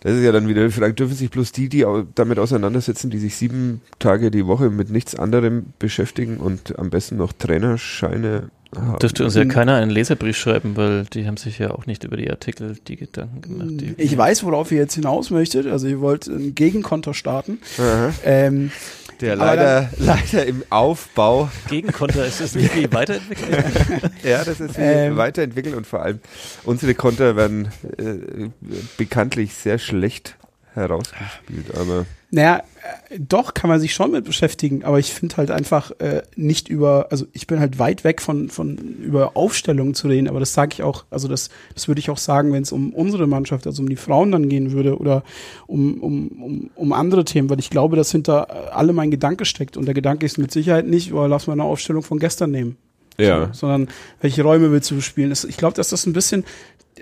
[0.00, 1.84] Das ist ja dann wieder, vielleicht dürfen sich bloß die, die
[2.14, 7.16] damit auseinandersetzen, die sich sieben Tage die Woche mit nichts anderem beschäftigen und am besten
[7.16, 8.98] noch Trainerscheine haben.
[8.98, 9.48] Dürfte uns ja Mhm.
[9.48, 12.96] keiner einen Leserbrief schreiben, weil die haben sich ja auch nicht über die Artikel die
[12.96, 13.68] Gedanken gemacht.
[13.70, 15.66] Die ich weiß, worauf ihr jetzt hinaus möchtet.
[15.66, 17.58] Also ihr wollt ein Gegenkonter starten.
[17.78, 18.12] Aha.
[18.24, 18.70] Ähm,
[19.20, 21.50] Der leider, leider im Aufbau.
[21.68, 23.64] Gegenkonter ist das nicht wie weiterentwickelt?
[24.22, 25.16] Ja, das ist wie Ähm.
[25.16, 26.20] weiterentwickelt und vor allem
[26.64, 28.48] unsere Konter werden äh,
[28.96, 30.36] bekanntlich sehr schlecht
[30.76, 32.58] herausgespielt, aber Naja,
[33.08, 36.68] äh, doch kann man sich schon mit beschäftigen, aber ich finde halt einfach äh, nicht
[36.68, 40.52] über, also ich bin halt weit weg von, von über Aufstellungen zu reden, aber das
[40.52, 43.66] sage ich auch, also das, das würde ich auch sagen, wenn es um unsere Mannschaft,
[43.66, 45.22] also um die Frauen dann gehen würde oder
[45.66, 49.44] um, um, um, um andere Themen, weil ich glaube, dass hinter äh, alle mein Gedanke
[49.44, 52.50] steckt und der Gedanke ist mit Sicherheit nicht, oh, lass mal eine Aufstellung von gestern
[52.50, 52.76] nehmen.
[53.18, 53.46] ja.
[53.46, 53.88] So, sondern
[54.20, 55.30] welche Räume willst du bespielen?
[55.30, 56.44] Das, ich glaube, dass das ein bisschen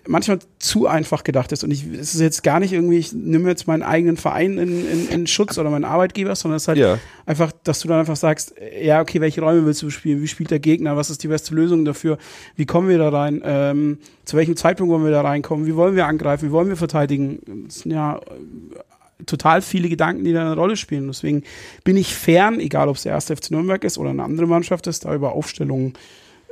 [0.06, 1.64] manchmal zu einfach gedacht ist.
[1.64, 4.86] Und ich, es ist jetzt gar nicht irgendwie, ich nehme jetzt meinen eigenen Verein in,
[4.86, 6.98] in, in Schutz oder meinen Arbeitgeber, sondern es ist halt Ja.
[7.26, 10.20] einfach, dass du dann einfach sagst, äh, ja, okay, welche Räume willst du bespielen?
[10.20, 10.96] Wie spielt der Gegner?
[10.96, 12.18] Was ist die beste Lösung dafür?
[12.56, 13.40] Wie kommen wir da rein?
[13.44, 15.66] Ähm, zu welchem Zeitpunkt wollen wir da reinkommen?
[15.66, 16.48] Wie wollen wir angreifen?
[16.48, 17.64] Wie wollen wir verteidigen?
[17.66, 21.06] Das sind ja äh, total viele Gedanken, die da eine Rolle spielen.
[21.06, 21.44] Deswegen
[21.82, 24.86] bin ich fern, egal ob es der erste FC Nürnberg ist oder eine andere Mannschaft
[24.86, 25.94] ist, da über Aufstellungen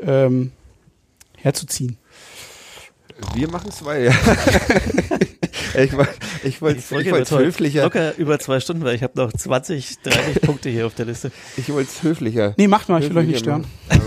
[0.00, 0.52] ähm,
[1.36, 1.98] herzuziehen.
[3.34, 4.12] Wir machen es weiter.
[5.74, 6.12] ich wollte
[6.44, 10.68] ich wollte heute höflicher, Locker über zwei Stunden, weil ich habe noch 20, 30 Punkte
[10.68, 11.32] hier auf der Liste.
[11.56, 12.54] ich wollte es höflicher.
[12.56, 13.64] Nee, macht mal, ich will euch nicht stören.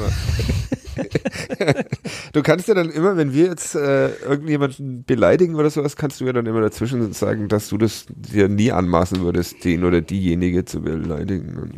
[2.33, 6.25] Du kannst ja dann immer, wenn wir jetzt äh, irgendjemanden beleidigen oder sowas, kannst du
[6.25, 10.65] ja dann immer dazwischen sagen, dass du das dir nie anmaßen würdest, den oder diejenige
[10.65, 11.71] zu beleidigen.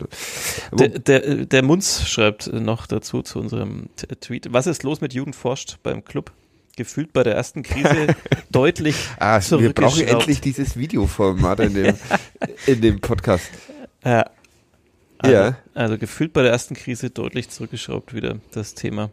[0.71, 4.47] Der, der, der Munz schreibt noch dazu zu unserem Tweet.
[4.51, 6.31] Was ist los mit Jugend forscht beim Club?
[6.77, 8.15] Gefühlt bei der ersten Krise
[8.51, 11.95] deutlich ah, wir brauchen endlich dieses Videoformat in dem,
[12.67, 13.49] in dem Podcast.
[14.05, 14.29] Ja.
[15.17, 15.57] Also, Ja.
[15.73, 19.09] also gefühlt bei der ersten Krise deutlich zurückgeschraubt wieder das Thema.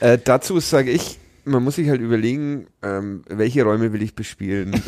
[0.00, 4.72] Äh, dazu sage ich, man muss sich halt überlegen, ähm, welche Räume will ich bespielen.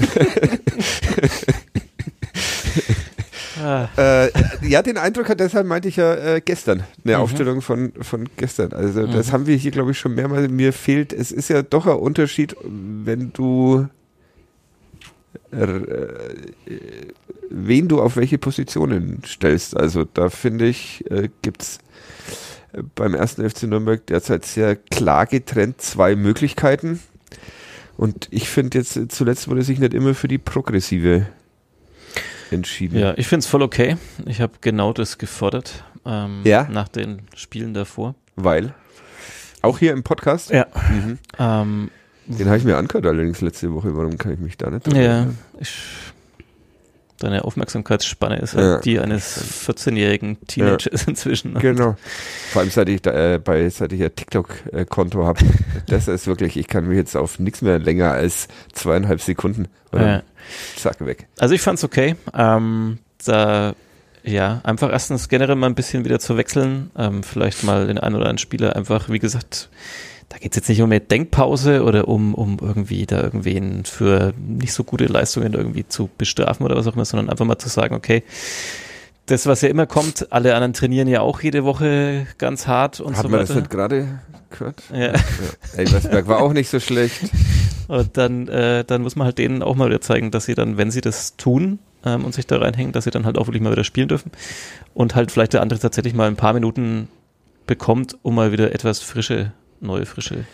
[3.60, 4.30] Ah, Äh,
[4.62, 7.22] ja, den Eindruck hat, deshalb meinte ich ja äh, gestern, eine Mhm.
[7.22, 8.72] Aufstellung von, von gestern.
[8.72, 9.32] Also das Mhm.
[9.32, 10.48] haben wir hier, glaube ich, schon mehrmals.
[10.50, 13.88] Mir fehlt, es ist ja doch ein Unterschied, wenn du
[15.50, 15.80] äh,
[17.50, 19.76] wen du auf welche Positionen stellst.
[19.76, 21.78] Also da finde ich, äh, gibt's
[22.72, 27.00] äh, beim ersten FC Nürnberg derzeit sehr klar getrennt zwei Möglichkeiten.
[27.96, 31.26] Und ich finde jetzt, äh, zuletzt wurde sich nicht immer für die progressive
[32.50, 32.98] entschieden.
[32.98, 33.96] ja, ich finde es voll okay.
[34.26, 36.68] Ich habe genau das gefordert ähm, Ja?
[36.70, 38.14] nach den Spielen davor.
[38.36, 38.74] Weil?
[39.62, 40.50] Auch hier im Podcast?
[40.50, 40.66] Ja.
[40.90, 41.18] Mhm.
[41.38, 41.90] Ähm,
[42.26, 43.96] Den habe ich mir angehört allerdings letzte Woche.
[43.96, 45.38] Warum kann ich mich da nicht dran ja, erinnern?
[45.60, 45.74] ich,
[47.18, 48.78] deine Aufmerksamkeitsspanne ist halt Ja.
[48.80, 51.54] die eines 14-jährigen Teenagers inzwischen.
[51.54, 51.96] Genau.
[52.52, 55.40] Vor allem seit ich da, äh, bei seit ich ein TikTok-Konto habe.
[55.86, 60.06] Das ist wirklich, ich kann mich jetzt auf nichts mehr länger als zweieinhalb Sekunden oder
[60.06, 60.22] Ja.
[60.76, 61.26] zack weg.
[61.38, 62.14] Also ich fand's okay.
[62.34, 63.74] Ähm, da
[64.22, 66.90] ja, einfach erstens generell mal ein bisschen wieder zu wechseln.
[66.98, 69.70] Ähm, vielleicht mal den einen oder anderen Spieler einfach, wie gesagt,
[70.28, 74.72] da geht's jetzt nicht um eine Denkpause oder um, um irgendwie da irgendwen für nicht
[74.72, 77.94] so gute Leistungen irgendwie zu bestrafen oder was auch immer, sondern einfach mal zu sagen,
[77.94, 78.22] okay,
[79.26, 83.16] das, was ja immer kommt, alle anderen trainieren ja auch jede Woche ganz hart und
[83.16, 83.60] Hat so man das weiter.
[83.60, 84.82] nicht gerade gehört?
[84.92, 85.12] Ja.
[85.12, 85.12] Ja.
[85.76, 87.20] Elversberg war auch nicht so schlecht.
[87.88, 90.76] Und dann, äh, dann muss man halt denen auch mal wieder zeigen, dass sie dann,
[90.76, 93.62] wenn sie das tun ähm, und sich da reinhängen, dass sie dann halt auch wirklich
[93.62, 94.30] mal wieder spielen dürfen.
[94.94, 97.08] Und halt vielleicht der andere tatsächlich mal ein paar Minuten
[97.66, 100.44] bekommt, um mal wieder etwas frische, neue Frische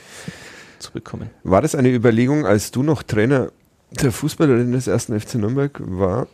[0.78, 1.30] zu bekommen.
[1.42, 3.51] War das eine Überlegung, als du noch Trainer
[3.90, 6.26] der Fußballerin des ersten FC Nürnberg war?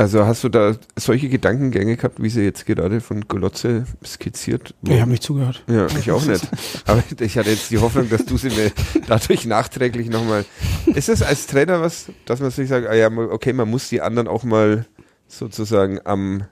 [0.00, 4.98] Also hast du da solche Gedankengänge gehabt, wie sie jetzt gerade von Golotze skizziert Ich
[4.98, 5.62] habe nicht zugehört.
[5.68, 6.48] Ja, ich auch nicht.
[6.86, 8.72] Aber ich hatte jetzt die Hoffnung, dass du sie mir
[9.06, 10.46] dadurch nachträglich nochmal.
[10.86, 14.00] Ist es als Trainer was, dass man sich sagt, ah ja, okay, man muss die
[14.00, 14.86] anderen auch mal
[15.28, 16.44] sozusagen am,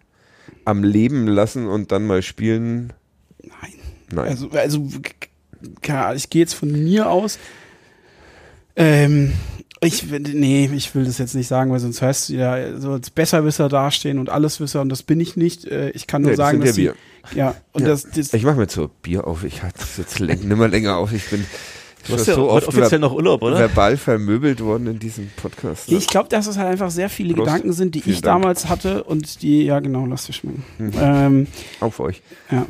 [0.67, 2.93] am Leben lassen und dann mal spielen?
[3.43, 3.78] Nein.
[4.11, 4.29] Nein.
[4.29, 4.87] Also, also
[5.83, 7.39] keine Ahnung, ich gehe jetzt von mir aus.
[8.77, 9.33] Ähm,
[9.81, 12.93] ich, will- nee, ich will das jetzt nicht sagen, weil sonst heißt es ja so
[12.93, 15.65] als Besserwisser dastehen und Alleswisser und das bin ich nicht.
[15.67, 16.93] Äh, Ich kann nur Nee, das sagen, sind dass ja
[17.33, 17.89] sie, ja, und Ja.
[17.89, 19.45] das, das Ich mache mir jetzt so Bier auf.
[19.45, 21.13] Ich halte es jetzt läng, nimmer länger auf.
[21.13, 21.45] Ich bin
[22.07, 23.59] Du hast ja so oft offiziell noch Urlaub, oder?
[23.59, 25.91] verbal vermöbelt worden in diesem Podcast.
[25.91, 27.47] ich glaube, dass es halt einfach sehr viele Prost.
[27.47, 28.41] Gedanken sind, die Vielen ich Dank.
[28.43, 30.65] damals hatte und die, ja genau, lass dich schmecken.
[30.79, 30.93] Mhm.
[30.99, 31.47] Ähm,
[31.81, 32.23] Auf euch.
[32.51, 32.65] Ja.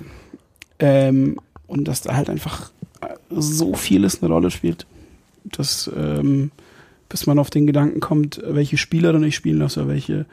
[0.79, 4.87] Ähm, und dass da halt einfach äh, so vieles eine Rolle spielt,
[5.45, 6.51] dass ähm,
[7.09, 10.27] bis man auf den Gedanken kommt, welche Spielerin ich spielen lasse, welche.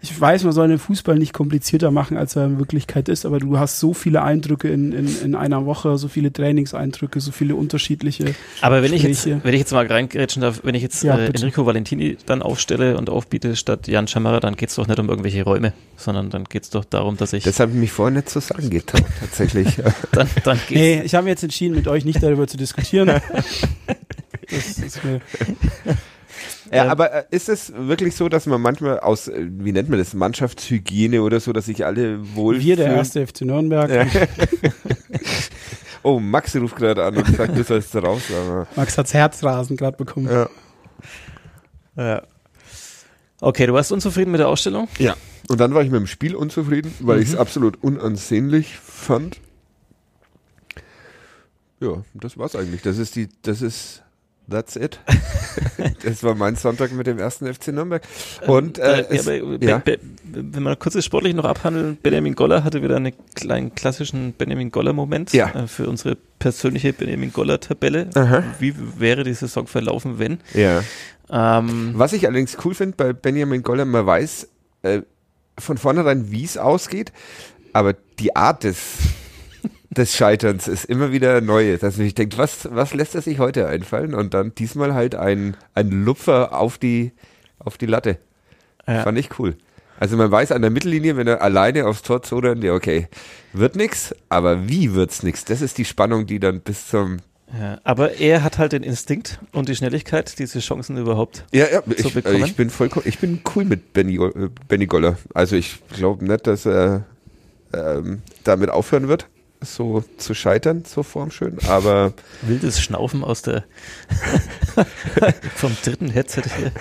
[0.00, 3.38] Ich weiß, man soll den Fußball nicht komplizierter machen, als er in Wirklichkeit ist, aber
[3.38, 7.56] du hast so viele Eindrücke in, in, in einer Woche, so viele Trainingseindrücke, so viele
[7.56, 8.34] unterschiedliche.
[8.60, 9.40] Aber wenn ich jetzt, Gespräche.
[9.42, 11.26] wenn ich jetzt mal reingrätschen darf, wenn ich jetzt Ja, äh.
[11.26, 15.42] Enrico Valentini dann aufstelle und aufbiete statt Jan Schamara, dann geht's doch nicht um irgendwelche
[15.44, 18.40] Räume, sondern dann geht's doch darum, dass ich Das habe ich mich vorher nicht zu
[18.40, 19.76] sagen getraut, tatsächlich.
[20.12, 20.80] dann, dann geht's.
[20.80, 23.10] Nee, ich habe jetzt entschieden, mit euch nicht darüber zu diskutieren.
[24.48, 25.20] Das ist mir,
[26.72, 29.88] Ja, Ähm, aber äh, ist es wirklich so, dass man manchmal aus, äh, wie nennt
[29.88, 33.90] man das, Mannschaftshygiene oder so, dass sich alle wohl wir, der erste FC Nürnberg.
[33.90, 34.06] Ja.
[36.02, 38.22] Oh, Max ruft gerade an und sagt, du sollst raus.
[38.30, 40.28] Aber, Max hat's Herzrasen gerade bekommen.
[40.30, 40.48] ja.
[41.96, 42.22] Ja.
[43.40, 44.86] Okay, du warst unzufrieden mit der Ausstellung?
[44.98, 45.16] ja.
[45.48, 49.40] Und dann war ich mit dem Spiel unzufrieden, weil ich es absolut unansehnlich fand.
[51.80, 52.82] Ja, das war's eigentlich.
[52.82, 54.02] Das ist die, das ist,
[54.50, 55.00] that's it.
[56.04, 58.02] das war mein Sonntag mit dem ersten FC Nürnberg.
[58.46, 59.82] Und äh, es, ja, aber, ja.
[60.24, 64.70] Wenn wir kurz das sportlich noch abhandeln, Benjamin Goller hatte wieder einen kleinen klassischen Benjamin
[64.70, 65.50] Goller-Moment Ja.
[65.50, 68.08] äh, für unsere persönliche Benjamin Goller-Tabelle.
[68.58, 70.40] Wie wäre die Saison verlaufen, wenn?
[70.54, 70.82] ja.
[71.28, 74.48] Ähm, Was ich allerdings cool finde bei Benjamin Goller, man weiß
[74.82, 75.02] äh,
[75.58, 77.12] von vornherein, wie es ausgeht,
[77.72, 78.78] aber die Art des,
[79.96, 81.76] des Scheiterns ist immer wieder neu.
[81.78, 84.14] Dass man sich denkt, was, was lässt er sich heute einfallen?
[84.14, 87.12] Und dann diesmal halt ein, ein Lupfer auf die,
[87.58, 88.18] auf die Latte.
[88.86, 89.02] ja.
[89.02, 89.56] Fand ich cool.
[89.98, 93.08] Also man weiß an der Mittellinie, wenn er alleine aufs Tor zodert, ja okay,
[93.52, 95.44] wird nix, aber wie wird's nix?
[95.44, 97.18] Das ist die Spannung, die dann bis zum
[97.58, 101.44] Ja, aber er hat halt den Instinkt und die Schnelligkeit, diese Chancen überhaupt.
[101.52, 102.44] Ja, ja, zu ich, bekommen?
[102.44, 105.16] ich bin voll, ich bin cool mit Benny, äh, Benny Goller.
[105.32, 107.04] Also ich glaube nicht, dass er
[107.72, 109.28] ähm, damit aufhören wird,
[109.60, 111.58] so zu scheitern, so formschön.
[111.68, 112.12] Aber
[112.42, 113.64] Wildes Schnaufen aus der
[115.54, 116.72] vom dritten Headset hier.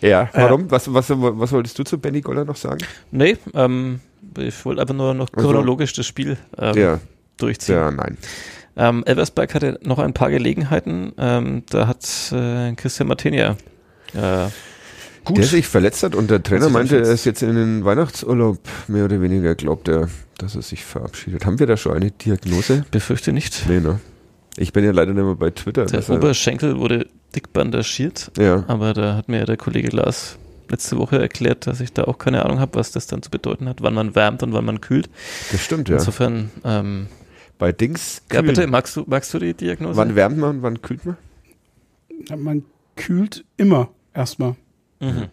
[0.00, 0.70] ja, warum?
[0.70, 2.78] Was, was, was wolltest du zu Benny Goller noch sagen?
[3.10, 4.00] Nee, ähm,
[4.38, 7.00] ich wollte einfach nur noch Also- chronologisch das Spiel ähm, Ja,
[7.36, 7.74] durchziehen.
[7.76, 8.16] ja, nein.
[8.76, 11.12] Ähm, Elversberg hatte noch ein paar Gelegenheiten.
[11.18, 13.56] Ähm, da hat äh, Christian Martinia
[14.14, 14.46] äh,
[15.28, 15.38] gut.
[15.38, 18.58] Der sich verletzt hat und der Trainer sich meinte, er ist jetzt in den Weihnachtsurlaub,
[18.88, 21.46] mehr oder weniger glaubt er, dass er sich verabschiedet.
[21.46, 22.84] Haben wir da schon eine Diagnose?
[22.90, 23.64] befürchte nicht.
[23.68, 24.00] Nee, ne?
[24.56, 25.86] Ich bin ja leider nicht mehr bei Twitter.
[25.86, 28.64] Der deshalb- Oberschenkel wurde dick bandagiert, ja.
[28.66, 30.36] aber da hat mir der Kollege Lars
[30.68, 33.68] letzte Woche erklärt, dass ich da auch keine Ahnung habe, was das dann zu bedeuten
[33.68, 35.08] hat, wann man wärmt und wann man kühlt.
[35.52, 35.96] Das stimmt, ja.
[35.96, 37.06] Insofern, ähm,
[37.58, 38.22] Bei Dings.
[38.32, 38.54] ja kühlen.
[38.54, 39.96] bitte, magst du, magst du die Diagnose?
[39.96, 41.16] Wann wärmt man und wann kühlt man?
[42.36, 42.64] Man
[42.96, 44.56] kühlt immer erstmal.
[45.00, 45.28] Mhm.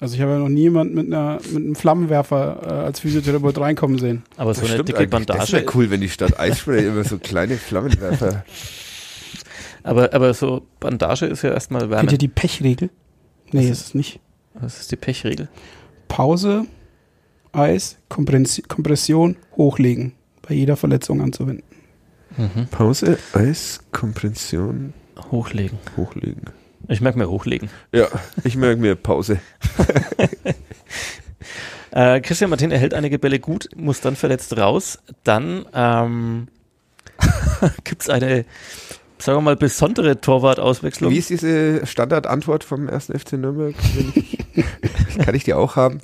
[0.00, 3.58] Also ich habe ja noch nie jemand mit, einer, mit einem Flammenwerfer äh, als Physiotherapeut
[3.58, 4.22] reinkommen sehen.
[4.36, 5.26] Aber so eine stimmt dicke eigentlich.
[5.26, 8.44] Das Bandage, wäre cool, wenn die Stadt Eisspray immer so kleine Flammenwerfer.
[9.82, 12.12] aber, aber so Bandage ist ja erstmal Kennt Wärme.
[12.12, 12.90] ihr die Pechregel?
[13.50, 14.20] Nee, Was ist es nicht.
[14.60, 15.48] Das ist die Pechregel.
[16.06, 16.66] Pause,
[17.52, 20.12] Eis, Kompressi- Kompression, hochlegen.
[20.46, 21.64] Bei jeder Verletzung anzuwenden.
[22.36, 22.68] Mhm.
[22.70, 24.92] Pause, Eis, Kompression,
[25.32, 25.78] Hochlegen.
[25.96, 26.42] hochlegen.
[26.88, 27.68] Ich merke mir hochlegen.
[27.92, 28.08] Ja,
[28.44, 29.40] ich merke mir Pause.
[31.90, 34.98] Äh, Christian Martin erhält einige Bälle gut, muss dann verletzt raus.
[35.24, 36.48] Dann ähm,
[37.84, 38.44] gibt es eine,
[39.18, 41.10] sagen wir mal, besondere Torwartauswechslung.
[41.10, 43.06] Wie ist diese Standardantwort vom 1.
[43.06, 43.74] FC Nürnberg?
[45.24, 46.00] Kann ich die auch haben?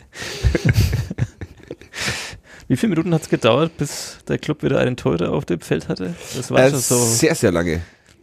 [2.66, 5.88] Wie viele Minuten hat es gedauert, bis der Club wieder einen Torhüter auf dem Feld
[5.88, 6.14] hatte?
[6.34, 7.82] Das war Äh, schon so, Sehr, sehr lange.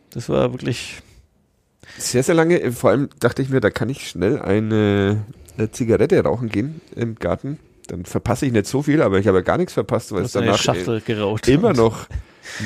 [0.09, 1.03] das war wirklich,
[1.97, 2.71] Sehr, sehr lange.
[2.71, 5.25] Vor allem dachte ich mir, da kann ich schnell eine,
[5.57, 7.59] eine Zigarette rauchen gehen im Garten.
[7.87, 10.31] Dann verpasse ich nicht so viel, aber ich habe ja gar nichts verpasst, weil es
[10.31, 11.47] danach Schachtel geraucht.
[11.47, 12.07] immer noch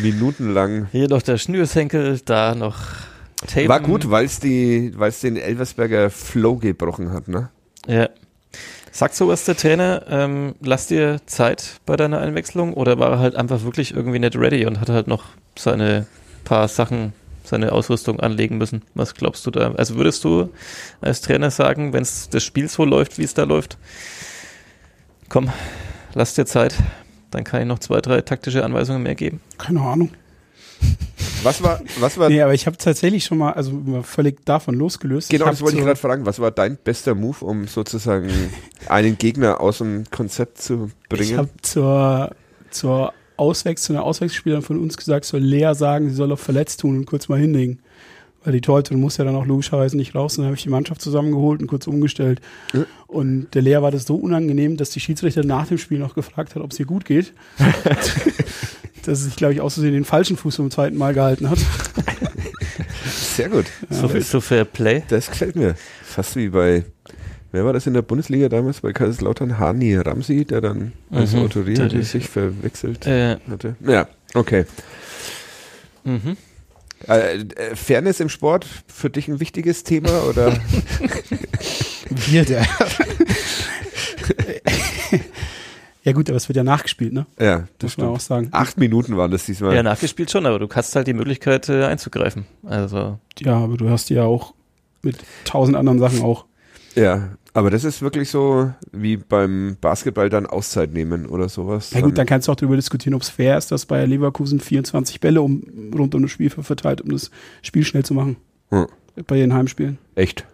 [0.02, 2.78] minutenlang Hier noch der Schnürsenkel, da noch
[3.48, 3.70] Tatum.
[3.70, 7.50] War gut, weil es den Elversberger Flow gebrochen hat, ne?
[7.88, 8.10] Ja.
[8.92, 13.36] Sagt sowas der Trainer, ähm, lass dir Zeit bei deiner Einwechslung oder war er halt
[13.36, 15.26] einfach wirklich irgendwie nicht ready und hat halt noch
[15.58, 16.08] seine
[16.46, 17.12] paar Sachen,
[17.46, 18.82] seine Ausrüstung anlegen müssen?
[18.94, 19.72] Was glaubst du da?
[19.74, 20.50] Also würdest du
[21.02, 23.78] als Trainer sagen, wenn das Spiel so läuft, wie es da läuft,
[25.30, 25.50] komm,
[26.14, 26.76] lass dir Zeit,
[27.32, 29.42] dann kann ich noch zwei, drei taktische Anweisungen mehr geben?
[29.58, 30.12] Keine Ahnung.
[31.44, 34.76] Was war, was war, Nee, aber ich habe tatsächlich schon mal, also mal völlig davon
[34.76, 35.30] losgelöst.
[35.30, 38.30] genau, ich das wollte ich gerade fragen, was war dein bester Move, um sozusagen
[38.88, 41.38] einen Gegner aus dem Konzept zu Ich bringen?
[41.38, 42.32] habe zur,
[42.72, 46.82] zur Auswechslung, zu einer Auswechselspielerin von uns gesagt, soll Lea sagen, sie soll auf verletzt
[46.82, 47.80] tun und kurz mal hinlegen.
[48.44, 50.38] Weil die Torhüterin muss ja dann auch logischerweise nicht raus.
[50.38, 52.42] Und dann habe ich die Mannschaft zusammengeholt und kurz umgestellt.
[52.74, 52.86] Ja.
[53.08, 56.54] Und der Lea war das so unangenehm, dass die Schiedsrichter nach dem Spiel noch gefragt
[56.56, 57.34] hat, ob es ihr gut geht.
[59.06, 61.60] dass sie sich, glaube ich, aus Versehen den falschen Fuß zum zweiten Mal gehalten hat.
[63.06, 63.66] Sehr gut.
[63.90, 65.04] So viel zu Fair Play.
[65.08, 65.76] Das gefällt mir.
[66.04, 66.86] Fast wie bei,
[67.56, 69.58] wer war das in der Bundesliga damals bei Kaiserslautern?
[69.58, 73.76] Hani Ramsi, der dann als Mhm, Autoria der- sich verwechselt Äh, hatte.
[73.86, 74.66] Ja, okay.
[76.04, 76.38] mhm.
[77.08, 80.54] Äh, äh, Fairness im Sport, für dich ein wichtiges Thema oder?
[82.10, 82.66] Wir, der.
[86.04, 87.26] ja gut, aber es wird ja nachgespielt, ne?
[87.40, 88.22] ja, das Muss man auch stimmt.
[88.28, 88.48] sagen.
[88.52, 89.76] Acht Minuten waren das diesmal.
[89.76, 92.46] Ja, nachgespielt schon, aber du hast halt die Möglichkeit äh, einzugreifen.
[92.66, 94.54] Also, Ja, aber du hast die ja auch
[95.02, 96.46] mit tausend anderen Sachen auch.
[96.96, 101.92] Ja, aber das ist wirklich so wie beim Basketball dann Auszeit nehmen oder sowas.
[101.92, 104.60] Ja gut, dann kannst du auch darüber diskutieren, ob es fair ist, dass Bayer Leverkusen
[104.60, 105.64] 24 Bälle um,
[105.96, 108.36] rund um das Spiel verteilt, um das Spiel schnell zu machen.
[108.72, 108.88] Hm.
[109.26, 109.98] Bei ihren Heimspielen.
[110.16, 110.46] Echt.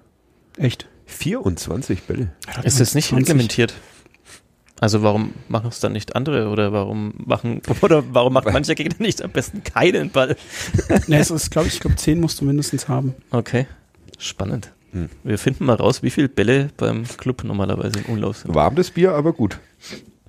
[0.57, 0.88] Echt.
[1.07, 2.34] 24 Bälle.
[2.64, 3.30] ist das nicht 20.
[3.30, 3.73] implementiert?
[4.80, 9.03] Also warum machen es dann nicht andere oder warum machen oder warum macht mancher Gegner
[9.03, 10.36] nicht am besten keinen Ball?
[11.07, 13.15] Ne, es ist, glaube ich, ich glaube, 10 musst du mindestens haben.
[13.32, 13.65] Okay,
[14.19, 14.72] spannend.
[14.91, 15.09] Hm.
[15.23, 18.53] Wir finden mal raus, wie viele Bälle beim Club normalerweise im Umlauf sind.
[18.53, 19.59] Warm das Bier, aber gut.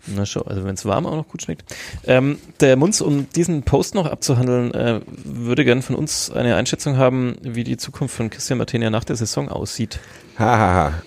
[0.07, 1.75] Na schau, also wenn es warm auch noch gut schmeckt.
[2.07, 6.97] Ähm, der Munz, um diesen Post noch abzuhandeln, äh, würde gern von uns eine Einschätzung
[6.97, 10.01] haben, wie die Zukunft von Christian Martinia nach der Saison aussieht.
[10.39, 11.03] Hahaha.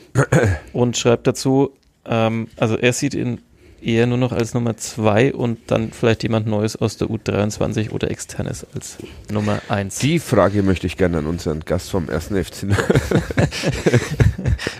[0.74, 1.72] Und schreibt dazu,
[2.06, 3.42] ähm, also er sieht ihn
[3.86, 8.10] eher nur noch als Nummer zwei und dann vielleicht jemand Neues aus der U23 oder
[8.10, 8.98] externes als
[9.32, 10.00] Nummer eins.
[10.00, 12.64] Die Frage möchte ich gerne an unseren Gast vom ersten FC.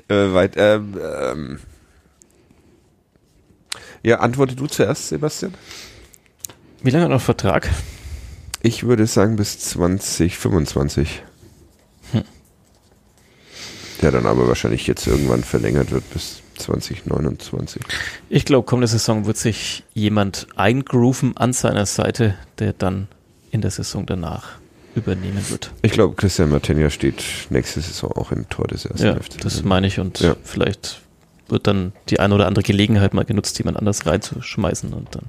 [0.08, 1.60] äh, weit, ähm, ähm.
[4.04, 5.54] Ja, antworte du zuerst, Sebastian.
[6.82, 7.70] Wie lange noch Vertrag?
[8.62, 11.24] Ich würde sagen bis 2025.
[12.12, 12.24] Hm.
[14.02, 17.82] Der dann aber wahrscheinlich jetzt irgendwann verlängert wird bis 2029.
[18.30, 23.08] Ich glaube, kommende Saison wird sich jemand eingrooven an seiner Seite, der dann
[23.52, 24.54] in der Saison danach
[24.96, 25.72] übernehmen wird.
[25.82, 29.40] Ich glaube, Christian Martinia steht nächste Saison auch im Tor des ersten Ja, FC.
[29.42, 30.36] das meine ich und Ja.
[30.44, 31.02] vielleicht
[31.48, 35.26] wird dann die eine oder andere Gelegenheit mal genutzt, jemand anders reinzuschmeißen und dann.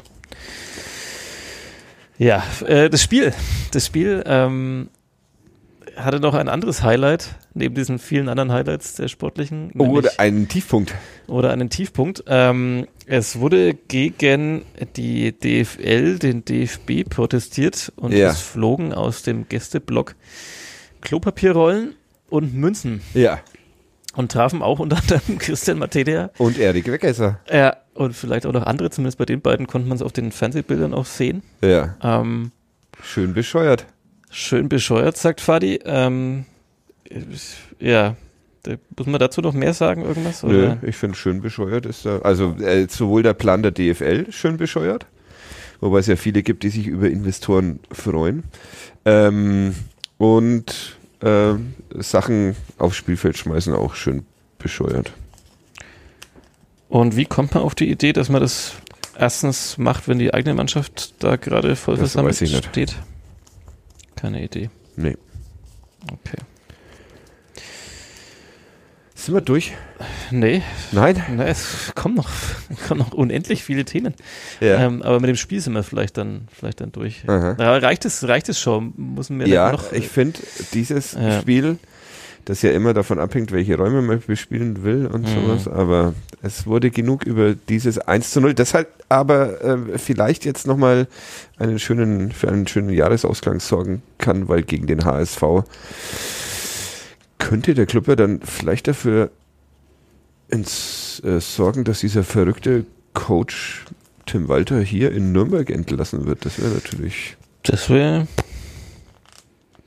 [2.19, 3.35] Ja, äh, das Spiel.
[3.73, 4.89] Das Spiel ähm,
[5.97, 9.73] hatte noch ein anderes Highlight, neben diesen vielen anderen Highlights der sportlichen.
[9.73, 10.94] Oder einen Tiefpunkt.
[11.27, 12.24] oder einen Tiefpunkt.
[12.27, 14.62] Ähm, es wurde gegen
[14.97, 18.31] die DFL, den DFB protestiert und Ja.
[18.31, 20.14] es flogen aus dem Gästeblock
[21.01, 21.94] Klopapierrollen
[22.31, 23.39] und Münzen Ja.
[24.14, 26.31] und trafen auch unter anderem Christian Materia.
[26.39, 27.40] Und Erik Wegesser.
[27.51, 30.32] Ja, und vielleicht auch noch andere, zumindest bei den beiden konnte man es auf den
[30.32, 31.43] Fernsehbildern auch sehen.
[31.62, 31.97] Ja.
[32.02, 32.51] Ähm,
[33.02, 33.86] Schön bescheuert.
[34.37, 35.81] Schön bescheuert, sagt Fadi.
[35.85, 36.45] Ähm,
[37.81, 38.17] ja,
[38.97, 40.43] muss man dazu noch mehr sagen, irgendwas?
[40.43, 40.79] Nö, Oder?
[40.83, 45.07] ich finde schön bescheuert ist da, also äh, sowohl der Plan der DFL schön bescheuert,
[45.81, 48.45] wobei es ja viele gibt, die sich über Investoren freuen,
[49.05, 49.75] ähm,
[50.19, 54.25] und ähm, Sachen aufs Spielfeld schmeißen auch schön
[54.59, 55.13] bescheuert.
[56.89, 58.75] Und wie kommt man auf die Idee, dass man das
[59.19, 62.97] erstens macht, wenn die eigene Mannschaft da gerade voll Das versammelt steht?
[64.17, 64.71] Keine Idee.
[64.97, 65.17] Nee.
[66.13, 66.39] Okay.
[69.15, 69.73] Sind wir durch?
[70.31, 70.63] Nee,
[70.93, 71.23] Nein?
[71.35, 72.29] na, es kommen noch,
[72.87, 74.15] kommen noch unendlich viele Themen.
[74.61, 74.79] Ja.
[74.87, 77.25] Ähm, aber mit dem Spiel sind wir vielleicht dann, vielleicht dann durch.
[77.27, 77.53] Aha.
[77.59, 78.93] Reicht es, reicht es schon?
[78.97, 80.39] Müssen wir Ja, noch ich finde
[80.75, 81.41] dieses Ja.
[81.41, 81.79] Spiel,
[82.47, 85.27] das ja immer davon abhängt, welche Räume man bespielen will und Mhm.
[85.35, 90.44] sowas, aber es wurde genug über dieses 1 zu 0, das halt aber äh, vielleicht
[90.44, 91.06] jetzt nochmal
[91.59, 95.43] einen schönen, für einen schönen Jahresausgang sorgen kann, weil gegen den HSV
[97.39, 99.31] könnte der Club ja dann vielleicht dafür
[100.48, 103.85] ins, äh, sorgen, dass dieser verrückte Coach
[104.27, 106.44] Tim Walter hier in Nürnberg entlassen wird.
[106.44, 108.27] Das wäre natürlich Das wäre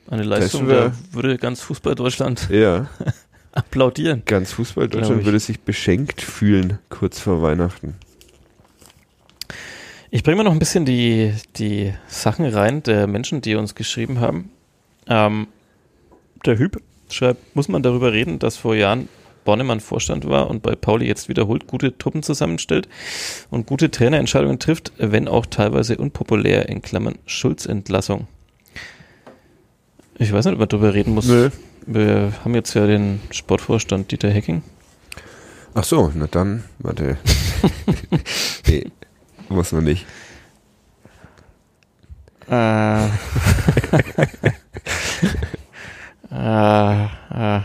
[0.10, 2.88] Eine Leistung, da würde ganz Fußball-Deutschland Ja,
[3.52, 4.23] applaudieren.
[4.26, 5.26] ganz Fußball Glaub Deutschland ich.
[5.26, 7.95] würde sich beschenkt fühlen, kurz vor Weihnachten.
[10.11, 14.19] Ich bringe mal noch ein bisschen die, die Sachen rein der Menschen, die uns geschrieben
[14.19, 14.49] haben.
[15.07, 15.48] Ähm,
[16.45, 16.81] der Hüb
[17.11, 19.07] schreibt, muss man darüber reden, dass vor Jahren
[19.45, 22.90] Bornemann Vorstand war und bei Pauli jetzt wiederholt gute Truppen zusammenstellt
[23.52, 28.27] und gute Trainerentscheidungen trifft, wenn auch teilweise unpopulär, in Klammern Schulzentlassung.
[30.20, 31.28] Ich weiß nicht, ob man darüber reden muss.
[31.28, 31.50] Nö.
[31.86, 34.62] Wir haben jetzt ja den Sportvorstand Dieter Hecking.
[35.74, 37.18] Ach so, na dann, warte.
[38.68, 38.86] nee,
[39.50, 40.06] muss man nicht.
[42.50, 43.06] Äh.
[46.32, 47.62] äh, äh,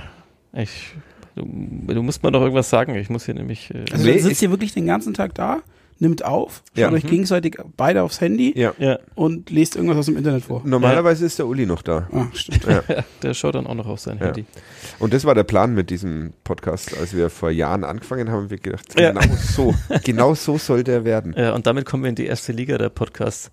[0.52, 0.94] ich,
[1.34, 1.42] du,
[1.86, 2.94] du musst mir doch irgendwas sagen.
[2.94, 3.74] Ich muss hier nämlich.
[3.74, 5.62] Äh, Also Nee, sitzt ich- ihr wirklich den ganzen Tag da,
[6.00, 6.90] nimmt auf, schaut Ja.
[6.92, 7.08] euch Mhm.
[7.08, 8.72] gegenseitig beide aufs Handy Ja.
[8.78, 10.62] ja, und lest irgendwas aus dem Internet vor.
[10.64, 12.08] Normalerweise ist der Uli noch da.
[12.12, 12.66] Ah, stimmt.
[13.22, 14.26] der schaut dann auch noch auf sein Ja.
[14.26, 14.44] Handy.
[14.98, 18.50] Und das war der Plan mit diesem Podcast, als wir vor Jahren angefangen haben, haben
[18.50, 19.12] wir gedacht, Ja.
[19.12, 21.34] genau so, genau so soll der werden.
[21.36, 23.50] Ja, und damit kommen wir in die erste Liga der Podcasts.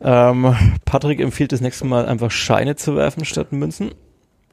[0.00, 0.54] Ähm,
[0.84, 3.90] Patrick empfiehlt das nächste Mal einfach Scheine zu werfen statt Münzen.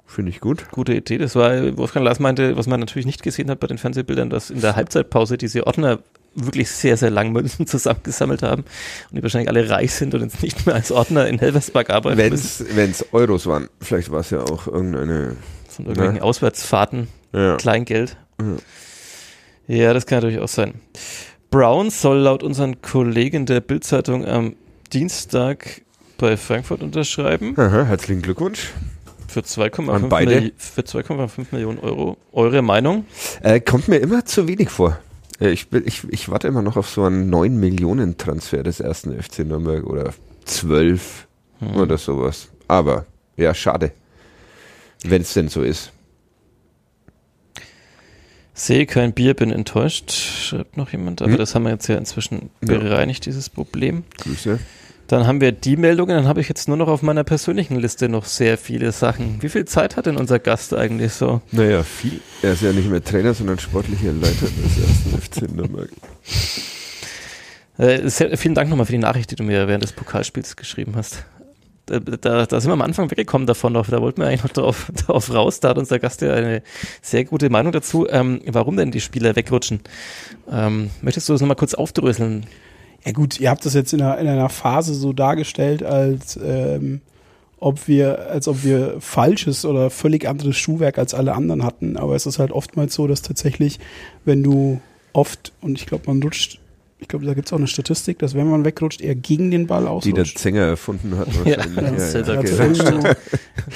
[0.06, 0.70] Finde ich gut.
[0.72, 1.18] Gute Idee.
[1.18, 4.50] Das war, Wolfgang Lars meinte, was man natürlich nicht gesehen hat bei den Fernsehbildern, dass
[4.52, 6.00] in der Halbzeitpause diese Ordner
[6.36, 8.64] wirklich sehr, sehr lang Münzen zusammengesammelt haben
[9.10, 12.30] und die wahrscheinlich alle reich sind und jetzt nicht mehr als Ordner in Helversberg arbeiten
[12.30, 12.68] müssen.
[12.76, 15.36] Wenn es Euros waren, vielleicht war es ja auch irgendeine.
[15.70, 16.22] Von irgendwelchen Ja.
[16.24, 17.56] Auswärtsfahrten, Ja.
[17.58, 18.18] Kleingeld.
[18.40, 19.76] Ja.
[19.76, 20.76] Ja, das kann natürlich auch sein.
[21.50, 24.56] Brown soll laut unseren Kollegen der Bildzeitung am
[24.92, 25.82] Dienstag
[26.18, 28.72] bei Frankfurt unterschreiben Aha, herzlichen Glückwunsch.
[29.28, 30.36] für 2,5 An beide?
[30.40, 32.18] Milli- für 2,5 Millionen Euro.
[32.32, 33.06] Eure Meinung?
[33.42, 35.00] Äh, kommt mir immer zu wenig vor.
[35.40, 39.22] Äh, ich, ich, ich warte immer noch auf so einen 9 Millionen Transfer des ersten
[39.22, 40.14] FC Nürnberg oder
[40.46, 41.28] 12
[41.60, 41.76] Hm.
[41.78, 42.50] oder sowas.
[42.68, 43.06] Aber
[43.38, 43.92] ja, schade.
[45.04, 45.92] Wenn es denn so ist.
[48.56, 51.22] Sehe kein Bier, bin enttäuscht, schreibt noch jemand.
[51.22, 51.38] Aber Hm.
[51.38, 52.68] das haben wir jetzt ja inzwischen Ja.
[52.78, 54.04] bereinigt, dieses Problem.
[54.20, 54.60] Grüße.
[55.14, 58.10] Dann haben wir die Meldungen, dann habe ich jetzt nur noch auf meiner persönlichen Liste
[58.10, 59.40] noch sehr viele Sachen.
[59.44, 61.40] Wie viel Zeit hat denn unser Gast eigentlich so?
[61.52, 62.20] Naja, viel.
[62.42, 65.92] Er ist ja nicht mehr Trainer, sondern sportlicher Leiter des ersten FC Nürnberg.
[67.78, 70.94] Äh, sehr, vielen Dank nochmal für die Nachricht, die du mir während des Pokalspiels geschrieben
[70.96, 71.24] hast.
[71.86, 73.88] Da, da, da sind wir am Anfang weggekommen davon noch.
[73.88, 75.60] Da wollten wir eigentlich noch drauf, drauf raus.
[75.60, 76.64] Da hat unser Gast ja eine
[77.04, 78.08] sehr gute Meinung dazu.
[78.10, 79.82] Ähm, warum denn die Spieler wegrutschen?
[80.52, 82.48] Ähm, möchtest du das nochmal kurz aufdröseln?
[83.06, 87.02] Ja gut, ihr habt das jetzt in einer, in einer Phase so dargestellt, als ähm,
[87.60, 91.98] ob wir, als ob wir falsches oder völlig anderes Schuhwerk als alle anderen hatten.
[91.98, 93.80] Aber es ist halt oftmals so, dass tatsächlich,
[94.26, 94.82] wenn du
[95.14, 96.60] oft, und ich glaube, man rutscht,
[97.00, 99.68] ich glaube, da gibt es auch eine Statistik, dass wenn man wegrutscht, eher gegen den
[99.68, 99.92] Ball Die der
[100.24, 100.40] ausrutscht.
[100.40, 101.28] Zenger erfunden hat.
[101.46, 101.76] Ja, wahrscheinlich.
[101.76, 102.84] das ist selber Er hat okay.
[102.86, 103.08] irgendwo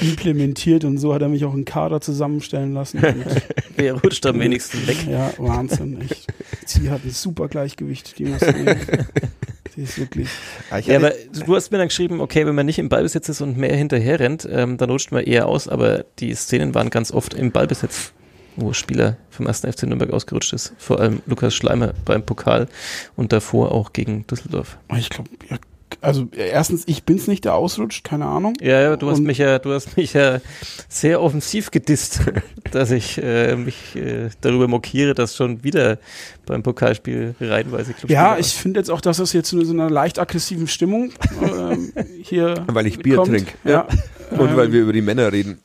[0.00, 2.98] implementiert und so hat er mich auch einen Kader zusammenstellen lassen.
[3.04, 3.24] Und,
[3.76, 4.96] Wer rutscht am wenigsten weg?
[5.08, 6.26] ja, Wahnsinn, echt.
[6.68, 8.40] Sie hat ein super Gleichgewicht, die muss.
[9.76, 10.28] Die ist wirklich.
[10.70, 13.28] Ah, ich Ja, aber du hast mir dann geschrieben, okay, wenn man nicht im Ballbesitz
[13.28, 16.90] ist und mehr hinterher rennt, ähm, dann rutscht man eher aus, aber die Szenen waren
[16.90, 18.12] ganz oft im Ballbesitz,
[18.56, 19.60] wo Spieler vom 1.
[19.60, 20.72] FC Nürnberg ausgerutscht ist.
[20.78, 22.66] Vor allem Lukas Schleimer beim Pokal
[23.14, 24.78] und davor auch gegen Düsseldorf.
[24.96, 25.58] Ich glaube, ja,
[26.00, 28.54] also erstens, ich bin's nicht, der ausrutscht, keine Ahnung.
[28.60, 30.40] Ja, ja, du hast Und- mich ja, du hast mich ja
[30.88, 32.20] sehr offensiv gedisst,
[32.72, 35.98] dass ich äh, mich äh, darüber mokiere, dass schon wieder
[36.46, 39.90] beim Pokalspiel reihenweise Clubspieler Ja, ich finde jetzt auch, dass das jetzt in so einer
[39.90, 41.12] leicht aggressiven Stimmung
[41.42, 41.92] ähm,
[42.22, 42.64] hier.
[42.68, 43.52] Weil ich Bier trinke.
[43.64, 43.86] Ja.
[44.30, 45.58] Und Ähm, weil wir über die Männer reden.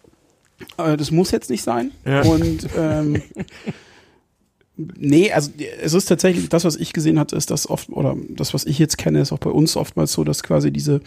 [0.77, 1.91] Äh, das muss jetzt nicht sein.
[2.05, 2.21] Ja.
[2.21, 3.21] Und ähm,
[4.77, 5.51] nee, also
[5.81, 8.79] es ist tatsächlich, das, was ich gesehen hatte, ist das oft, oder das, was ich
[8.79, 11.01] jetzt kenne, ist auch bei uns oftmals so, dass quasi diese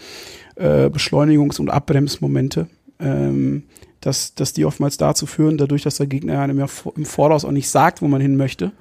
[0.55, 2.67] äh, Beschleunigungs- und Abbremsmomente,
[2.99, 3.63] ähm,
[4.01, 7.51] dass, dass die oftmals dazu führen, dadurch, dass der Gegner einem ja im Voraus auch
[7.51, 8.71] nicht sagt, wo man hin möchte,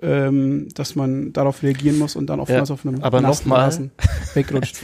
[0.00, 3.58] ähm, dass man darauf reagieren muss und dann oftmals auf einem aber nassen mal-
[4.34, 4.82] wegrutscht.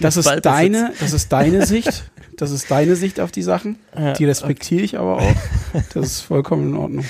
[0.00, 2.10] Das ist deine, das ist deine Sicht.
[2.36, 3.76] Das ist deine Sicht auf die Sachen.
[3.96, 5.34] Ja, Die respektiere ich aber auch.
[5.94, 7.04] Das ist vollkommen in Ordnung.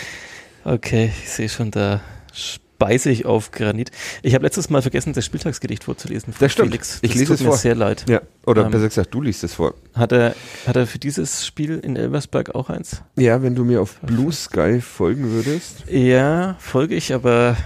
[0.66, 2.00] Okay, ich sehe schon, da
[2.32, 3.92] speise ich auf Granit.
[4.22, 6.34] Ich habe letztes Mal vergessen, das Spieltagsgedicht vorzulesen.
[6.40, 6.70] Das stimmt.
[6.70, 6.98] Felix.
[7.02, 7.56] Ich Das lese tut es mir vor.
[7.56, 8.04] sehr leid.
[8.08, 9.74] Ja, oder Ähm, besser gesagt, du liest es vor.
[9.94, 10.34] Hat er,
[10.66, 13.02] hat er für dieses Spiel in Elversberg auch eins?
[13.16, 15.84] Ja, wenn du mir auf Blue Sky folgen würdest.
[15.88, 17.56] Ja, folge ich, aber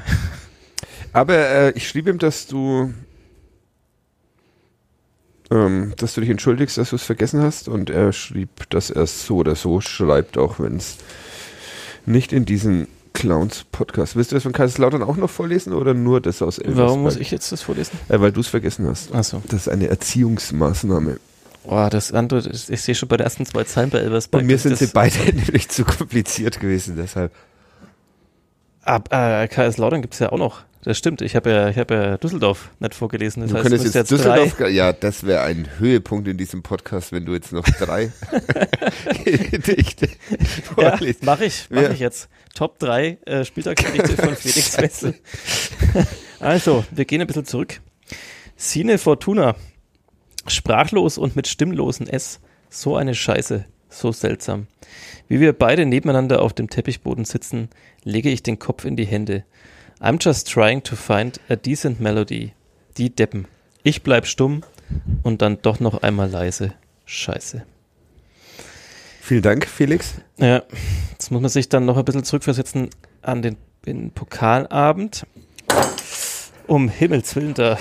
[1.14, 2.92] Aber äh, ich schrieb ihm, dass du
[5.50, 9.02] ähm, dass du dich entschuldigst, dass du es vergessen hast und er schrieb, dass er
[9.02, 10.98] es so oder so schreibt, auch wenn es
[12.10, 14.16] nicht in diesen Clowns-Podcast.
[14.16, 16.88] Willst du das von Kaiserslautern auch noch vorlesen oder nur das aus Elversberg?
[16.88, 17.98] warum muss ich jetzt das vorlesen?
[18.08, 19.14] Äh, weil du es vergessen hast.
[19.14, 19.42] Achso.
[19.48, 21.18] Das ist eine Erziehungsmaßnahme.
[21.64, 24.42] Boah, das andere, ich sehe schon bei den ersten zwei Zeilen bei Elversberg.
[24.42, 27.32] Und mir sind sie beide nämlich zu kompliziert gewesen, deshalb.
[28.82, 30.62] Ab, äh, KS Lautern gibt es ja auch noch.
[30.82, 31.20] Das stimmt.
[31.20, 33.42] Ich habe ja, ich habe ja Düsseldorf nicht vorgelesen.
[33.42, 34.68] Das Du heißt, könntest jetzt jetzt Düsseldorf, drei.
[34.70, 38.10] ja, das wäre ein Höhepunkt in diesem Podcast, wenn du jetzt noch drei
[39.24, 40.08] Gedichte
[40.78, 41.22] Ja, vorliest.
[41.22, 41.90] mache ich, mach Ja.
[41.90, 42.28] ich jetzt.
[42.54, 45.14] Top 3 äh, Spieltagsgedichte von Felix Wessel.
[46.40, 47.80] also, wir gehen ein bisschen zurück.
[48.56, 49.54] Sine Fortuna.
[50.48, 52.40] Sprachlos und mit stimmlosen S.
[52.70, 53.66] So eine Scheiße.
[53.88, 54.66] So seltsam.
[55.28, 57.68] Wie wir beide nebeneinander auf dem Teppichboden sitzen,
[58.02, 59.44] lege ich den Kopf in die Hände.
[60.00, 62.52] I'm just trying to find a decent melody.
[62.96, 63.46] Die Deppen.
[63.82, 64.62] Ich bleib stumm
[65.22, 66.72] und dann doch noch einmal leise.
[67.04, 67.64] Scheiße.
[69.20, 70.14] Vielen Dank, Felix.
[70.38, 70.62] Ja,
[71.12, 72.88] jetzt muss man sich dann noch ein bisschen zurückversetzen
[73.22, 73.56] an den,
[73.86, 75.26] den Pokalabend.
[76.66, 77.78] Um Himmels Willen, da,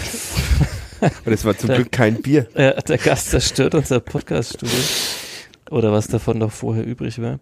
[1.25, 2.47] Und es war zum Da- Glück kein Bier.
[2.55, 4.77] äh, der Gast zerstört unser Podcast-Studio.
[5.71, 7.39] Oder was davon noch vorher übrig war.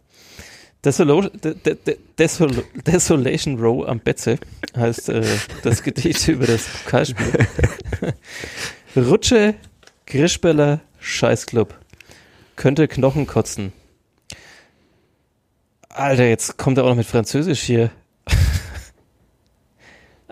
[0.83, 4.37] Desolo De De De Desol Desolation Row am Betze
[4.75, 5.25] heißt äh,
[5.63, 7.47] das Gedicht über das Pokalspiel.
[8.95, 9.55] Rutsche,
[10.05, 11.75] Grischbeller, Scheißclub.
[12.55, 13.73] Könnte Knochen kotzen.
[15.89, 17.91] Alter, jetzt kommt er auch noch mit Französisch hier.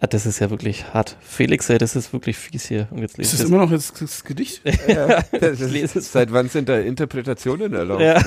[0.05, 1.17] Ah, das ist ja wirklich hart.
[1.19, 2.87] Felix, ey, das ist wirklich fies hier.
[2.91, 4.61] Und jetzt Ist das immer noch jetzt das Gedicht?
[4.87, 8.01] Ja, das ist, seit wann sind da Interpretationen erlaubt?
[8.01, 8.21] Ja,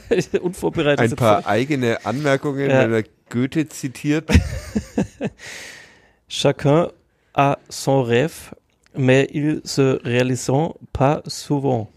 [0.40, 1.00] unvorbereitet.
[1.12, 2.80] Ein paar eigene Anmerkungen, Ja.
[2.80, 4.28] wenn er Goethe zitiert.
[6.28, 6.88] Chacun
[7.34, 8.54] a son rêve,
[8.94, 11.88] mais ils se réalisent pas souvent.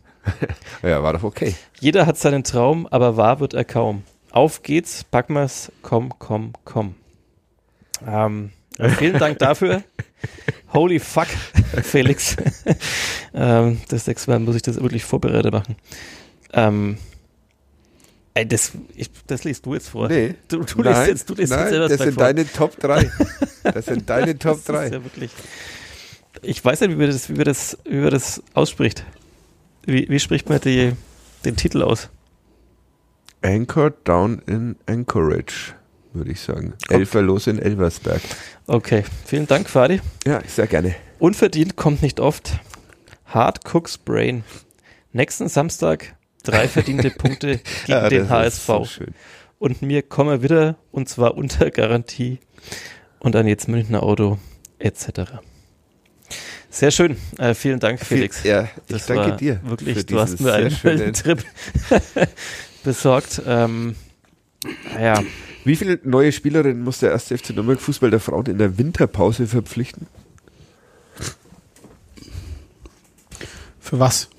[0.84, 1.56] Ja, war doch okay.
[1.80, 4.04] Jeder hat seinen Traum, aber wahr wird er kaum.
[4.32, 6.96] Auf geht's, Backmas, komm, komm, komm.
[8.06, 8.52] Ähm,
[8.90, 9.84] vielen Dank dafür.
[10.74, 11.28] Holy fuck,
[11.84, 12.36] Felix.
[13.34, 15.76] ähm, das nächste Mal muss ich das wirklich vorbereitet machen.
[16.54, 16.98] Ähm,
[18.34, 20.08] ey, das, ich, das liest du jetzt vor.
[20.08, 20.36] Nee.
[20.48, 22.06] Du, du liest nein, jetzt, du liest nein, jetzt selber das vor.
[22.06, 23.12] sind deine Top 3.
[23.64, 24.86] Das sind deine Top Das 3.
[24.86, 25.32] ist ja wirklich.
[26.42, 29.06] Ich weiß nicht, wie man das, wie man das, wie man das ausspricht.
[29.86, 30.94] Wie, wie spricht man die,
[31.46, 32.10] den Titel aus?
[33.44, 35.74] Anchor down in Anchorage,
[36.14, 36.74] würde ich sagen.
[36.90, 38.22] Elferlos in Elversberg.
[38.68, 40.02] Okay, vielen Dank, Fadi.
[40.26, 40.96] Ja, sehr gerne.
[41.20, 42.54] Unverdient kommt nicht oft.
[43.26, 44.44] Hard Cooks Brain.
[45.14, 48.66] Nächsten Samstag drei verdiente Punkte gegen Ja, den HSV.
[48.66, 48.86] so
[49.60, 52.40] und mir komme wieder und zwar unter Garantie
[53.20, 54.40] und ein jetzt Münchner Auto
[54.80, 55.34] etc.
[56.70, 57.18] Sehr schön.
[57.38, 58.44] Äh, vielen Dank, Felix.
[58.44, 59.60] Ja, ich Das danke dir.
[59.64, 61.44] Wirklich, du hast mir einen schönen- Trip
[62.84, 63.42] besorgt.
[63.46, 63.96] Ähm,
[65.00, 65.22] ja,
[65.64, 69.48] Wie viele neue Spielerinnen muss der erste FC Nürnberg Fußball der Frauen in der Winterpause
[69.48, 70.08] verpflichten?
[73.80, 74.30] Für was?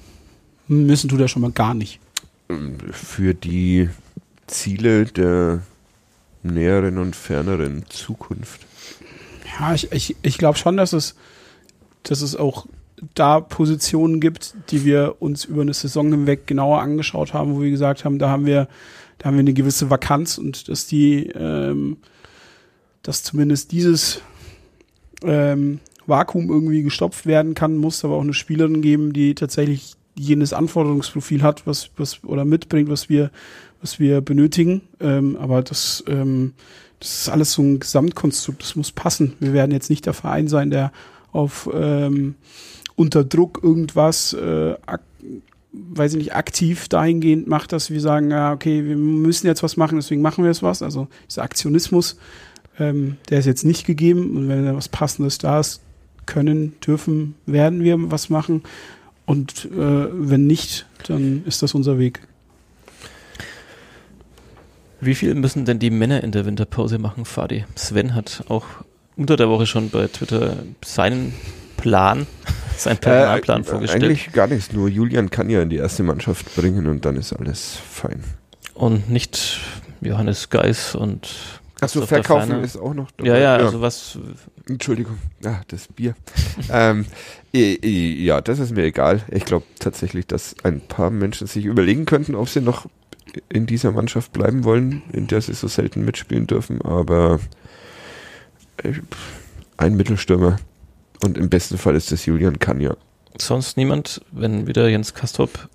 [0.68, 2.00] Müssen tut er schon mal gar nicht.
[2.48, 3.88] Ähm, Für die
[4.46, 5.62] Ziele der
[6.42, 8.62] näheren und ferneren Zukunft.
[9.58, 11.14] Ja, ich, ich, ich glaube schon, dass es,
[12.02, 12.66] dass es auch
[13.14, 17.70] da Positionen gibt, die wir uns über eine Saison hinweg genauer angeschaut haben, wo wir
[17.70, 18.68] gesagt haben, da haben wir,
[19.22, 21.98] da haben wir eine gewisse Vakanz und dass die, ähm,
[23.04, 24.20] dass zumindest dieses
[25.22, 30.52] ähm, Vakuum irgendwie gestopft werden kann, muss aber auch eine Spielerin geben, die tatsächlich jenes
[30.52, 33.30] Anforderungsprofil hat, was, was oder mitbringt, was wir,
[33.80, 34.82] was wir benötigen.
[34.98, 36.54] Ähm, aber das, ähm,
[36.98, 39.34] das ist alles so ein Gesamtkonstrukt, das muss passen.
[39.38, 40.90] Wir werden jetzt nicht der Verein sein, der
[41.30, 42.34] auf ähm,
[42.96, 44.74] unter Druck irgendwas, äh,
[45.72, 49.76] weiß ich nicht, aktiv dahingehend macht, dass wir sagen, ja, okay, wir müssen jetzt was
[49.76, 50.82] machen, deswegen machen wir jetzt was.
[50.82, 52.18] Also dieser Aktionismus,
[52.78, 54.36] ähm, der ist jetzt nicht gegeben.
[54.36, 55.80] Und wenn da was Passendes da ist,
[56.26, 58.62] können, dürfen, werden wir was machen.
[59.24, 62.20] Und äh, wenn nicht, dann ist das unser Weg.
[65.02, 67.64] wie viel müssen denn die Männer in der Winterpause machen, Fadi?
[67.74, 68.64] Sven hat auch
[69.16, 71.34] unter der Woche schon bei Twitter seinen
[71.76, 72.28] Plan,
[72.84, 74.04] seinen Personalplan Äh, vorgestellt.
[74.04, 77.32] Eigentlich gar nichts, nur Julian kann ja in die erste Mannschaft bringen und dann ist
[77.32, 78.22] alles fein.
[78.74, 79.60] Und nicht
[80.00, 81.28] Johannes Geis und
[81.80, 83.30] Achso, verkaufen ist auch noch dabei.
[83.30, 84.16] Ja, ja, also was,
[84.68, 86.14] Entschuldigung, ah, das Bier.
[86.70, 87.06] ähm,
[87.52, 89.22] ja, das ist mir egal.
[89.30, 92.86] Ich glaube tatsächlich, dass ein paar Menschen sich überlegen könnten, ob sie noch
[93.48, 96.82] in dieser Mannschaft bleiben wollen, in der sie so selten mitspielen dürfen.
[96.82, 97.40] Aber
[98.76, 98.92] äh,
[99.76, 100.59] ein Mittelstürmer
[101.24, 102.96] und im besten Fall ist das Julian Kanja.
[103.38, 105.68] sonst niemand, wenn wieder Jens Kastrop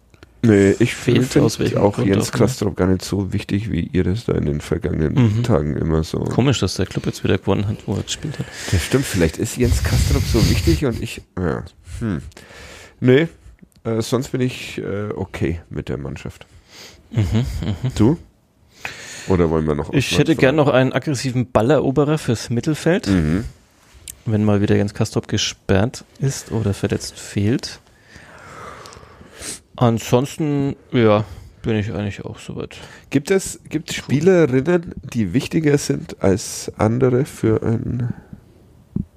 [0.43, 2.31] Nee, ich Fehlt finde auch Grund Jens.
[2.31, 5.43] Kastrop gar nicht so wichtig, wie ihr das da in den vergangenen Mhm.
[5.43, 6.19] Tagen immer so.
[6.19, 8.45] Komisch, dass der Club jetzt wieder gewonnen hat, wo er gespielt hat.
[8.71, 11.21] Das stimmt, vielleicht ist Jens Kastrop so wichtig und ich.
[11.39, 11.63] Ja.
[11.99, 12.21] Hm.
[12.99, 13.27] Nee.
[13.83, 16.45] Äh, sonst bin ich äh, okay mit der Mannschaft.
[17.95, 18.17] Du?
[19.27, 23.43] Oder wollen wir noch Ich hätte gern noch einen aggressiven Balleroberer fürs Mittelfeld, Mhm.
[24.27, 27.79] Wenn mal wieder Jens Kastrop gesperrt ist oder verletzt fehlt.
[29.75, 31.23] Ansonsten, ja,
[31.61, 32.77] bin ich eigentlich auch soweit.
[33.09, 38.13] Gibt es gibt Spielerinnen, die wichtiger sind als andere für ein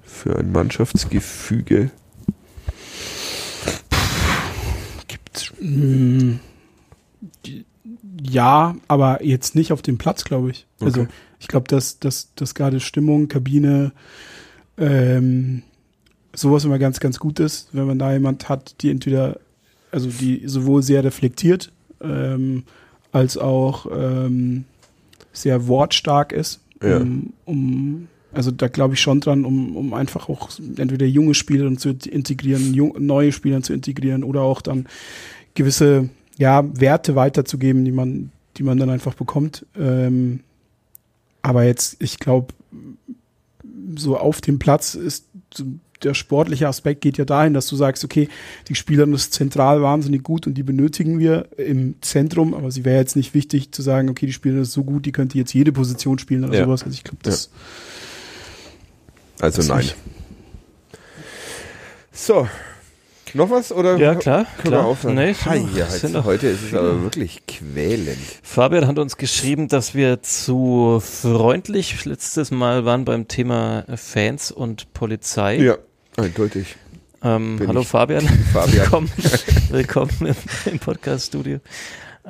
[0.03, 1.89] für ein Mannschaftsgefüge?
[5.07, 5.51] Gibt's.
[5.59, 6.35] Mm,
[8.21, 10.67] ja, aber jetzt nicht auf dem Platz, glaube ich.
[10.79, 11.11] Also Okay.
[11.39, 13.93] ich glaube, dass, dass, dass gerade Stimmung, Kabine,
[14.77, 15.63] ähm,
[16.33, 19.39] sowas immer ganz, ganz gut ist, wenn man da jemand hat, die entweder,
[19.91, 21.71] also die sowohl sehr reflektiert,
[22.01, 22.63] ähm,
[23.11, 24.65] als auch ähm,
[25.33, 26.97] sehr wortstark ist, Ja.
[26.97, 31.75] um, um also da glaube ich schon dran, um, um einfach auch entweder junge Spieler
[31.75, 34.87] zu integrieren, jung, neue Spieler zu integrieren oder auch dann
[35.53, 39.65] gewisse ja, Werte weiterzugeben, die man, die man dann einfach bekommt.
[39.77, 40.39] Ähm,
[41.41, 42.53] aber jetzt, ich glaube,
[43.97, 45.25] so auf dem Platz ist
[46.03, 48.27] der sportliche Aspekt geht ja dahin, dass du sagst, okay,
[48.69, 52.97] die Spielerin ist zentral wahnsinnig gut und die benötigen wir im Zentrum, aber sie wäre
[52.99, 55.71] jetzt nicht wichtig zu sagen, okay, die Spielerin ist so gut, die könnte jetzt jede
[55.71, 56.65] Position spielen oder Ja.
[56.65, 56.81] sowas.
[56.83, 57.51] Also ich glaube, das
[59.39, 59.77] Also Das nein.
[59.79, 59.95] nicht.
[62.11, 62.47] So.
[63.33, 64.83] Noch was oder Ja, klar, können klar.
[64.83, 65.15] wir aufhören?
[65.15, 68.17] Nee, noch- ja, noch- heute ist es aber wirklich quälend.
[68.43, 74.91] Fabian hat uns geschrieben, dass wir zu freundlich letztes Mal waren beim Thema Fans und
[74.93, 75.55] Polizei.
[75.57, 75.77] Ja,
[76.17, 76.75] eindeutig.
[77.23, 77.87] Ähm, hallo ich.
[77.87, 78.81] Fabian, Fabian.
[78.83, 79.11] willkommen,
[79.69, 80.35] willkommen im,
[80.73, 81.59] im Podcast-Studio.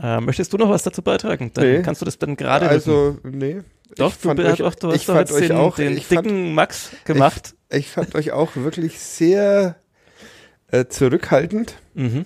[0.01, 1.49] Äh, möchtest du noch was dazu beitragen?
[1.53, 1.81] Dann Nee.
[1.81, 2.67] kannst du das dann gerade.
[2.69, 3.61] Also, nee.
[3.97, 6.05] Doch, ich du, euch- doch, du ich hast doch jetzt euch den, auch- den ich
[6.05, 7.55] fand- dicken Max gemacht.
[7.69, 9.77] Ich fand euch auch wirklich sehr
[10.71, 11.75] äh, zurückhaltend.
[11.93, 12.25] mhm.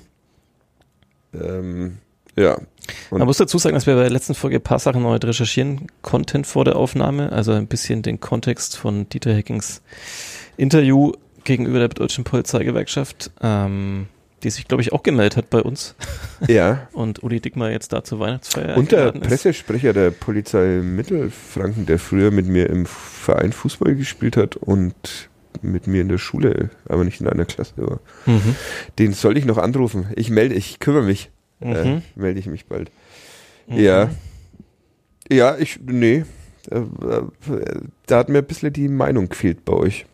[1.34, 1.98] Ähm,
[2.38, 2.56] ja.
[3.10, 5.16] Und- Man muss dazu sagen, dass wir bei der letzten Folge ein paar Sachen neu
[5.16, 7.32] recherchieren konnten vor der Aufnahme.
[7.32, 9.82] Also ein bisschen den Kontext von Dieter Heckings
[10.58, 11.14] Interview
[11.44, 14.08] gegenüber der deutschen Polizeigewerkschaft, ähm,
[14.44, 15.96] die sich, glaube ich, auch gemeldet hat bei uns.
[16.48, 16.88] Ja.
[16.94, 19.28] Und Uli Dickmer jetzt da zur Weihnachtsfeier Und der eingeladen ist.
[19.28, 24.96] Pressesprecher der Polizei Mittelfranken, der früher mit mir im Verein Fußball gespielt hat und
[25.64, 28.00] mit mir in der Schule, aber nicht in einer Klasse war.
[28.26, 28.56] Mhm.
[29.00, 30.08] Den soll ich noch anrufen.
[30.16, 31.30] Ich melde, ich kümmere mich.
[31.62, 32.02] Äh, Mhm.
[32.16, 32.92] melde ich mich bald.
[33.68, 33.78] Mhm.
[33.80, 34.10] Ja.
[35.32, 36.24] Ja, ich, nee.
[36.70, 40.06] Äh, äh, Da hat mir ein bisschen die Meinung gefehlt bei euch.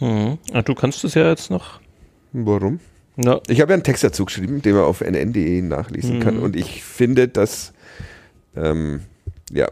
[0.00, 0.38] Mhm.
[0.52, 1.80] Ah, du kannst es ja jetzt noch.
[2.32, 2.78] Warum?
[3.16, 6.36] Na, Ich habe ja einen Text dazu geschrieben, den man auf nn.de nachlesen kann.
[6.36, 6.42] Mhm.
[6.44, 7.72] Und ich finde, dass
[8.54, 9.00] ähm,
[9.52, 9.66] ja,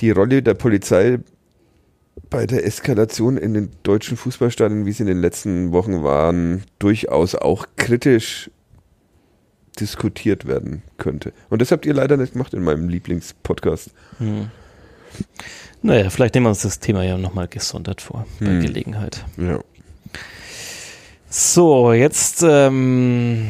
[0.00, 1.18] die Rolle der Polizei
[2.32, 7.34] bei der Eskalation in den deutschen Fußballstadien, wie sie in den letzten Wochen waren, durchaus
[7.34, 8.50] auch kritisch
[9.78, 11.32] diskutiert werden könnte.
[11.50, 13.90] Und das habt ihr leider nicht gemacht in meinem Lieblingspodcast.
[14.18, 14.48] hm.
[15.82, 18.60] Naja, vielleicht nehmen wir uns das Thema ja nochmal gesondert vor, bei Hm.
[18.62, 19.24] Gelegenheit.
[19.36, 19.60] Ja.
[21.28, 23.48] So, jetzt ähm,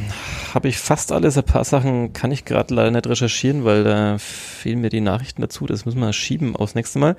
[0.55, 1.37] habe ich fast alles.
[1.37, 5.43] Ein paar Sachen kann ich gerade leider nicht recherchieren, weil da fehlen mir die Nachrichten
[5.43, 5.67] dazu.
[5.67, 7.17] Das müssen wir schieben aufs nächste Mal.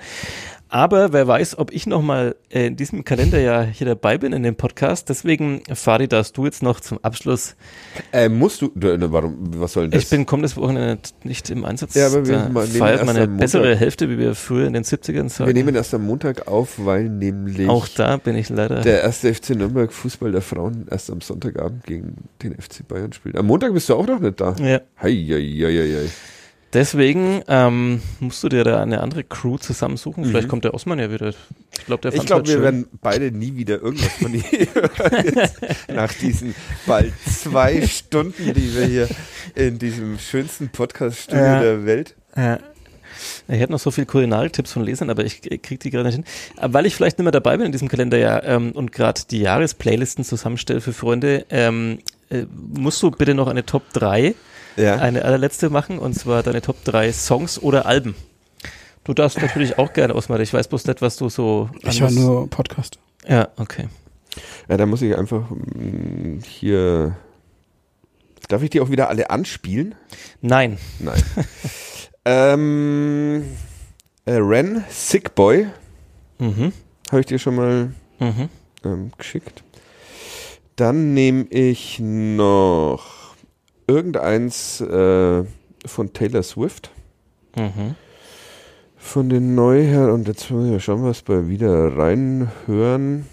[0.74, 4.56] Aber wer weiß, ob ich nochmal äh, in diesem Kalenderjahr hier dabei bin in dem
[4.56, 5.08] Podcast.
[5.08, 7.56] Deswegen, Fadi, darfst du jetzt noch zum Abschluss.
[8.12, 10.06] Äh, musst du, ne, warum, was soll denn das?
[10.06, 11.94] Ich bin kommendes Wochenende nicht im Einsatz.
[11.94, 15.30] Ja, aber wir da nehmen feiert meine bessere Hälfte, wie wir früher in den 70ern
[15.30, 15.46] sagen.
[15.46, 18.82] Wir nehmen erst am Montag auf, weil nämlich Auch da bin ich leider.
[18.82, 23.38] der erste FC Nürnberg Fußball der Frauen erst am Sonntagabend gegen den FC Bayern spielt.
[23.38, 24.56] Am Montag bist du auch noch nicht da.
[24.58, 24.82] ja.
[25.00, 26.10] Hei, hei, hei, hei.
[26.74, 30.26] Deswegen ähm, musst du dir da eine andere Crew zusammensuchen.
[30.26, 30.50] Vielleicht Mhm.
[30.50, 31.30] kommt der Osman ja wieder.
[31.30, 32.64] Ich glaube, der Ich glaube, wir schön.
[32.64, 34.42] werden beide nie wieder irgendwas von dir
[34.74, 35.26] hören.
[35.36, 35.62] Jetzt
[35.94, 36.56] Nach diesen
[36.88, 39.08] bald zwei Stunden, die wir hier
[39.56, 41.60] in diesem schönsten Podcast-Studio Ja.
[41.62, 42.16] der Welt.
[42.36, 42.60] Ja.
[43.48, 46.26] Ich hätte noch so viel Kulinartipps von Lesern, aber ich kriege die gerade nicht hin.
[46.60, 50.24] Weil ich vielleicht nicht mehr dabei bin in diesem Kalenderjahr ähm, und gerade die Jahresplaylisten
[50.26, 52.00] zusammenstelle für Freunde, ähm,
[52.32, 54.34] äh, musst du bitte noch eine Top 3,
[54.76, 54.96] Ja.
[54.96, 58.16] eine allerletzte machen, und zwar deine Top 3 Songs oder Alben.
[59.04, 60.42] Du darfst natürlich auch gerne ausmachen.
[60.42, 61.70] Ich weiß bloß nicht, was du so.
[61.82, 63.00] Ich war anders- nur Podcast.
[63.28, 63.88] Ja, okay.
[64.70, 67.16] ja, da muss ich einfach mm, hier.
[68.50, 69.96] Darf ich die auch wieder alle anspielen?
[70.42, 70.78] Nein.
[71.00, 71.22] Nein.
[72.26, 73.44] ähm,
[74.26, 75.68] äh, Ren, Sick Boy,
[76.40, 76.74] Mhm.
[77.12, 78.50] habe ich dir schon mal Mhm.
[78.84, 79.64] ähm, geschickt.
[80.76, 83.23] Dann nehme ich noch
[83.88, 85.44] irgendeins äh,
[85.86, 86.92] von Taylor Swift.
[87.56, 87.96] Mhm.
[88.98, 93.26] Von den Neuher und jetzt wollen wir ja schauen, was bei wieder reinhören.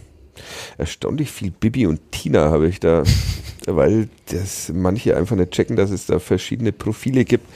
[0.78, 3.05] erstaunlich viel Bibi und Tina habe ich da,
[3.66, 7.47] weil das manche einfach nicht checken, dass es da verschiedene Profile gibt,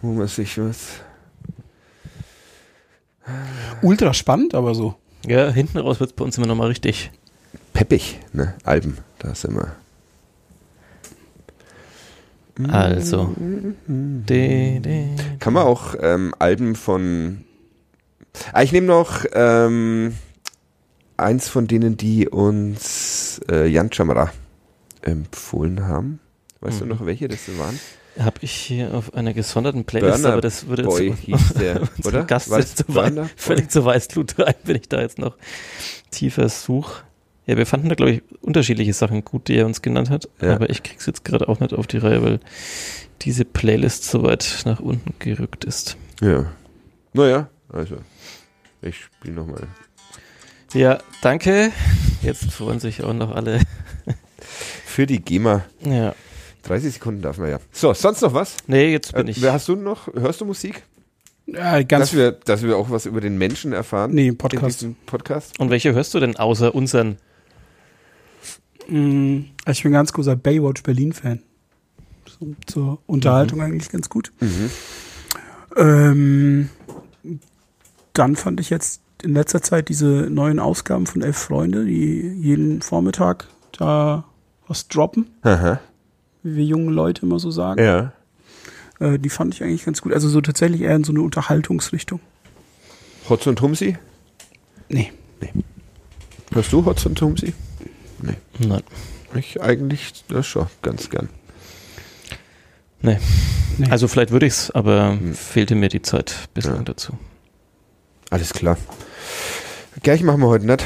[0.00, 1.00] wo man sich was.
[3.82, 4.94] Ultra spannend, aber so.
[5.26, 7.10] Ja, hinten raus wird es bei uns immer nochmal richtig.
[7.72, 8.54] Peppig, ne?
[8.64, 9.74] Alben, da sind wir.
[12.68, 13.34] Also.
[13.86, 15.06] De, de.
[15.40, 17.44] Kann man auch ähm, Alben von.
[18.52, 20.14] Ah, ich nehme noch ähm,
[21.16, 24.32] eins von denen, die uns äh, Jan Chamara
[25.02, 26.20] empfohlen haben.
[26.60, 26.90] Weißt du Mhm.
[26.90, 27.78] noch, welche das waren?
[28.18, 31.82] Habe ich hier auf einer gesonderten Playlist, Burner aber das würde Boy jetzt hieß der,
[32.04, 32.22] oder?
[32.24, 35.36] Gast jetzt das zu weit, völlig zu Weißglut rein, wenn ich da jetzt noch
[36.12, 37.02] tiefer suche.
[37.46, 40.54] Ja, wir fanden da, glaube ich, unterschiedliche Sachen gut, die er uns genannt hat, Ja.
[40.54, 42.40] aber ich krieg's jetzt gerade auch nicht auf die Reihe, weil
[43.22, 45.96] diese Playlist so weit nach unten gerückt ist.
[46.22, 46.46] Ja.
[47.12, 47.96] Naja, also.
[48.82, 49.66] Ich spiele nochmal.
[50.72, 51.70] Ja, danke.
[52.22, 53.60] Jetzt freuen sich auch noch alle.
[54.86, 55.64] Für die GEMA.
[55.84, 56.14] Ja.
[56.64, 57.58] 30 Sekunden darf man ja.
[57.72, 58.56] So, sonst noch was?
[58.66, 59.42] Nee, jetzt bin Äh, ich.
[59.42, 60.06] wer hast du noch?
[60.14, 60.82] Hörst du Musik?
[61.46, 64.12] Ja, ganz dass, wir, dass wir auch was über den Menschen erfahren?
[64.12, 64.86] Nee, Podcast.
[65.04, 65.60] Podcast?
[65.60, 67.18] Und welche hörst du denn außer unseren?
[68.88, 71.40] Mm, Ich bin ganz großer Baywatch Berlin-Fan.
[72.26, 74.32] So, zur Unterhaltung eigentlich ganz gut.
[74.40, 74.70] Mhm.
[75.76, 76.68] Ähm,
[78.12, 82.82] dann fand ich jetzt in letzter Zeit diese neuen Ausgaben von Elf Freunde, die jeden
[82.82, 84.24] Vormittag da
[84.68, 85.80] was droppen, Aha.
[86.42, 87.82] wie wir jungen Leute immer so sagen.
[87.82, 88.12] Ja.
[89.00, 90.12] Äh, die fand ich eigentlich ganz gut.
[90.12, 92.20] Also so tatsächlich eher in so eine Unterhaltungsrichtung.
[93.28, 93.96] Hotz und Humsi?
[94.88, 95.12] Nee.
[96.52, 97.52] Hörst du Hotz und Humsi?
[98.58, 98.82] Nein.
[99.34, 101.28] Ich eigentlich das schon ganz gern.
[103.00, 103.18] Nee.
[103.78, 103.88] Nee.
[103.90, 105.34] Also vielleicht würde ich's, aber Hm.
[105.34, 106.82] fehlte mir die Zeit bislang Ja.
[106.84, 107.18] dazu.
[108.30, 108.76] Alles klar.
[110.02, 110.84] Gleich machen wir heute nicht.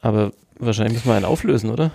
[0.00, 1.90] Aber wahrscheinlich müssen wir einen auflösen, oder?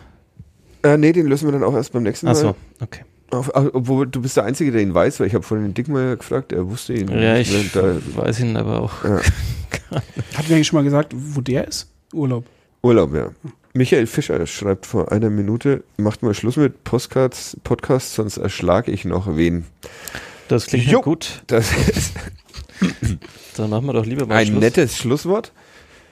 [0.83, 2.33] Äh, nee, den lösen wir dann auch erst beim nächsten Mal.
[2.33, 3.03] Ach so, okay.
[3.31, 6.17] Auf, obwohl du bist der Einzige, der ihn weiß, weil ich habe vorhin den Dickmeier
[6.17, 7.07] gefragt, er wusste ihn.
[7.09, 9.03] Ja, ich ne, weiß ihn aber auch.
[9.03, 9.19] Ja.
[10.35, 11.89] Hat mir eigentlich schon mal gesagt, wo der ist?
[12.13, 12.45] Urlaub.
[12.45, 13.31] Da, Urlaub, ja.
[13.73, 19.03] Michael Fischer schreibt vor einer Minute, macht mal Schluss mit Postcards, Podcasts, sonst erschlage ich
[19.05, 19.65] noch wen.
[20.47, 20.99] Das klingt Jo.
[20.99, 21.43] ja gut.
[21.47, 22.13] Das ist
[23.57, 24.59] Dann machen wir doch lieber mal ein Schluss.
[24.59, 25.51] nettes Schlusswort.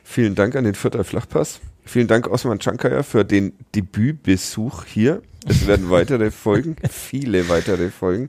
[0.03, 1.59] Vielen Dank an den Vierter Flachpass.
[1.85, 5.21] Vielen Dank Osman Chankaya für den Debütbesuch hier.
[5.47, 8.27] Es werden weitere Folgen, viele weitere Folgen.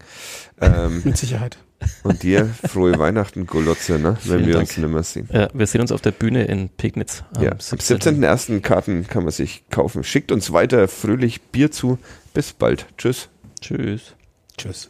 [0.61, 1.59] Ähm, Mit Sicherheit.
[2.03, 4.17] Und dir frohe Weihnachten, Golotze, ne?
[4.25, 4.69] wenn Vielen wir Dank.
[4.69, 5.29] uns nimmer sehen.
[5.33, 7.25] Ja, wir sehen uns auf der Bühne in Pegnitz.
[7.35, 8.61] Am Ja, am 17.01.
[8.61, 10.05] Karten kann man sich kaufen.
[10.05, 11.99] Schickt uns weiter fröhlich Bier zu.
[12.35, 12.87] Bis bald.
[12.99, 13.29] Tschüss.
[13.61, 14.15] Tschüss.
[14.57, 14.89] Tschüss.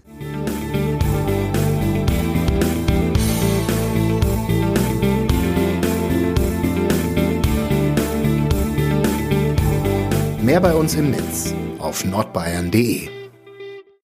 [10.42, 13.21] Mehr bei uns im Netz auf nordbayern.de.